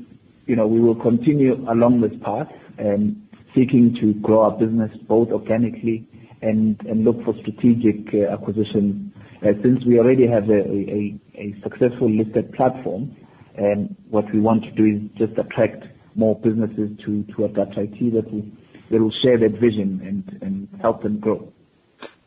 will 0.49 1.01
continue 1.01 1.55
along 1.71 2.01
this 2.01 2.11
path, 2.25 2.49
um, 2.81 3.23
seeking 3.55 3.97
to 4.01 4.15
grow 4.15 4.43
our 4.43 4.59
business 4.59 4.91
both 5.07 5.29
organically 5.29 6.09
and 6.43 6.77
look 7.05 7.23
for 7.25 7.33
strategic 7.41 8.13
uh, 8.13 8.33
acquisitions. 8.33 9.13
Uh, 9.41 9.53
since 9.63 9.79
we 9.87 10.01
already 10.01 10.27
have 10.27 10.51
a 10.51 11.61
successful 11.63 12.11
listed 12.11 12.53
platform, 12.53 13.15
um, 13.59 13.95
what 14.11 14.25
we 14.33 14.41
want 14.41 14.65
to 14.65 14.71
do 14.73 14.85
is 14.85 15.03
just 15.17 15.39
attract 15.39 15.85
more 16.15 16.39
businesses 16.39 16.91
to 17.05 17.45
Adapt-IT 17.45 18.13
that 18.13 19.01
will 19.01 19.13
share 19.23 19.39
that 19.39 19.59
vision 19.61 20.25
and 20.41 20.69
help 20.81 21.03
them 21.03 21.19
grow. 21.19 21.53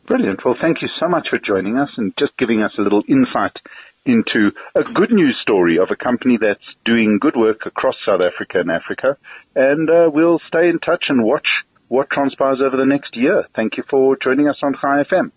Brilliant. 0.07 0.41
Well, 0.45 0.55
thank 0.61 0.81
you 0.81 0.87
so 0.99 1.07
much 1.07 1.27
for 1.29 1.39
joining 1.39 1.77
us 1.77 1.89
and 1.97 2.13
just 2.19 2.37
giving 2.37 2.61
us 2.61 2.71
a 2.77 2.81
little 2.81 3.01
insight 3.09 3.57
into 4.05 4.51
a 4.75 4.83
good 4.93 5.11
news 5.11 5.35
story 5.41 5.77
of 5.79 5.89
a 5.91 5.95
company 5.95 6.37
that's 6.39 6.63
doing 6.85 7.17
good 7.19 7.35
work 7.35 7.61
across 7.65 7.95
South 8.05 8.21
Africa 8.21 8.59
and 8.59 8.69
Africa. 8.69 9.17
And 9.55 9.89
uh, 9.89 10.09
we'll 10.13 10.39
stay 10.47 10.69
in 10.69 10.77
touch 10.79 11.05
and 11.09 11.23
watch 11.23 11.47
what 11.87 12.09
transpires 12.11 12.59
over 12.63 12.77
the 12.77 12.85
next 12.85 13.15
year. 13.15 13.45
Thank 13.55 13.77
you 13.77 13.83
for 13.89 14.15
joining 14.23 14.47
us 14.47 14.57
on 14.61 14.75
Chai 14.79 15.03
FM. 15.11 15.31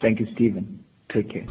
Thank 0.00 0.20
you, 0.20 0.26
Steven. 0.34 0.84
Take 1.12 1.30
care. 1.30 1.46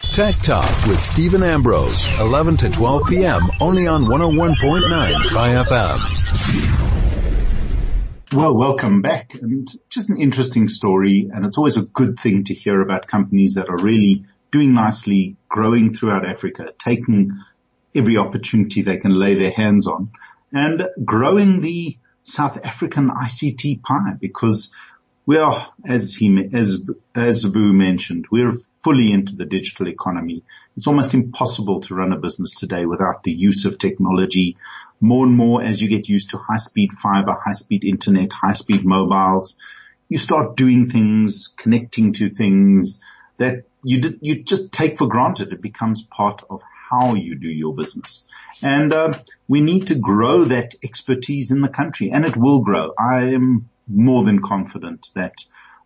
Tech 0.00 0.34
Talk 0.40 0.86
with 0.86 0.98
Steven 0.98 1.42
Ambrose, 1.44 2.18
11 2.18 2.56
to 2.58 2.68
12 2.70 3.06
p.m. 3.08 3.42
only 3.60 3.86
on 3.86 4.04
101.9 4.04 4.56
Chai 5.30 5.50
FM. 5.62 5.98
Well, 8.32 8.56
welcome 8.56 9.02
back. 9.02 9.34
And 9.34 9.68
just 9.88 10.10
an 10.10 10.20
interesting 10.20 10.68
story. 10.68 11.30
And 11.32 11.46
it's 11.46 11.58
always 11.58 11.76
a 11.76 11.82
good 11.82 12.18
thing 12.18 12.44
to 12.44 12.54
hear 12.54 12.80
about 12.80 13.06
companies 13.06 13.54
that 13.54 13.68
are 13.68 13.76
really 13.76 14.24
doing 14.50 14.74
nicely, 14.74 15.36
growing 15.48 15.94
throughout 15.94 16.26
Africa, 16.28 16.72
taking 16.82 17.30
every 17.94 18.16
opportunity 18.16 18.82
they 18.82 18.96
can 18.96 19.12
lay 19.16 19.36
their 19.36 19.52
hands 19.52 19.86
on 19.86 20.10
and 20.52 20.88
growing 21.04 21.60
the 21.60 21.98
South 22.24 22.64
African 22.66 23.10
ICT 23.10 23.82
pie 23.82 24.14
because 24.20 24.72
we 25.26 25.38
are, 25.38 25.68
as 25.86 26.14
he, 26.14 26.48
as, 26.52 26.82
as 27.14 27.44
Sbu 27.44 27.72
mentioned, 27.72 28.26
we're 28.32 28.54
fully 28.82 29.12
into 29.12 29.36
the 29.36 29.44
digital 29.44 29.88
economy. 29.88 30.42
It's 30.76 30.86
almost 30.86 31.14
impossible 31.14 31.80
to 31.82 31.94
run 31.94 32.12
a 32.12 32.18
business 32.18 32.54
today 32.54 32.86
without 32.86 33.22
the 33.22 33.32
use 33.32 33.64
of 33.64 33.78
technology. 33.78 34.56
More 35.00 35.26
and 35.26 35.36
more 35.36 35.62
as 35.62 35.80
you 35.80 35.88
get 35.88 36.08
used 36.08 36.30
to 36.30 36.38
high 36.38 36.56
speed 36.56 36.92
fiber, 36.92 37.32
high 37.32 37.52
speed 37.52 37.84
internet, 37.84 38.32
high 38.32 38.54
speed 38.54 38.84
mobiles, 38.84 39.58
you 40.08 40.18
start 40.18 40.56
doing 40.56 40.90
things, 40.90 41.48
connecting 41.56 42.12
to 42.14 42.30
things 42.30 43.00
that 43.38 43.64
you 43.84 44.00
did, 44.00 44.18
you 44.22 44.42
just 44.42 44.72
take 44.72 44.98
for 44.98 45.08
granted. 45.08 45.52
It 45.52 45.62
becomes 45.62 46.02
part 46.02 46.42
of 46.50 46.62
how 46.90 47.14
you 47.14 47.36
do 47.36 47.48
your 47.48 47.74
business. 47.74 48.24
And 48.62 48.92
uh, 48.92 49.18
we 49.48 49.60
need 49.60 49.86
to 49.86 49.94
grow 49.94 50.44
that 50.44 50.74
expertise 50.82 51.50
in 51.50 51.60
the 51.60 51.68
country 51.68 52.10
and 52.10 52.24
it 52.24 52.36
will 52.36 52.62
grow. 52.62 52.92
I 52.98 53.32
am 53.34 53.68
more 53.88 54.24
than 54.24 54.40
confident 54.40 55.10
that 55.14 55.34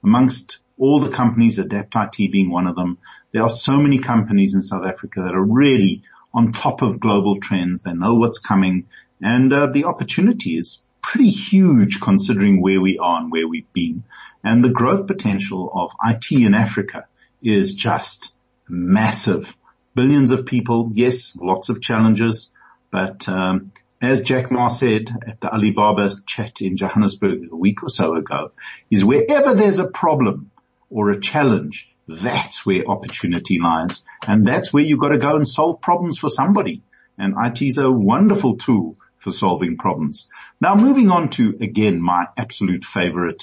amongst 0.03 0.59
all 0.79 1.01
the 1.01 1.11
companies, 1.11 1.59
Adapt-IT 1.59 2.33
being 2.33 2.51
one 2.51 2.66
of 2.66 2.77
them, 2.77 2.99
there 3.33 3.43
are 3.43 3.51
so 3.51 3.77
many 3.79 3.99
companies 3.99 4.55
in 4.55 4.62
South 4.62 4.85
Africa 4.85 5.20
that 5.20 5.35
are 5.35 5.43
really 5.43 6.03
on 6.33 6.53
top 6.53 6.83
of 6.83 7.01
global 7.01 7.41
trends. 7.41 7.83
They 7.83 7.93
know 7.93 8.16
what's 8.16 8.39
coming 8.39 8.87
and 9.20 9.53
uh, 9.53 9.66
the 9.66 9.85
opportunity 9.85 10.59
is 10.59 10.83
pretty 11.03 11.31
huge 11.31 12.01
considering 12.01 12.61
where 12.61 12.81
we 12.81 12.99
are 12.99 13.20
and 13.20 13.31
where 13.31 13.47
we've 13.47 13.72
been. 13.72 14.05
And 14.43 14.62
the 14.62 14.70
growth 14.70 15.07
potential 15.07 15.70
of 15.75 15.93
IT 16.05 16.31
in 16.33 16.55
Africa 16.55 17.07
is 17.43 17.75
just 17.75 18.35
massive. 18.68 19.57
Billions 19.95 20.31
of 20.31 20.47
people, 20.47 20.91
yes, 20.93 21.37
lots 21.37 21.68
of 21.68 21.81
challenges, 21.81 22.51
but 22.91 23.29
um, 23.29 23.72
as 24.03 24.22
Jack 24.22 24.51
Ma 24.51 24.68
said 24.68 25.09
at 25.27 25.41
the 25.41 25.53
Alibaba 25.53 26.11
chat 26.27 26.61
in 26.61 26.77
Johannesburg 26.77 27.49
a 27.51 27.57
week 27.57 27.83
or 27.83 27.89
so 27.89 28.16
ago, 28.16 28.53
is 28.91 29.05
wherever 29.05 29.55
there's 29.55 29.79
a 29.79 29.91
problem 29.91 30.51
or 30.95 31.11
a 31.11 31.20
challenge, 31.20 31.90
that's 32.07 32.64
where 32.64 32.88
opportunity 32.88 33.59
lies. 33.59 34.07
And 34.26 34.47
that's 34.47 34.72
where 34.72 34.84
you've 34.84 35.01
got 35.01 35.09
to 35.09 35.18
go 35.18 35.34
and 35.36 35.47
solve 35.47 35.80
problems 35.80 36.18
for 36.18 36.28
somebody. 36.28 36.82
And 37.18 37.34
IT 37.36 37.61
is 37.61 37.78
a 37.78 37.90
wonderful 37.90 38.57
tool 38.57 38.97
for 39.18 39.32
solving 39.32 39.76
problems. 39.76 40.28
Now 40.61 40.76
moving 40.76 41.11
on 41.11 41.30
to 41.30 41.57
again, 41.61 42.01
my 42.01 42.26
absolute 42.36 42.84
favorite 42.84 43.42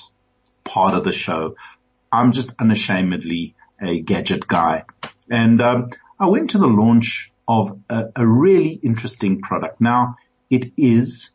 part 0.63 0.93
of 0.93 1.03
the 1.03 1.11
show. 1.11 1.55
I'm 2.09 2.31
just 2.31 2.53
unashamedly 2.57 3.55
a 3.81 3.99
gadget 3.99 4.47
guy 4.47 4.85
and 5.29 5.61
um, 5.61 5.89
I 6.19 6.27
went 6.27 6.51
to 6.51 6.57
the 6.57 6.67
launch 6.67 7.31
of 7.47 7.79
a, 7.89 8.11
a 8.15 8.27
really 8.27 8.69
interesting 8.69 9.41
product. 9.41 9.81
Now 9.81 10.17
it 10.49 10.71
is 10.77 11.31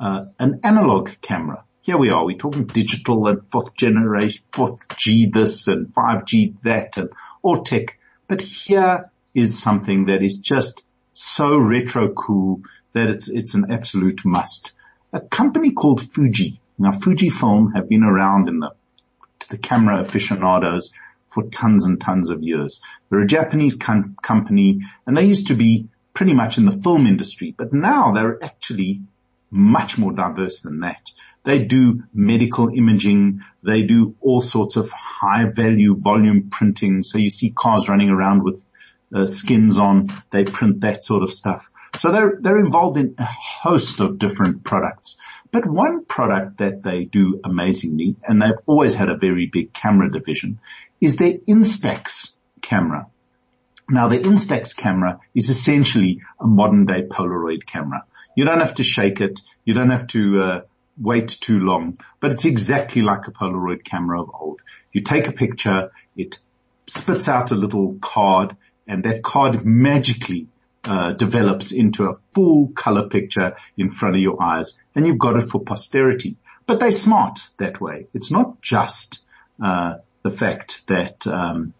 uh, 0.00 0.26
an 0.38 0.60
analog 0.64 1.10
camera. 1.20 1.64
Here 1.84 1.98
we 1.98 2.10
are. 2.10 2.24
We're 2.24 2.36
talking 2.36 2.66
digital 2.66 3.26
and 3.26 3.42
fourth 3.50 3.74
generation, 3.74 4.44
fourth 4.52 4.86
G 4.96 5.26
this 5.26 5.66
and 5.66 5.92
5G 5.92 6.54
that 6.62 6.96
and 6.96 7.10
all 7.42 7.64
tech. 7.64 7.98
But 8.28 8.40
here 8.40 9.10
is 9.34 9.60
something 9.60 10.04
that 10.06 10.22
is 10.22 10.38
just 10.38 10.84
so 11.12 11.58
retro 11.58 12.12
cool 12.12 12.60
that 12.92 13.08
it's, 13.08 13.28
it's 13.28 13.54
an 13.54 13.72
absolute 13.72 14.24
must. 14.24 14.74
A 15.12 15.18
company 15.18 15.72
called 15.72 16.00
Fuji. 16.00 16.60
Now 16.78 16.92
Fujifilm 16.92 17.74
have 17.74 17.88
been 17.88 18.04
around 18.04 18.48
in 18.48 18.60
the, 18.60 18.70
the 19.50 19.58
camera 19.58 19.98
aficionados 20.02 20.92
for 21.26 21.42
tons 21.48 21.84
and 21.84 22.00
tons 22.00 22.30
of 22.30 22.44
years. 22.44 22.80
They're 23.10 23.22
a 23.22 23.26
Japanese 23.26 23.74
com- 23.74 24.14
company 24.22 24.82
and 25.04 25.16
they 25.16 25.24
used 25.24 25.48
to 25.48 25.54
be 25.54 25.88
pretty 26.14 26.34
much 26.34 26.58
in 26.58 26.64
the 26.64 26.80
film 26.80 27.08
industry, 27.08 27.56
but 27.58 27.72
now 27.72 28.12
they're 28.12 28.38
actually 28.44 29.00
much 29.50 29.98
more 29.98 30.12
diverse 30.12 30.62
than 30.62 30.80
that. 30.80 31.10
They 31.44 31.64
do 31.64 32.04
medical 32.14 32.68
imaging. 32.68 33.40
They 33.62 33.82
do 33.82 34.14
all 34.20 34.40
sorts 34.40 34.76
of 34.76 34.90
high 34.90 35.46
value 35.46 35.96
volume 35.96 36.50
printing. 36.50 37.02
So 37.02 37.18
you 37.18 37.30
see 37.30 37.50
cars 37.50 37.88
running 37.88 38.10
around 38.10 38.44
with 38.44 38.64
uh, 39.14 39.26
skins 39.26 39.76
on. 39.78 40.08
They 40.30 40.44
print 40.44 40.80
that 40.82 41.04
sort 41.04 41.22
of 41.22 41.32
stuff. 41.32 41.68
So 41.98 42.10
they're, 42.10 42.38
they're 42.40 42.58
involved 42.58 42.96
in 42.96 43.14
a 43.18 43.24
host 43.24 44.00
of 44.00 44.18
different 44.18 44.64
products. 44.64 45.18
But 45.50 45.66
one 45.66 46.06
product 46.06 46.58
that 46.58 46.82
they 46.82 47.04
do 47.04 47.40
amazingly, 47.44 48.16
and 48.26 48.40
they've 48.40 48.52
always 48.66 48.94
had 48.94 49.10
a 49.10 49.18
very 49.18 49.46
big 49.52 49.74
camera 49.74 50.10
division, 50.10 50.58
is 51.00 51.16
their 51.16 51.34
Instax 51.34 52.36
camera. 52.62 53.08
Now 53.90 54.08
the 54.08 54.18
Instax 54.18 54.74
camera 54.74 55.20
is 55.34 55.50
essentially 55.50 56.20
a 56.40 56.46
modern 56.46 56.86
day 56.86 57.02
Polaroid 57.02 57.66
camera. 57.66 58.04
You 58.34 58.46
don't 58.46 58.60
have 58.60 58.76
to 58.76 58.82
shake 58.82 59.20
it. 59.20 59.40
You 59.66 59.74
don't 59.74 59.90
have 59.90 60.06
to 60.08 60.42
uh, 60.42 60.60
wait 61.00 61.28
too 61.28 61.58
long, 61.58 61.98
but 62.20 62.32
it's 62.32 62.44
exactly 62.44 63.02
like 63.02 63.26
a 63.26 63.32
Polaroid 63.32 63.84
camera 63.84 64.22
of 64.22 64.30
old. 64.34 64.62
You 64.92 65.02
take 65.02 65.28
a 65.28 65.32
picture, 65.32 65.90
it 66.16 66.38
spits 66.86 67.28
out 67.28 67.50
a 67.50 67.54
little 67.54 67.96
card 68.00 68.56
and 68.86 69.04
that 69.04 69.22
card 69.22 69.64
magically 69.64 70.48
uh, 70.84 71.12
develops 71.12 71.72
into 71.72 72.08
a 72.08 72.12
full 72.12 72.68
color 72.68 73.08
picture 73.08 73.56
in 73.76 73.90
front 73.90 74.16
of 74.16 74.20
your 74.20 74.42
eyes 74.42 74.78
and 74.94 75.06
you've 75.06 75.18
got 75.18 75.36
it 75.36 75.48
for 75.48 75.60
posterity. 75.60 76.36
But 76.66 76.80
they're 76.80 76.92
smart 76.92 77.40
that 77.58 77.80
way. 77.80 78.06
It's 78.14 78.30
not 78.30 78.60
just 78.60 79.20
uh, 79.62 79.96
the 80.22 80.30
fact 80.30 80.86
that 80.88 81.26
um, 81.26 81.74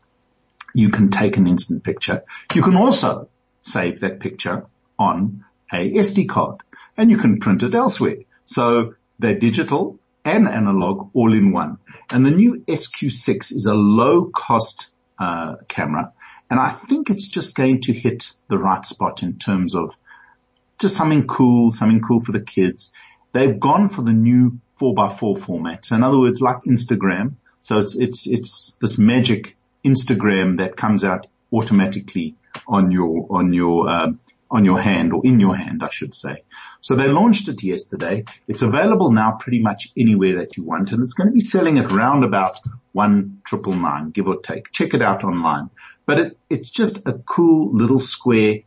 you 0.74 0.90
can 0.90 1.10
take 1.10 1.36
an 1.36 1.46
instant 1.46 1.84
picture. 1.84 2.22
You 2.54 2.62
can 2.62 2.76
also 2.76 3.28
save 3.62 4.00
that 4.00 4.20
picture 4.20 4.66
on 4.98 5.44
a 5.72 5.92
SD 5.92 6.28
card 6.28 6.60
and 6.96 7.10
you 7.10 7.18
can 7.18 7.38
print 7.38 7.62
it 7.62 7.74
elsewhere. 7.74 8.18
So 8.44 8.94
they're 9.22 9.38
digital 9.38 9.98
and 10.24 10.46
analog 10.46 11.10
all 11.14 11.32
in 11.32 11.52
one. 11.52 11.78
And 12.10 12.26
the 12.26 12.30
new 12.30 12.62
SQ6 12.68 13.52
is 13.52 13.66
a 13.66 13.74
low 13.74 14.30
cost 14.34 14.92
uh, 15.18 15.56
camera 15.68 16.12
and 16.52 16.60
I 16.60 16.68
think 16.68 17.08
it's 17.08 17.28
just 17.28 17.54
going 17.54 17.80
to 17.84 17.94
hit 17.94 18.30
the 18.50 18.58
right 18.58 18.84
spot 18.84 19.22
in 19.22 19.38
terms 19.38 19.74
of 19.74 19.96
just 20.78 20.94
something 20.94 21.26
cool, 21.26 21.70
something 21.70 22.02
cool 22.02 22.20
for 22.20 22.32
the 22.32 22.42
kids. 22.42 22.92
They've 23.32 23.58
gone 23.58 23.88
for 23.88 24.02
the 24.02 24.12
new 24.12 24.60
4x4 24.78 25.38
format. 25.38 25.86
So 25.86 25.96
in 25.96 26.02
other 26.02 26.18
words, 26.18 26.42
like 26.42 26.58
Instagram. 26.68 27.36
So 27.62 27.78
it's, 27.78 27.96
it's, 27.96 28.26
it's 28.26 28.76
this 28.82 28.98
magic 28.98 29.56
Instagram 29.82 30.58
that 30.58 30.76
comes 30.76 31.04
out 31.04 31.26
automatically 31.50 32.34
on 32.68 32.90
your, 32.90 33.28
on 33.30 33.54
your, 33.54 33.88
um, 33.88 34.20
on 34.52 34.66
your 34.66 34.80
hand 34.80 35.12
or 35.14 35.22
in 35.24 35.40
your 35.40 35.56
hand, 35.56 35.82
I 35.82 35.88
should 35.88 36.14
say. 36.14 36.44
So 36.80 36.94
they 36.94 37.08
launched 37.08 37.48
it 37.48 37.62
yesterday. 37.62 38.24
It's 38.46 38.60
available 38.60 39.10
now 39.10 39.38
pretty 39.40 39.60
much 39.60 39.88
anywhere 39.96 40.40
that 40.40 40.56
you 40.56 40.62
want 40.62 40.92
and 40.92 41.00
it's 41.00 41.14
going 41.14 41.28
to 41.28 41.32
be 41.32 41.40
selling 41.40 41.78
at 41.78 41.90
around 41.90 42.22
about 42.22 42.58
one 42.92 43.40
triple 43.46 43.72
nine, 43.72 44.10
give 44.10 44.28
or 44.28 44.40
take. 44.42 44.70
Check 44.70 44.92
it 44.92 45.00
out 45.00 45.24
online. 45.24 45.70
But 46.04 46.18
it, 46.18 46.38
it's 46.50 46.68
just 46.68 47.08
a 47.08 47.14
cool 47.14 47.74
little 47.74 47.98
square 47.98 48.60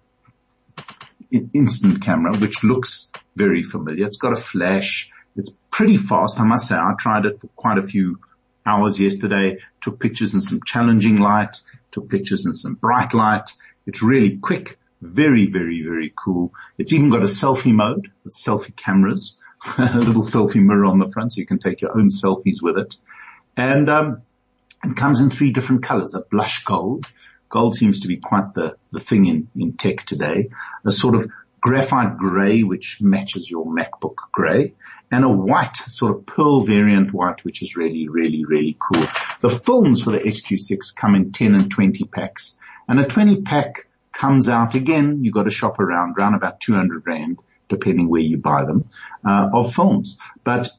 instant 1.54 2.02
camera, 2.02 2.36
which 2.38 2.64
looks 2.64 3.12
very 3.36 3.64
familiar. 3.64 4.06
It's 4.06 4.18
got 4.18 4.34
a 4.34 4.42
flash. 4.42 5.12
It's 5.36 5.56
pretty 5.70 5.98
fast. 5.98 6.40
I 6.40 6.46
must 6.46 6.68
say 6.68 6.76
I 6.76 6.94
tried 6.98 7.26
it 7.26 7.40
for 7.40 7.48
quite 7.56 7.78
a 7.78 7.84
few 7.84 8.20
hours 8.66 9.00
yesterday, 9.00 9.60
took 9.82 10.00
pictures 10.00 10.34
in 10.34 10.42
some 10.42 10.62
challenging 10.66 11.18
light, 11.18 11.62
took 11.92 12.10
pictures 12.10 12.46
in 12.46 12.54
some 12.54 12.74
bright 12.74 13.14
light. 13.14 13.52
It's 13.86 14.02
really 14.02 14.38
quick, 14.38 14.80
very, 15.06 15.47
very, 15.47 15.84
very 15.84 16.14
cool. 16.16 16.53
It's 16.78 16.93
even 16.93 17.10
got 17.10 17.22
a 17.22 17.26
selfie 17.26 17.74
mode 17.74 18.12
with 18.24 18.34
selfie 18.34 18.76
cameras, 18.76 19.39
a 19.78 19.97
little 19.97 20.22
selfie 20.22 20.64
mirror 20.64 20.86
on 20.86 20.99
the 20.99 21.10
front 21.12 21.34
so 21.34 21.39
you 21.39 21.47
can 21.47 21.60
take 21.60 21.82
your 21.82 21.97
own 21.97 22.08
selfies 22.08 22.62
with 22.62 22.78
it. 22.78 22.95
And, 23.58 23.89
um, 23.89 24.22
it 24.86 24.95
comes 24.95 25.20
in 25.20 25.30
three 25.32 25.51
different 25.51 25.84
colors, 25.84 26.14
a 26.14 26.22
blush 26.22 26.64
gold. 26.64 27.08
Gold 27.49 27.76
seems 27.76 28.01
to 28.01 28.08
be 28.08 28.18
quite 28.18 28.53
the, 28.53 28.76
the 28.91 28.99
thing 28.99 29.26
in, 29.26 29.47
in 29.56 29.74
tech 29.74 30.03
today. 30.03 30.49
A 30.86 30.91
sort 30.91 31.16
of 31.16 31.32
graphite 31.60 32.18
gray, 32.18 32.62
which 32.62 33.01
matches 33.01 33.49
your 33.49 33.66
MacBook 33.66 34.16
gray, 34.32 34.74
and 35.10 35.24
a 35.24 35.30
white, 35.30 35.76
sort 35.76 36.16
of 36.16 36.26
pearl 36.26 36.62
variant 36.62 37.14
white, 37.14 37.43
which 37.43 37.64
is 37.64 37.76
really, 37.76 38.08
really, 38.08 38.45
really 38.45 38.78
cool. 38.80 39.08
The 39.39 39.49
films 39.49 40.03
for 40.03 40.12
the 40.12 40.20
SQ6 40.20 40.95
come 40.95 41.16
in 41.16 41.32
10 41.32 41.56
and 41.56 41.72
20 41.72 42.06
packs, 42.06 42.60
and 42.88 42.99
a 42.99 43.06
20 43.06 43.41
pack 43.41 43.88
comes 44.16 44.47
out 44.49 44.74
again, 44.74 45.24
you've 45.24 45.34
got 45.34 45.43
to 45.43 45.51
shop 45.51 45.80
around, 45.80 46.16
around 46.18 46.34
about 46.34 46.59
200 46.61 47.05
rand, 47.05 47.38
depending 47.68 48.09
where 48.09 48.22
you 48.22 48.38
buy 48.38 48.63
them, 48.66 48.89
uh, 49.28 49.49
of 49.53 49.76
films. 49.76 50.18
But 50.43 50.70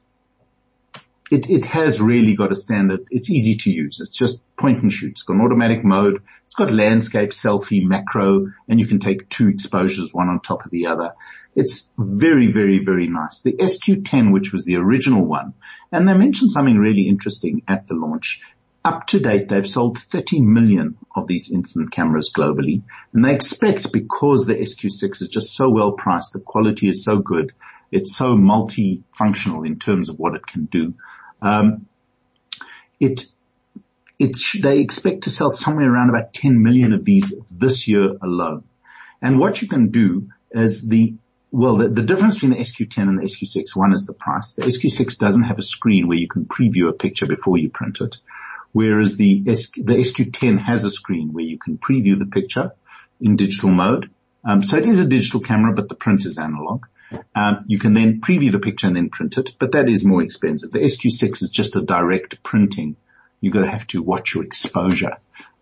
it, 1.29 1.49
it 1.49 1.65
has 1.67 2.01
really 2.01 2.35
got 2.35 2.51
a 2.51 2.55
standard. 2.55 3.05
It's 3.11 3.29
easy 3.29 3.55
to 3.55 3.71
use. 3.71 3.99
It's 3.99 4.17
just 4.17 4.41
point 4.57 4.81
and 4.81 4.91
shoot. 4.91 5.11
It's 5.11 5.23
got 5.23 5.35
an 5.35 5.41
automatic 5.41 5.83
mode. 5.83 6.23
It's 6.45 6.55
got 6.55 6.71
landscape, 6.71 7.29
selfie, 7.29 7.83
macro, 7.83 8.47
and 8.67 8.79
you 8.79 8.87
can 8.87 8.99
take 8.99 9.29
two 9.29 9.49
exposures, 9.49 10.13
one 10.13 10.29
on 10.29 10.39
top 10.39 10.65
of 10.65 10.71
the 10.71 10.87
other. 10.87 11.13
It's 11.55 11.91
very, 11.97 12.51
very, 12.51 12.83
very 12.83 13.07
nice. 13.07 13.41
The 13.41 13.53
SQ10, 13.53 14.31
which 14.31 14.51
was 14.51 14.65
the 14.65 14.75
original 14.75 15.25
one, 15.25 15.53
and 15.91 16.07
they 16.07 16.17
mentioned 16.17 16.51
something 16.51 16.77
really 16.77 17.07
interesting 17.07 17.63
at 17.67 17.87
the 17.87 17.95
launch. 17.95 18.41
Up 18.87 19.05
to 19.07 19.19
date, 19.19 19.49
they've 19.49 19.67
sold 19.67 19.99
30 19.99 20.39
million 20.43 20.97
of 21.13 21.27
these 21.27 21.51
instant 21.51 21.91
cameras 21.91 22.31
globally, 22.33 22.83
and 23.11 23.25
they 23.25 23.35
expect 23.35 23.91
because 23.91 24.45
the 24.45 24.55
SQ6 24.55 25.23
is 25.23 25.27
just 25.27 25.53
so 25.53 25.69
well 25.69 25.91
priced, 25.91 26.31
the 26.31 26.39
quality 26.39 26.87
is 26.87 27.03
so 27.03 27.17
good, 27.17 27.51
it's 27.91 28.15
so 28.15 28.35
multifunctional 28.35 29.67
in 29.67 29.77
terms 29.77 30.07
of 30.07 30.17
what 30.17 30.35
it 30.35 30.47
can 30.47 30.69
do. 30.71 30.93
Um, 31.41 31.87
it, 32.97 33.25
it's, 34.19 34.57
they 34.57 34.79
expect 34.79 35.23
to 35.23 35.31
sell 35.31 35.51
somewhere 35.51 35.93
around 35.93 36.09
about 36.09 36.31
10 36.31 36.63
million 36.63 36.93
of 36.93 37.03
these 37.03 37.33
this 37.51 37.89
year 37.89 38.15
alone. 38.21 38.63
And 39.21 39.37
what 39.37 39.61
you 39.61 39.67
can 39.67 39.89
do 39.89 40.29
is 40.51 40.87
the, 40.87 41.15
well, 41.51 41.75
the, 41.75 41.89
the 41.89 42.03
difference 42.03 42.35
between 42.35 42.51
the 42.51 42.63
SQ10 42.63 43.09
and 43.09 43.17
the 43.17 43.23
SQ6, 43.23 43.75
one 43.75 43.91
is 43.91 44.05
the 44.05 44.13
price. 44.13 44.53
The 44.53 44.61
SQ6 44.61 45.17
doesn't 45.17 45.43
have 45.43 45.59
a 45.59 45.61
screen 45.63 46.07
where 46.07 46.17
you 46.17 46.29
can 46.29 46.45
preview 46.45 46.87
a 46.87 46.93
picture 46.93 47.25
before 47.25 47.57
you 47.57 47.69
print 47.69 47.99
it. 47.99 48.15
Whereas 48.71 49.17
the, 49.17 49.43
SQ, 49.55 49.75
the 49.75 49.95
SQ10 49.95 50.63
has 50.63 50.83
a 50.83 50.91
screen 50.91 51.33
where 51.33 51.43
you 51.43 51.57
can 51.57 51.77
preview 51.77 52.17
the 52.17 52.25
picture 52.25 52.73
in 53.19 53.35
digital 53.35 53.69
mode. 53.69 54.09
Um, 54.43 54.63
so 54.63 54.77
it 54.77 54.85
is 54.85 54.99
a 54.99 55.07
digital 55.07 55.39
camera, 55.39 55.73
but 55.73 55.89
the 55.89 55.95
print 55.95 56.25
is 56.25 56.37
analog. 56.37 56.85
Um, 57.35 57.63
you 57.67 57.79
can 57.79 57.93
then 57.93 58.21
preview 58.21 58.51
the 58.51 58.59
picture 58.59 58.87
and 58.87 58.95
then 58.95 59.09
print 59.09 59.37
it, 59.37 59.55
but 59.59 59.71
that 59.71 59.89
is 59.89 60.05
more 60.05 60.21
expensive. 60.21 60.71
The 60.71 60.79
SQ6 60.79 61.41
is 61.41 61.49
just 61.49 61.75
a 61.75 61.81
direct 61.81 62.43
printing. 62.43 62.97
You've 63.39 63.53
got 63.53 63.61
to 63.61 63.71
have 63.71 63.87
to 63.87 64.03
watch 64.03 64.35
your 64.35 64.43
exposure, 64.43 65.17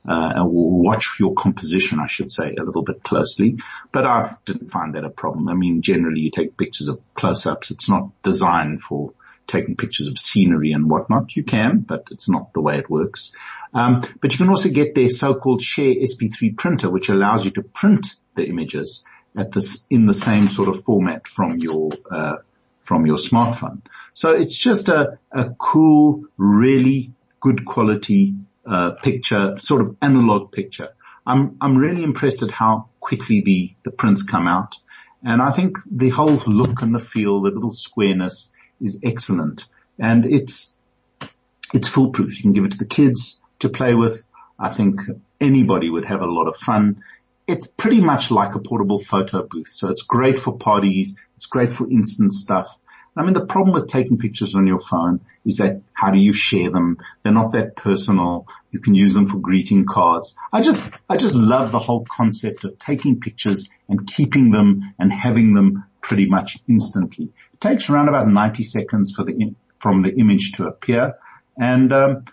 uh, 0.07 0.33
or 0.37 0.81
watch 0.81 1.17
your 1.19 1.33
composition, 1.33 1.99
I 1.99 2.07
should 2.07 2.31
say, 2.31 2.55
a 2.55 2.63
little 2.63 2.83
bit 2.83 3.03
closely. 3.03 3.59
But 3.91 4.05
I 4.05 4.35
didn't 4.45 4.71
find 4.71 4.95
that 4.95 5.03
a 5.03 5.09
problem. 5.09 5.49
I 5.49 5.53
mean, 5.53 5.81
generally 5.81 6.21
you 6.21 6.31
take 6.31 6.57
pictures 6.57 6.87
of 6.87 6.99
close-ups. 7.13 7.71
It's 7.71 7.89
not 7.89 8.09
designed 8.21 8.81
for 8.81 9.13
taking 9.47 9.75
pictures 9.75 10.07
of 10.07 10.17
scenery 10.17 10.71
and 10.71 10.89
whatnot. 10.89 11.35
You 11.35 11.43
can, 11.43 11.79
but 11.79 12.07
it's 12.11 12.29
not 12.29 12.53
the 12.53 12.61
way 12.61 12.77
it 12.77 12.89
works. 12.89 13.31
Um, 13.73 14.03
but 14.21 14.31
you 14.31 14.37
can 14.37 14.49
also 14.49 14.69
get 14.69 14.95
their 14.95 15.09
so-called 15.09 15.61
Share 15.61 15.93
SP3 15.95 16.55
printer, 16.57 16.89
which 16.89 17.09
allows 17.09 17.43
you 17.43 17.51
to 17.51 17.61
print 17.61 18.07
the 18.35 18.45
images 18.47 19.03
at 19.37 19.51
this 19.51 19.85
in 19.89 20.05
the 20.05 20.13
same 20.13 20.47
sort 20.47 20.69
of 20.69 20.83
format 20.83 21.27
from 21.27 21.59
your 21.59 21.91
uh, 22.09 22.37
from 22.83 23.05
your 23.05 23.17
smartphone. 23.17 23.81
So 24.13 24.31
it's 24.31 24.55
just 24.55 24.87
a, 24.89 25.17
a 25.31 25.49
cool, 25.49 26.25
really 26.37 27.11
good 27.39 27.65
quality 27.65 28.35
uh, 28.65 28.91
picture, 28.91 29.57
sort 29.59 29.81
of 29.81 29.97
analog 30.01 30.51
picture. 30.51 30.89
I'm 31.27 31.57
I'm 31.59 31.75
really 31.77 32.03
impressed 32.03 32.43
at 32.43 32.51
how 32.51 32.89
quickly 32.99 33.41
the 33.41 33.73
the 33.83 33.91
prints 33.91 34.23
come 34.23 34.47
out, 34.47 34.77
and 35.23 35.41
I 35.41 35.51
think 35.51 35.77
the 35.89 36.09
whole 36.09 36.39
look 36.47 36.81
and 36.81 36.93
the 36.93 36.99
feel, 36.99 37.41
the 37.41 37.51
little 37.51 37.71
squareness, 37.71 38.51
is 38.81 38.99
excellent, 39.03 39.65
and 39.99 40.25
it's 40.25 40.75
it's 41.73 41.87
foolproof. 41.87 42.37
You 42.37 42.41
can 42.43 42.53
give 42.53 42.65
it 42.65 42.71
to 42.71 42.77
the 42.77 42.85
kids 42.85 43.41
to 43.59 43.69
play 43.69 43.93
with. 43.93 44.25
I 44.57 44.69
think 44.69 45.01
anybody 45.41 45.89
would 45.89 46.05
have 46.05 46.21
a 46.21 46.27
lot 46.27 46.47
of 46.47 46.55
fun 46.55 47.03
it's 47.47 47.67
pretty 47.67 48.01
much 48.01 48.31
like 48.31 48.55
a 48.55 48.59
portable 48.59 48.97
photo 48.97 49.43
booth. 49.43 49.69
So 49.69 49.89
it's 49.89 50.01
great 50.01 50.39
for 50.39 50.57
parties. 50.57 51.15
It's 51.35 51.45
great 51.45 51.71
for 51.71 51.89
instant 51.89 52.33
stuff. 52.33 52.77
I 53.17 53.23
mean, 53.23 53.33
the 53.33 53.45
problem 53.45 53.73
with 53.73 53.87
taking 53.87 54.17
pictures 54.17 54.55
on 54.55 54.67
your 54.67 54.79
phone 54.79 55.21
is 55.45 55.57
that 55.57 55.81
how 55.93 56.11
do 56.11 56.17
you 56.17 56.33
share 56.33 56.69
them? 56.69 56.97
They're 57.23 57.31
not 57.31 57.53
that 57.53 57.75
personal. 57.77 58.45
You 58.71 58.79
can 58.79 58.93
use 58.93 59.13
them 59.13 59.25
for 59.25 59.37
greeting 59.37 59.85
cards. 59.85 60.35
I 60.51 60.61
just, 60.61 60.81
I 61.09 61.15
just 61.15 61.33
love 61.33 61.71
the 61.71 61.79
whole 61.79 62.03
concept 62.03 62.65
of 62.65 62.77
taking 62.77 63.21
pictures 63.21 63.69
and 63.87 64.05
keeping 64.05 64.51
them 64.51 64.93
and 64.99 65.13
having 65.13 65.53
them 65.53 65.85
pretty 66.05 66.27
much 66.27 66.59
instantly. 66.67 67.25
It 67.53 67.59
takes 67.59 67.89
around 67.89 68.09
about 68.09 68.27
90 68.27 68.63
seconds 68.63 69.13
for 69.15 69.25
the, 69.25 69.55
from 69.79 70.03
the 70.03 70.13
image 70.13 70.51
to 70.53 70.67
appear. 70.67 71.15
And, 71.57 71.91
um, 71.91 72.25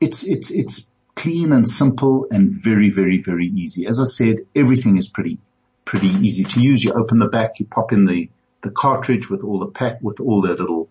it's, 0.00 0.24
it's, 0.24 0.50
it's 0.50 0.90
clean 1.14 1.52
and 1.52 1.68
simple 1.68 2.26
and 2.30 2.52
very, 2.52 2.90
very, 2.90 3.20
very 3.20 3.48
easy. 3.48 3.86
As 3.86 4.00
I 4.00 4.04
said, 4.04 4.46
everything 4.54 4.96
is 4.96 5.08
pretty, 5.08 5.36
pretty 5.84 6.08
easy 6.08 6.44
to 6.44 6.60
use. 6.60 6.82
You 6.82 6.94
open 6.94 7.18
the 7.18 7.26
back, 7.26 7.58
you 7.60 7.66
pop 7.66 7.92
in 7.92 8.06
the, 8.06 8.30
the 8.62 8.70
cartridge 8.70 9.28
with 9.28 9.44
all 9.44 9.58
the 9.58 9.66
pack, 9.66 9.98
with 10.00 10.18
all 10.18 10.40
the 10.40 10.54
little, 10.54 10.88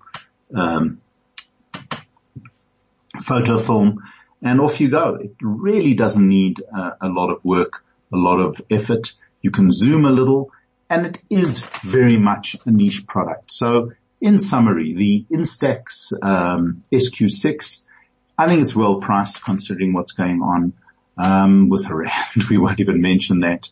um, 0.54 1.02
photo 3.20 3.58
film 3.58 4.04
and 4.44 4.62
off 4.62 4.80
you 4.80 4.90
go. 4.90 5.16
It 5.16 5.34
really 5.42 5.96
doesn't 5.96 6.28
need 6.28 6.62
uh, 6.76 6.92
a 7.02 7.10
lot 7.10 7.32
of 7.32 7.44
work, 7.44 7.84
a 8.14 8.18
lot 8.18 8.40
of 8.40 8.62
effort. 8.70 9.14
You 9.42 9.50
can 9.50 9.72
zoom 9.72 10.06
a 10.06 10.12
little 10.12 10.52
and 10.90 11.06
it 11.08 11.22
is 11.30 11.66
very 11.84 12.18
much 12.18 12.56
a 12.66 12.72
niche 12.72 13.08
product. 13.08 13.52
So 13.52 13.92
in 14.22 14.40
summary, 14.40 14.94
the 14.94 15.36
Instax 15.36 16.14
um, 16.24 16.84
SQ6 16.92 17.86
I 18.38 18.48
think 18.48 18.62
it's 18.62 18.76
well 18.76 19.00
priced 19.00 19.44
considering 19.44 19.94
what's 19.94 20.12
going 20.12 20.42
on 20.42 20.74
um, 21.18 21.70
with 21.70 21.90
Rand. 21.90 22.44
We 22.50 22.58
won't 22.58 22.80
even 22.80 23.02
mention 23.02 23.42
that. 23.42 23.70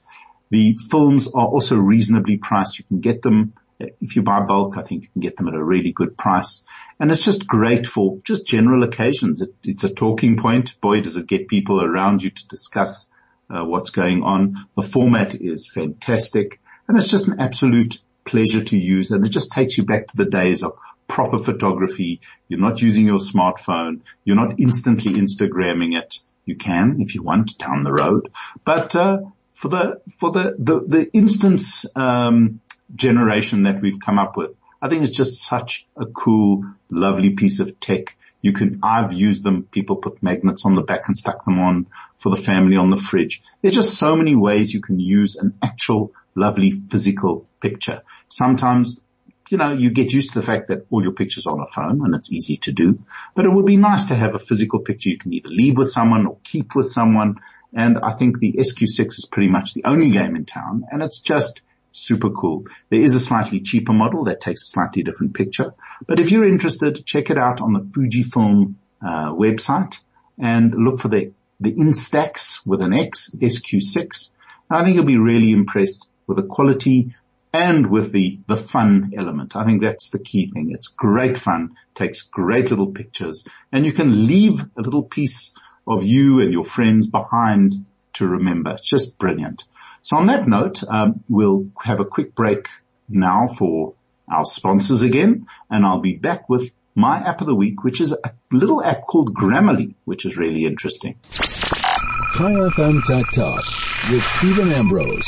The 0.49 0.78
films 0.89 1.28
are 1.28 1.47
also 1.47 1.78
reasonably 1.78 2.38
priced. 2.38 2.80
You 2.80 2.86
can 2.86 3.01
get 3.01 3.22
them 3.22 3.53
if 3.80 4.16
you 4.16 4.22
buy 4.22 4.41
bulk. 4.41 4.78
I 4.78 4.84
think 4.84 5.03
you 5.03 5.09
can 5.09 5.22
get 5.22 5.36
them 5.36 5.47
at 5.47 5.55
a 5.55 5.64
really 5.64 5.91
good 5.91 6.18
price, 6.18 6.66
and 6.99 7.11
it's 7.11 7.26
just 7.26 7.47
great 7.47 7.88
for 7.88 8.20
just 8.24 8.45
general 8.45 8.84
occasions. 8.84 9.41
It, 9.41 9.53
it's 9.64 9.84
a 9.84 9.93
talking 9.93 10.38
point. 10.38 10.80
Boy, 10.80 11.01
does 11.01 11.18
it 11.18 11.28
get 11.28 11.47
people 11.47 11.84
around 11.84 12.24
you 12.24 12.30
to 12.30 12.47
discuss 12.47 13.11
uh, 13.49 13.66
what's 13.66 13.89
going 13.89 14.24
on. 14.24 14.68
The 14.78 14.84
format 14.84 15.36
is 15.36 15.68
fantastic, 15.68 16.61
and 16.94 17.02
it's 17.02 17.10
just 17.10 17.28
an 17.28 17.39
absolute 17.39 18.00
pleasure 18.24 18.64
to 18.64 18.78
use, 18.78 19.10
and 19.10 19.26
it 19.26 19.30
just 19.30 19.50
takes 19.50 19.80
you 19.80 19.84
back 19.84 20.06
to 20.06 20.16
the 20.16 20.26
days 20.26 20.64
of 20.64 20.78
proper 21.08 21.39
photography. 21.39 22.22
You're 22.48 22.60
not 22.60 22.84
using 22.84 23.08
your 23.08 23.18
smartphone. 23.18 24.02
You're 24.24 24.36
not 24.36 24.60
instantly 24.60 25.14
Instagramming 25.14 26.00
it. 26.00 26.20
You 26.46 26.56
can 26.56 27.02
if 27.02 27.16
you 27.16 27.24
want 27.24 27.58
down 27.58 27.84
the 27.84 27.91
road, 27.91 28.32
but 28.64 28.96
uh, 28.96 29.22
for 29.56 29.70
the 29.70 30.02
for 30.20 30.30
the 30.30 30.56
the, 30.60 30.82
the 30.82 31.10
instance 31.14 31.88
um, 31.96 32.60
generation 32.94 33.64
that 33.64 33.82
we've 33.82 34.00
come 34.00 34.20
up 34.20 34.38
with, 34.38 34.56
I 34.80 34.88
think 34.88 35.02
it's 35.02 35.18
just 35.18 35.41
such 35.41 35.88
a 35.98 36.06
cool, 36.06 36.64
lovely 36.91 37.32
piece 37.32 37.60
of 37.60 37.80
tech. 37.80 38.16
You 38.44 38.54
can, 38.54 38.82
I've 38.84 39.12
used 39.12 39.44
them. 39.44 39.64
People 39.64 39.96
put 39.96 40.22
magnets 40.22 40.66
on 40.66 40.76
the 40.76 40.82
back 40.82 41.08
and 41.08 41.18
stuck 41.18 41.44
them 41.46 41.60
on 41.60 41.88
for 42.18 42.30
the 42.30 42.41
family 42.41 42.78
on 42.78 42.91
the 42.91 42.98
fridge. 42.98 43.41
There's 43.62 43.74
just 43.74 43.98
so 43.98 44.16
many 44.16 44.36
ways 44.36 44.72
you 44.72 44.82
can 44.82 45.00
use 45.00 45.38
an 45.38 45.58
actual 45.64 46.12
lovely 46.36 46.70
physical 46.70 47.48
picture. 47.60 48.04
Sometimes 48.30 49.02
you 49.50 49.58
know, 49.58 49.74
you 49.74 49.91
get 49.91 50.14
used 50.14 50.34
to 50.34 50.39
the 50.39 50.46
fact 50.46 50.70
that 50.70 50.86
all 50.89 51.04
your 51.04 51.12
pictures 51.12 51.46
are 51.46 51.54
on 51.54 51.60
a 51.60 51.68
phone 51.68 52.04
and 52.06 52.16
it's 52.16 52.32
easy 52.32 52.58
to 52.58 52.72
do, 52.72 53.04
but 53.36 53.46
it 53.46 53.50
would 53.50 53.66
be 53.66 53.76
nice 53.76 54.06
to 54.06 54.16
have 54.16 54.36
a 54.36 54.39
physical 54.39 54.80
picture 54.80 55.10
you 55.10 55.18
can 55.18 55.34
either 55.34 55.50
leave 55.50 55.78
with 55.78 55.89
someone 55.89 56.26
or 56.26 56.38
keep 56.44 56.76
with 56.76 56.89
someone 56.89 57.39
And 57.76 57.98
I 57.98 58.14
think 58.14 58.39
the 58.39 58.54
SQ6 58.54 59.08
is 59.18 59.28
pretty 59.30 59.50
much 59.50 59.74
the 59.74 59.86
only 59.86 60.12
game 60.12 60.36
in 60.36 60.46
town 60.46 60.86
and 60.91 61.02
it's 61.02 61.20
just 61.20 61.62
super 61.94 62.32
cool. 62.32 62.66
There 62.89 63.02
is 63.02 63.14
a 63.14 63.20
slightly 63.20 63.62
cheaper 63.62 63.94
model 63.94 64.26
that 64.26 64.41
takes 64.41 64.64
a 64.64 64.66
slightly 64.66 65.04
different 65.04 65.34
picture. 65.34 65.74
But 66.06 66.20
if 66.20 66.32
you're 66.32 66.48
interested, 66.48 67.06
check 67.06 67.30
it 67.30 67.38
out 67.38 67.62
on 67.62 67.72
the 67.72 67.80
Fujifilm 67.80 68.76
uh, 69.02 69.32
website 69.32 70.00
and 70.38 70.74
look 70.76 71.00
for 71.00 71.08
the, 71.08 71.32
the 71.60 71.72
Instax 71.74 72.66
with 72.66 72.82
an 72.82 72.94
X, 72.94 73.30
SQ6. 73.39 74.32
And 74.70 74.80
I 74.80 74.84
think 74.84 74.96
you'll 74.96 75.06
be 75.06 75.18
really 75.18 75.52
impressed 75.52 76.10
with 76.28 76.38
the 76.38 76.44
quality 76.44 77.16
and 77.54 77.88
with 77.88 78.12
the, 78.12 78.39
the 78.48 78.58
fun 78.58 79.14
element. 79.16 79.56
I 79.56 79.64
think 79.64 79.82
that's 79.82 80.10
the 80.10 80.20
key 80.20 80.50
thing. 80.52 80.72
It's 80.72 80.88
great 80.88 81.38
fun, 81.38 81.76
takes 81.94 82.24
great 82.24 82.72
little 82.72 82.91
pictures 82.91 83.46
and 83.72 83.86
you 83.86 83.94
can 83.94 84.26
leave 84.26 84.62
a 84.62 84.82
little 84.82 85.04
piece 85.04 85.56
of 85.88 86.04
you 86.04 86.41
and 86.41 86.52
your 86.52 86.64
friends 86.64 87.08
behind 87.08 87.86
to 88.14 88.28
remember. 88.28 88.72
It's 88.72 88.89
just 88.89 89.20
brilliant. 89.20 89.66
So 90.04 90.18
on 90.18 90.28
that 90.28 90.45
note, 90.45 90.84
um, 90.89 91.24
we'll 91.30 91.70
have 91.82 92.01
a 92.01 92.06
quick 92.06 92.36
break 92.36 92.68
now 93.08 93.47
for 93.47 93.93
our 94.30 94.43
sponsors 94.43 95.01
again, 95.01 95.47
and 95.70 95.86
I'll 95.86 96.01
be 96.01 96.18
back 96.18 96.49
with 96.49 96.74
my 96.93 97.20
app 97.20 97.39
of 97.39 97.47
the 97.47 97.56
week, 97.56 97.86
which 97.86 98.01
is 98.01 98.12
a 98.12 98.34
little 98.51 98.84
app 98.84 99.08
called 99.08 99.34
Grammarly, 99.34 99.95
which 100.04 100.26
is 100.26 100.36
really 100.36 100.66
interesting. 100.66 101.16
Chai 101.24 102.51
FM 102.51 103.01
Tech 103.06 103.32
Talk 103.32 103.64
with 104.12 104.24
Steven 104.26 104.74
Ambrose. 104.74 105.26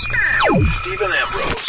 Steven 0.82 1.12
Ambrose. 1.14 1.66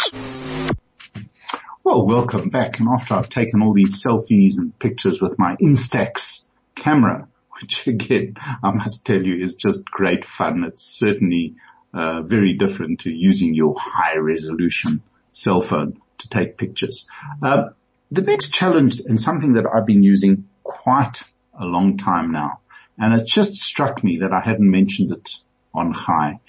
Well, 1.85 2.05
welcome 2.05 2.49
back. 2.49 2.81
And 2.81 2.89
after 2.89 3.13
I've 3.13 3.29
taken 3.29 3.61
all 3.61 3.71
these 3.71 4.03
selfies 4.03 4.57
and 4.57 4.77
pictures 4.77 5.21
with 5.21 5.39
my 5.39 5.55
Instax 5.61 6.45
camera, 6.75 7.29
which 7.61 7.87
again, 7.87 8.35
I 8.61 8.71
must 8.71 9.05
tell 9.05 9.23
you 9.23 9.41
is 9.41 9.55
just 9.55 9.85
great 9.85 10.25
fun. 10.25 10.65
It's 10.65 10.83
certainly 10.83 11.55
uh, 11.93 12.21
very 12.21 12.53
different 12.53 13.01
to 13.01 13.11
using 13.11 13.53
your 13.53 13.75
high 13.77 14.17
resolution 14.17 15.01
cell 15.31 15.61
phone 15.61 16.01
to 16.19 16.29
take 16.29 16.57
pictures. 16.57 17.07
Uh, 17.41 17.69
the 18.11 18.21
next 18.21 18.53
challenge 18.53 18.99
and 19.01 19.19
something 19.19 19.53
that 19.53 19.65
I've 19.65 19.85
been 19.85 20.03
using 20.03 20.47
quite 20.63 21.23
a 21.59 21.65
long 21.65 21.97
time 21.97 22.31
now, 22.31 22.59
and 22.97 23.19
it 23.19 23.27
just 23.27 23.55
struck 23.57 24.03
me 24.03 24.19
that 24.19 24.31
I 24.31 24.39
hadn't 24.39 24.69
mentioned 24.69 25.11
it 25.11 25.29
on 25.73 25.93
Chai, 25.93 26.39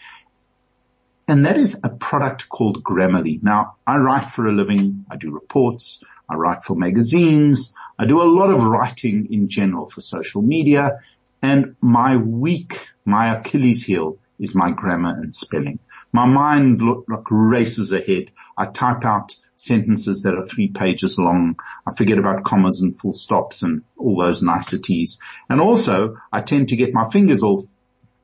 and 1.29 1.45
that 1.45 1.59
is 1.59 1.81
a 1.85 1.91
product 1.91 2.49
called 2.49 2.83
Grammarly. 2.83 3.43
Now, 3.43 3.77
I 3.87 3.99
write 3.99 4.25
for 4.25 4.47
a 4.47 4.53
living. 4.53 5.05
I 5.11 5.17
do 5.17 5.31
reports. 5.31 6.03
I 6.29 6.37
write 6.37 6.65
for 6.65 6.75
magazines. 6.75 7.75
I 7.99 8.07
do 8.07 8.23
a 8.23 8.33
lot 8.33 8.51
of 8.51 8.63
writing 8.63 9.29
in 9.31 9.49
general 9.49 9.87
for 9.87 10.01
social 10.01 10.41
media. 10.41 11.01
And 11.43 11.77
my 11.81 12.17
weak, 12.17 12.89
my 13.05 13.37
Achilles 13.37 13.83
heel 13.83 14.19
is 14.39 14.55
my 14.55 14.71
grammar 14.71 15.11
and 15.11 15.35
spelling. 15.35 15.79
My 16.13 16.27
mind 16.27 16.81
look, 16.81 17.05
like 17.09 17.25
races 17.31 17.93
ahead. 17.93 18.31
I 18.57 18.67
type 18.67 19.05
out 19.05 19.37
sentences 19.55 20.23
that 20.23 20.35
are 20.35 20.43
three 20.43 20.69
pages 20.69 21.19
long. 21.19 21.57
I 21.87 21.93
forget 21.93 22.19
about 22.19 22.45
commas 22.45 22.81
and 22.81 22.97
full 22.97 23.13
stops 23.13 23.63
and 23.63 23.83
all 23.97 24.23
those 24.23 24.41
niceties. 24.41 25.19
And 25.51 25.61
also 25.61 26.17
I 26.33 26.41
tend 26.41 26.69
to 26.69 26.77
get 26.77 26.95
my 26.95 27.09
fingers 27.11 27.43
all 27.43 27.65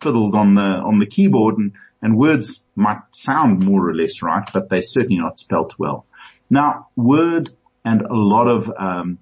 fiddled 0.01 0.35
on 0.35 0.55
the, 0.55 0.63
on 0.63 0.99
the 0.99 1.07
keyboard 1.07 1.59
and, 1.59 1.73
and 2.01 2.17
words 2.17 2.67
might 2.77 3.01
sound 3.11 3.65
more 3.65 3.89
or 3.89 3.95
less 3.95 4.23
right, 4.23 4.49
but 4.53 4.69
they're 4.69 4.83
certainly 4.83 5.19
not 5.19 5.39
spelt 5.39 5.75
well. 5.79 6.07
Now 6.49 6.89
Word 6.95 7.51
and 7.85 8.03
a 8.03 8.15
lot 8.15 8.47
of, 8.47 8.73
um, 8.77 9.19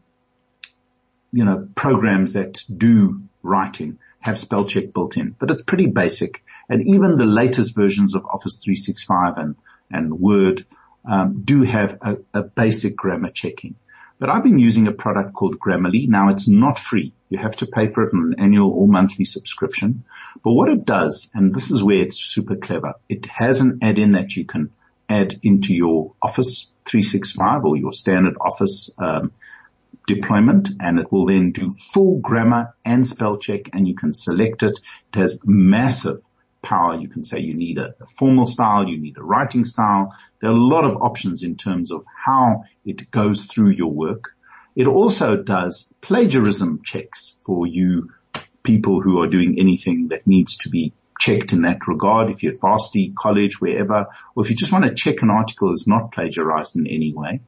you 1.33 1.45
know, 1.45 1.69
programs 1.75 2.35
that 2.35 2.63
do 2.75 3.23
writing 3.43 3.99
have 4.21 4.39
spell 4.39 4.67
check 4.67 4.93
built 4.93 5.17
in, 5.17 5.35
but 5.39 5.51
it's 5.51 5.63
pretty 5.63 5.89
basic. 5.89 6.45
And 6.73 6.89
even 6.89 7.19
the 7.19 7.27
latest 7.27 7.75
versions 7.75 8.15
of 8.15 8.25
Office 8.25 8.57
365 8.57 9.37
and, 9.37 9.57
and 9.91 10.19
Word 10.19 10.65
um, 11.05 11.43
do 11.45 11.65
have 11.65 11.99
a, 12.01 12.17
a 12.33 12.43
basic 12.45 12.97
grammar 12.97 13.31
checking. 13.31 13.75
But 14.19 14.31
I've 14.31 14.43
been 14.43 14.59
using 14.59 14.87
a 14.87 14.93
product 14.93 15.35
called 15.35 15.59
Grammarly. 15.59 16.09
Now 16.09 16.31
it's 16.31 16.49
not 16.49 16.79
free. 16.79 17.13
You 17.29 17.37
have 17.37 17.57
to 17.57 17.67
pay 17.67 17.89
for 17.89 18.05
it 18.05 18.15
on 18.15 18.33
an 18.33 18.41
annual 18.43 18.71
or 18.71 18.89
monthly 18.89 19.27
subscription. 19.27 20.05
But 20.43 20.53
what 20.53 20.71
it 20.71 20.87
does, 20.87 21.31
and 21.35 21.55
this 21.55 21.71
is 21.71 21.85
where 21.85 22.01
it's 22.01 22.19
super 22.19 22.57
clever, 22.57 22.95
it 23.07 23.27
has 23.27 23.61
an 23.61 23.81
add-in 23.83 24.13
that 24.13 24.35
you 24.35 24.47
can 24.47 24.71
add 25.11 25.39
into 25.43 25.75
your 25.75 26.15
Office 26.23 26.71
365 26.87 27.67
or 27.67 27.77
your 27.77 27.93
standard 27.93 28.37
Office 28.41 28.91
um, 28.97 29.33
deployment 30.07 30.71
and 30.81 30.99
it 30.99 31.13
will 31.13 31.27
then 31.27 31.53
do 31.53 31.71
full 31.71 32.19
grammar 32.21 32.75
and 32.83 33.07
spell 33.07 33.37
check 33.37 33.69
and 33.75 33.87
you 33.87 33.95
can 33.95 34.15
select 34.15 34.63
it. 34.63 34.81
It 35.13 35.19
has 35.19 35.39
massive 35.45 36.23
power. 36.63 36.97
You 36.97 37.09
can 37.09 37.25
say 37.25 37.41
you 37.41 37.55
need 37.55 37.79
a, 37.79 37.95
a, 38.01 38.07
formal 38.07 38.47
style, 38.47 38.89
you 38.89 38.99
need 38.99 39.19
a 39.19 39.23
writing 39.23 39.65
style. 39.65 40.15
There 40.41 40.51
are 40.51 40.55
a 40.55 40.57
lot 40.57 40.85
of 40.85 41.03
options 41.03 41.43
in 41.43 41.57
terms 41.57 41.91
of 41.91 42.05
how 42.25 42.65
it 42.85 43.11
goes 43.11 43.45
through 43.45 43.71
your 43.71 43.93
work. 43.93 44.31
It 44.75 44.87
also 44.87 45.37
does 45.37 45.89
plagiarism 46.01 46.83
checks 46.83 47.35
for 47.45 47.67
you 47.67 48.11
people 48.63 49.01
who 49.01 49.21
are 49.21 49.27
doing 49.27 49.57
anything 49.59 50.09
that 50.09 50.27
needs 50.27 50.57
to 50.59 50.71
be 50.71 50.93
checked 51.19 51.53
in 51.53 51.63
that 51.63 51.87
regard. 51.87 52.31
If 52.31 52.43
you're 52.43 52.53
at 52.53 52.61
varsity, 52.61 53.13
college, 53.17 53.61
wherever, 53.61 54.07
or 54.35 54.45
if 54.45 54.51
you 54.51 54.57
just 54.57 54.73
want 54.73 54.87
to 54.87 54.95
check 54.95 55.23
an 55.23 55.31
article 55.31 55.73
is 55.73 55.87
not 55.87 56.13
plagiarized 56.13 56.77
in 56.77 56.87
any 56.87 57.13
way. 57.13 57.41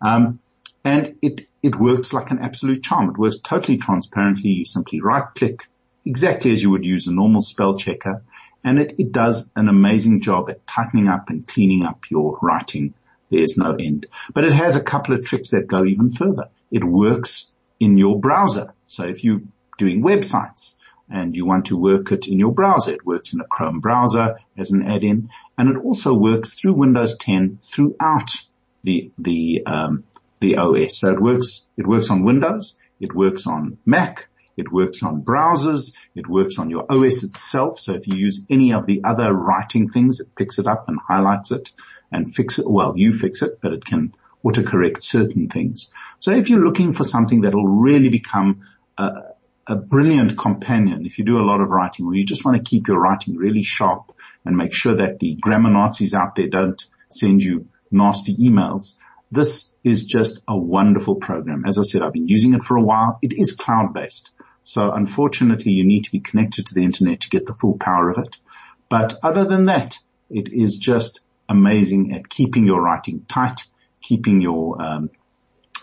Um, 0.00 0.40
and 0.84 1.14
it, 1.22 1.42
it 1.62 1.76
works 1.76 2.12
like 2.12 2.30
an 2.30 2.40
absolute 2.40 2.82
charm. 2.82 3.10
It 3.10 3.18
works 3.18 3.38
totally 3.38 3.78
transparently. 3.78 4.50
You 4.50 4.64
simply 4.64 5.00
right 5.00 5.24
click 5.36 5.60
exactly 6.04 6.52
as 6.52 6.62
you 6.62 6.70
would 6.70 6.84
use 6.84 7.06
a 7.06 7.12
normal 7.12 7.42
spell 7.42 7.74
checker 7.78 8.24
and 8.64 8.78
it, 8.78 8.94
it 8.98 9.12
does 9.12 9.48
an 9.56 9.68
amazing 9.68 10.20
job 10.20 10.50
at 10.50 10.66
tightening 10.66 11.08
up 11.08 11.30
and 11.30 11.46
cleaning 11.46 11.84
up 11.84 12.04
your 12.10 12.38
writing. 12.40 12.94
There's 13.30 13.56
no 13.56 13.74
end, 13.74 14.06
but 14.34 14.44
it 14.44 14.52
has 14.52 14.76
a 14.76 14.82
couple 14.82 15.14
of 15.14 15.24
tricks 15.24 15.50
that 15.50 15.66
go 15.66 15.84
even 15.84 16.10
further. 16.10 16.48
It 16.70 16.84
works 16.84 17.52
in 17.80 17.96
your 17.96 18.20
browser. 18.20 18.74
So 18.86 19.04
if 19.04 19.24
you're 19.24 19.40
doing 19.78 20.02
websites 20.02 20.76
and 21.08 21.34
you 21.34 21.46
want 21.46 21.66
to 21.66 21.76
work 21.76 22.12
it 22.12 22.28
in 22.28 22.38
your 22.38 22.52
browser, 22.52 22.92
it 22.92 23.06
works 23.06 23.32
in 23.32 23.40
a 23.40 23.44
Chrome 23.44 23.80
browser 23.80 24.38
as 24.56 24.70
an 24.70 24.82
add-in 24.82 25.30
and 25.56 25.68
it 25.68 25.76
also 25.76 26.14
works 26.14 26.52
through 26.52 26.74
Windows 26.74 27.16
10 27.18 27.58
throughout 27.62 28.30
the, 28.84 29.10
the, 29.18 29.62
um, 29.66 30.04
the 30.40 30.58
OS. 30.58 30.98
So 30.98 31.12
it 31.12 31.20
works, 31.20 31.66
it 31.76 31.86
works 31.86 32.10
on 32.10 32.24
Windows, 32.24 32.76
it 33.00 33.14
works 33.14 33.46
on 33.46 33.78
Mac, 33.86 34.28
it 34.56 34.70
works 34.70 35.02
on 35.02 35.22
browsers. 35.22 35.92
It 36.14 36.28
works 36.28 36.58
on 36.58 36.70
your 36.70 36.84
OS 36.90 37.22
itself. 37.22 37.78
So 37.78 37.94
if 37.94 38.06
you 38.06 38.16
use 38.16 38.44
any 38.50 38.72
of 38.72 38.86
the 38.86 39.02
other 39.04 39.32
writing 39.32 39.90
things, 39.90 40.20
it 40.20 40.34
picks 40.36 40.58
it 40.58 40.66
up 40.66 40.88
and 40.88 40.98
highlights 41.00 41.50
it 41.50 41.72
and 42.10 42.32
fix 42.32 42.58
it. 42.58 42.66
Well, 42.68 42.94
you 42.96 43.12
fix 43.12 43.42
it, 43.42 43.58
but 43.62 43.72
it 43.72 43.84
can 43.84 44.14
autocorrect 44.44 45.02
certain 45.02 45.48
things. 45.48 45.92
So 46.20 46.32
if 46.32 46.48
you're 46.48 46.64
looking 46.64 46.92
for 46.92 47.04
something 47.04 47.42
that 47.42 47.54
will 47.54 47.68
really 47.68 48.08
become 48.08 48.68
a, 48.98 49.22
a 49.66 49.76
brilliant 49.76 50.36
companion, 50.36 51.06
if 51.06 51.18
you 51.18 51.24
do 51.24 51.38
a 51.38 51.46
lot 51.46 51.60
of 51.60 51.70
writing 51.70 52.06
or 52.06 52.14
you 52.14 52.24
just 52.24 52.44
want 52.44 52.56
to 52.56 52.68
keep 52.68 52.88
your 52.88 52.98
writing 52.98 53.36
really 53.36 53.62
sharp 53.62 54.12
and 54.44 54.56
make 54.56 54.74
sure 54.74 54.96
that 54.96 55.18
the 55.20 55.36
grammar 55.40 55.70
Nazis 55.70 56.14
out 56.14 56.34
there 56.36 56.48
don't 56.48 56.84
send 57.08 57.42
you 57.42 57.68
nasty 57.90 58.36
emails, 58.36 58.98
this 59.30 59.72
is 59.84 60.04
just 60.04 60.42
a 60.46 60.56
wonderful 60.56 61.16
program. 61.16 61.64
As 61.66 61.78
I 61.78 61.82
said, 61.82 62.02
I've 62.02 62.12
been 62.12 62.28
using 62.28 62.54
it 62.54 62.64
for 62.64 62.76
a 62.76 62.82
while. 62.82 63.18
It 63.22 63.32
is 63.32 63.56
cloud 63.56 63.94
based. 63.94 64.30
So 64.64 64.92
unfortunately 64.92 65.72
you 65.72 65.84
need 65.84 66.04
to 66.04 66.12
be 66.12 66.20
connected 66.20 66.66
to 66.66 66.74
the 66.74 66.84
internet 66.84 67.22
to 67.22 67.30
get 67.30 67.46
the 67.46 67.54
full 67.54 67.76
power 67.78 68.10
of 68.10 68.18
it. 68.18 68.36
But 68.88 69.18
other 69.22 69.44
than 69.44 69.66
that, 69.66 69.98
it 70.30 70.52
is 70.52 70.78
just 70.78 71.20
amazing 71.48 72.14
at 72.14 72.28
keeping 72.28 72.66
your 72.66 72.80
writing 72.80 73.24
tight, 73.28 73.60
keeping 74.00 74.40
your, 74.40 74.80
um, 74.80 75.10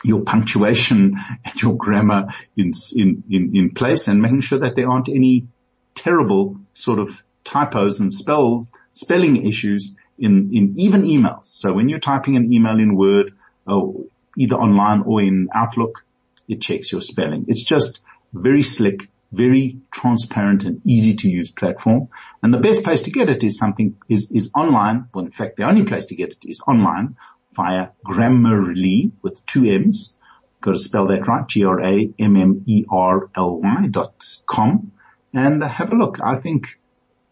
your 0.03 0.23
punctuation 0.23 1.17
and 1.45 1.61
your 1.61 1.75
grammar 1.75 2.29
in, 2.55 2.71
in, 2.95 3.23
in, 3.29 3.55
in 3.55 3.69
place 3.71 4.07
and 4.07 4.21
making 4.21 4.41
sure 4.41 4.59
that 4.59 4.75
there 4.75 4.89
aren't 4.89 5.09
any 5.09 5.47
terrible 5.95 6.57
sort 6.73 6.99
of 6.99 7.21
typos 7.43 7.99
and 7.99 8.13
spells, 8.13 8.71
spelling 8.91 9.47
issues 9.47 9.93
in, 10.17 10.51
in 10.53 10.73
even 10.77 11.03
emails. 11.03 11.45
So 11.45 11.73
when 11.73 11.89
you're 11.89 11.99
typing 11.99 12.37
an 12.37 12.51
email 12.53 12.79
in 12.79 12.95
Word 12.95 13.33
or 13.65 14.05
either 14.37 14.55
online 14.55 15.01
or 15.01 15.21
in 15.21 15.49
Outlook, 15.53 16.05
it 16.47 16.61
checks 16.61 16.91
your 16.91 17.01
spelling. 17.01 17.45
It's 17.47 17.63
just 17.63 18.01
very 18.33 18.61
slick, 18.61 19.09
very 19.31 19.79
transparent 19.91 20.63
and 20.65 20.81
easy 20.85 21.15
to 21.15 21.29
use 21.29 21.51
platform. 21.51 22.09
And 22.41 22.53
the 22.53 22.59
best 22.59 22.83
place 22.83 23.03
to 23.03 23.11
get 23.11 23.29
it 23.29 23.43
is 23.43 23.57
something 23.57 23.95
is, 24.07 24.31
is 24.31 24.51
online. 24.55 25.09
Well, 25.13 25.25
in 25.25 25.31
fact, 25.31 25.57
the 25.57 25.63
only 25.63 25.83
place 25.83 26.05
to 26.05 26.15
get 26.15 26.29
it 26.29 26.45
is 26.45 26.59
online 26.67 27.17
via 27.53 27.89
Grammarly 28.05 29.11
with 29.21 29.45
two 29.45 29.65
M's. 29.65 30.15
Got 30.61 30.71
to 30.73 30.79
spell 30.79 31.07
that 31.07 31.27
right. 31.27 31.47
G-R-A-M-M-E-R-L-Y 31.47 32.17
dot 33.91 34.13
com 34.45 34.91
and 35.33 35.63
have 35.63 35.91
a 35.91 35.95
look. 35.95 36.19
I 36.21 36.35
think 36.35 36.79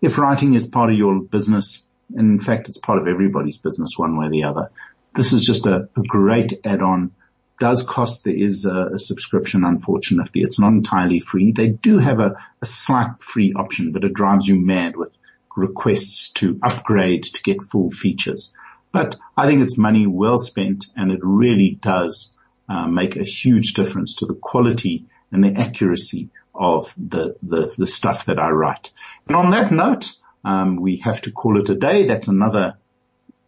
if 0.01 0.17
writing 0.17 0.53
is 0.53 0.67
part 0.67 0.91
of 0.91 0.97
your 0.97 1.21
business, 1.21 1.85
and 2.15 2.31
in 2.31 2.39
fact, 2.39 2.69
it's 2.69 2.77
part 2.77 2.99
of 2.99 3.07
everybody's 3.07 3.57
business 3.57 3.97
one 3.97 4.17
way 4.17 4.27
or 4.27 4.29
the 4.29 4.43
other, 4.43 4.71
this 5.15 5.33
is 5.33 5.45
just 5.45 5.65
a, 5.65 5.89
a 5.95 6.01
great 6.07 6.61
add-on 6.63 7.11
does 7.59 7.83
cost. 7.83 8.23
There 8.23 8.35
is 8.35 8.65
a, 8.65 8.91
a, 8.93 8.99
subscription, 8.99 9.63
unfortunately. 9.63 10.41
It's 10.41 10.59
not 10.59 10.73
entirely 10.73 11.19
free. 11.19 11.51
They 11.51 11.69
do 11.69 11.97
have 11.97 12.19
a, 12.19 12.35
a, 12.61 12.65
slight 12.65 13.21
free 13.21 13.53
option, 13.55 13.91
but 13.91 14.03
it 14.03 14.13
drives 14.13 14.45
you 14.45 14.59
mad 14.59 14.95
with 14.95 15.17
requests 15.55 16.31
to 16.33 16.59
upgrade 16.61 17.23
to 17.23 17.41
get 17.43 17.61
full 17.61 17.89
features. 17.89 18.53
But 18.91 19.15
I 19.35 19.47
think 19.47 19.61
it's 19.61 19.77
money 19.77 20.07
well 20.07 20.39
spent 20.39 20.85
and 20.95 21.11
it 21.11 21.19
really 21.21 21.71
does 21.71 22.37
uh, 22.69 22.87
make 22.87 23.15
a 23.15 23.23
huge 23.23 23.73
difference 23.73 24.15
to 24.15 24.25
the 24.25 24.35
quality 24.35 25.05
and 25.31 25.43
the 25.43 25.59
accuracy 25.59 26.29
of 26.53 26.93
the, 26.97 27.35
the, 27.43 27.73
the 27.77 27.87
stuff 27.87 28.25
that 28.25 28.39
I 28.39 28.49
write. 28.49 28.91
And 29.27 29.35
on 29.35 29.51
that 29.51 29.71
note, 29.71 30.15
um, 30.43 30.77
we 30.77 30.97
have 30.97 31.21
to 31.23 31.31
call 31.31 31.59
it 31.59 31.69
a 31.69 31.75
day. 31.75 32.07
That's 32.07 32.27
another, 32.27 32.77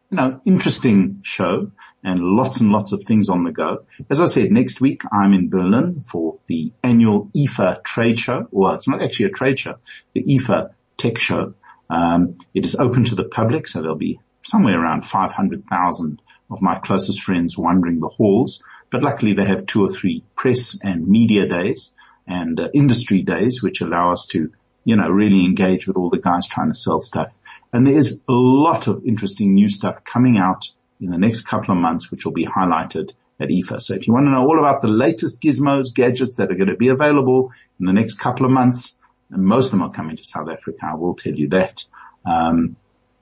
you 0.10 0.18
know, 0.18 0.42
interesting 0.46 1.22
show 1.24 1.72
and 2.04 2.20
lots 2.20 2.62
and 2.62 2.72
lots 2.72 2.94
of 2.94 3.04
things 3.04 3.30
on 3.30 3.44
the 3.44 3.52
go. 3.52 3.86
As 4.10 4.22
I 4.22 4.26
said, 4.26 4.52
next 4.52 4.82
week 4.82 5.04
I'm 5.12 5.34
in 5.34 5.50
Berlin 5.50 6.02
for 6.02 6.40
the 6.48 6.72
annual 6.84 7.30
IFA 7.36 7.84
trade 7.84 8.18
show. 8.18 8.48
Well, 8.52 8.74
it's 8.74 8.88
not 8.88 9.02
actually 9.04 9.28
a 9.28 9.32
trade 9.32 9.60
show, 9.60 9.76
the 10.14 10.24
IFA 10.24 10.72
tech 10.98 11.20
show. 11.20 11.54
Um, 11.90 12.38
it 12.54 12.66
is 12.66 12.76
open 12.76 13.06
to 13.06 13.16
the 13.16 13.24
public, 13.26 13.68
so 13.68 13.82
there'll 13.82 13.96
be 13.96 14.20
somewhere 14.42 14.80
around 14.80 15.06
500,000 15.06 16.22
of 16.50 16.62
my 16.62 16.80
closest 16.80 17.22
friends 17.22 17.58
wandering 17.58 18.00
the 18.00 18.08
halls. 18.08 18.64
But 18.90 19.04
luckily 19.04 19.34
they 19.34 19.46
have 19.46 19.66
two 19.66 19.86
or 19.86 19.90
three 19.90 20.24
press 20.36 20.80
and 20.82 21.08
media 21.08 21.48
days 21.48 21.94
and 22.26 22.60
uh, 22.60 22.70
industry 22.74 23.22
days, 23.22 23.62
which 23.62 23.82
allow 23.82 24.12
us 24.12 24.26
to, 24.28 24.52
you 24.84 24.96
know, 24.96 25.10
really 25.10 25.46
engage 25.46 25.88
with 25.88 25.98
all 25.98 26.10
the 26.10 26.18
guys 26.18 26.48
trying 26.48 26.70
to 26.70 26.78
sell 26.78 27.00
stuff. 27.00 27.38
And 27.72 27.86
there's 27.86 28.14
a 28.14 28.34
lot 28.34 28.88
of 28.88 29.06
interesting 29.06 29.54
new 29.54 29.70
stuff 29.70 30.04
coming 30.04 30.38
out 30.38 30.70
in 31.00 31.12
the 31.12 31.18
next 31.18 31.42
couple 31.42 31.74
of 31.74 31.82
months, 31.82 32.12
which 32.12 32.26
will 32.26 32.34
be 32.34 32.46
highlighted 32.46 33.14
at 33.40 33.50
IFA. 33.50 33.80
So 33.80 33.94
if 33.94 34.08
you 34.08 34.14
want 34.14 34.26
to 34.26 34.32
know 34.32 34.42
all 34.42 34.60
about 34.60 34.82
the 34.82 34.88
latest 34.88 35.42
gizmos, 35.42 35.94
gadgets 35.94 36.38
that 36.38 36.52
are 36.52 36.56
going 36.56 36.70
to 36.70 36.76
be 36.76 36.90
available 36.90 37.52
in 37.80 37.86
the 37.86 37.94
next 37.94 38.16
couple 38.16 38.46
of 38.46 38.52
months, 38.52 38.98
and 39.30 39.44
most 39.44 39.68
of 39.68 39.72
them 39.72 39.84
are 39.84 39.92
coming 39.92 40.18
to 40.18 40.24
South 40.24 40.50
Africa, 40.50 40.80
I 40.92 40.96
will 40.96 41.14
tell 41.14 41.34
you 41.34 41.50
that. 41.50 41.84
Um, 42.26 42.76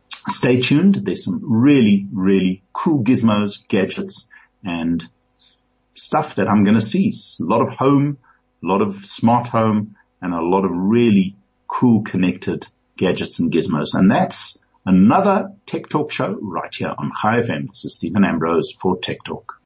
stay 0.10 0.60
tuned. 0.60 0.96
There's 0.96 1.24
some 1.24 1.42
really, 1.44 2.08
really 2.12 2.64
cool 2.74 3.04
gizmos, 3.04 3.68
gadgets, 3.68 4.28
and 4.64 5.08
stuff 5.94 6.36
that 6.36 6.48
I'm 6.48 6.64
going 6.64 6.76
to 6.76 6.82
see. 6.82 7.12
A 7.42 7.44
lot 7.44 7.62
of 7.62 7.70
home, 7.70 8.18
a 8.64 8.68
lot 8.68 8.82
of 8.82 9.06
smart 9.06 9.48
home, 9.48 9.96
and 10.22 10.34
a 10.34 10.42
lot 10.42 10.66
of 10.66 10.72
really 10.74 11.36
cool 11.68 12.02
connected 12.02 12.68
gadgets 12.98 13.40
and 13.40 13.52
gizmos. 13.52 13.94
And 13.94 14.10
that's 14.12 14.64
another 14.86 15.54
Tech 15.66 15.90
Talk 15.90 16.12
show 16.12 16.38
right 16.42 16.74
here 16.74 16.94
on 16.98 17.12
Chai 17.22 17.42
FM. 17.42 17.68
This 17.68 17.86
is 17.86 17.96
Steven 17.96 18.26
Ambrose 18.26 18.72
for 18.72 18.98
Tech 18.98 19.24
Talk. 19.24 19.62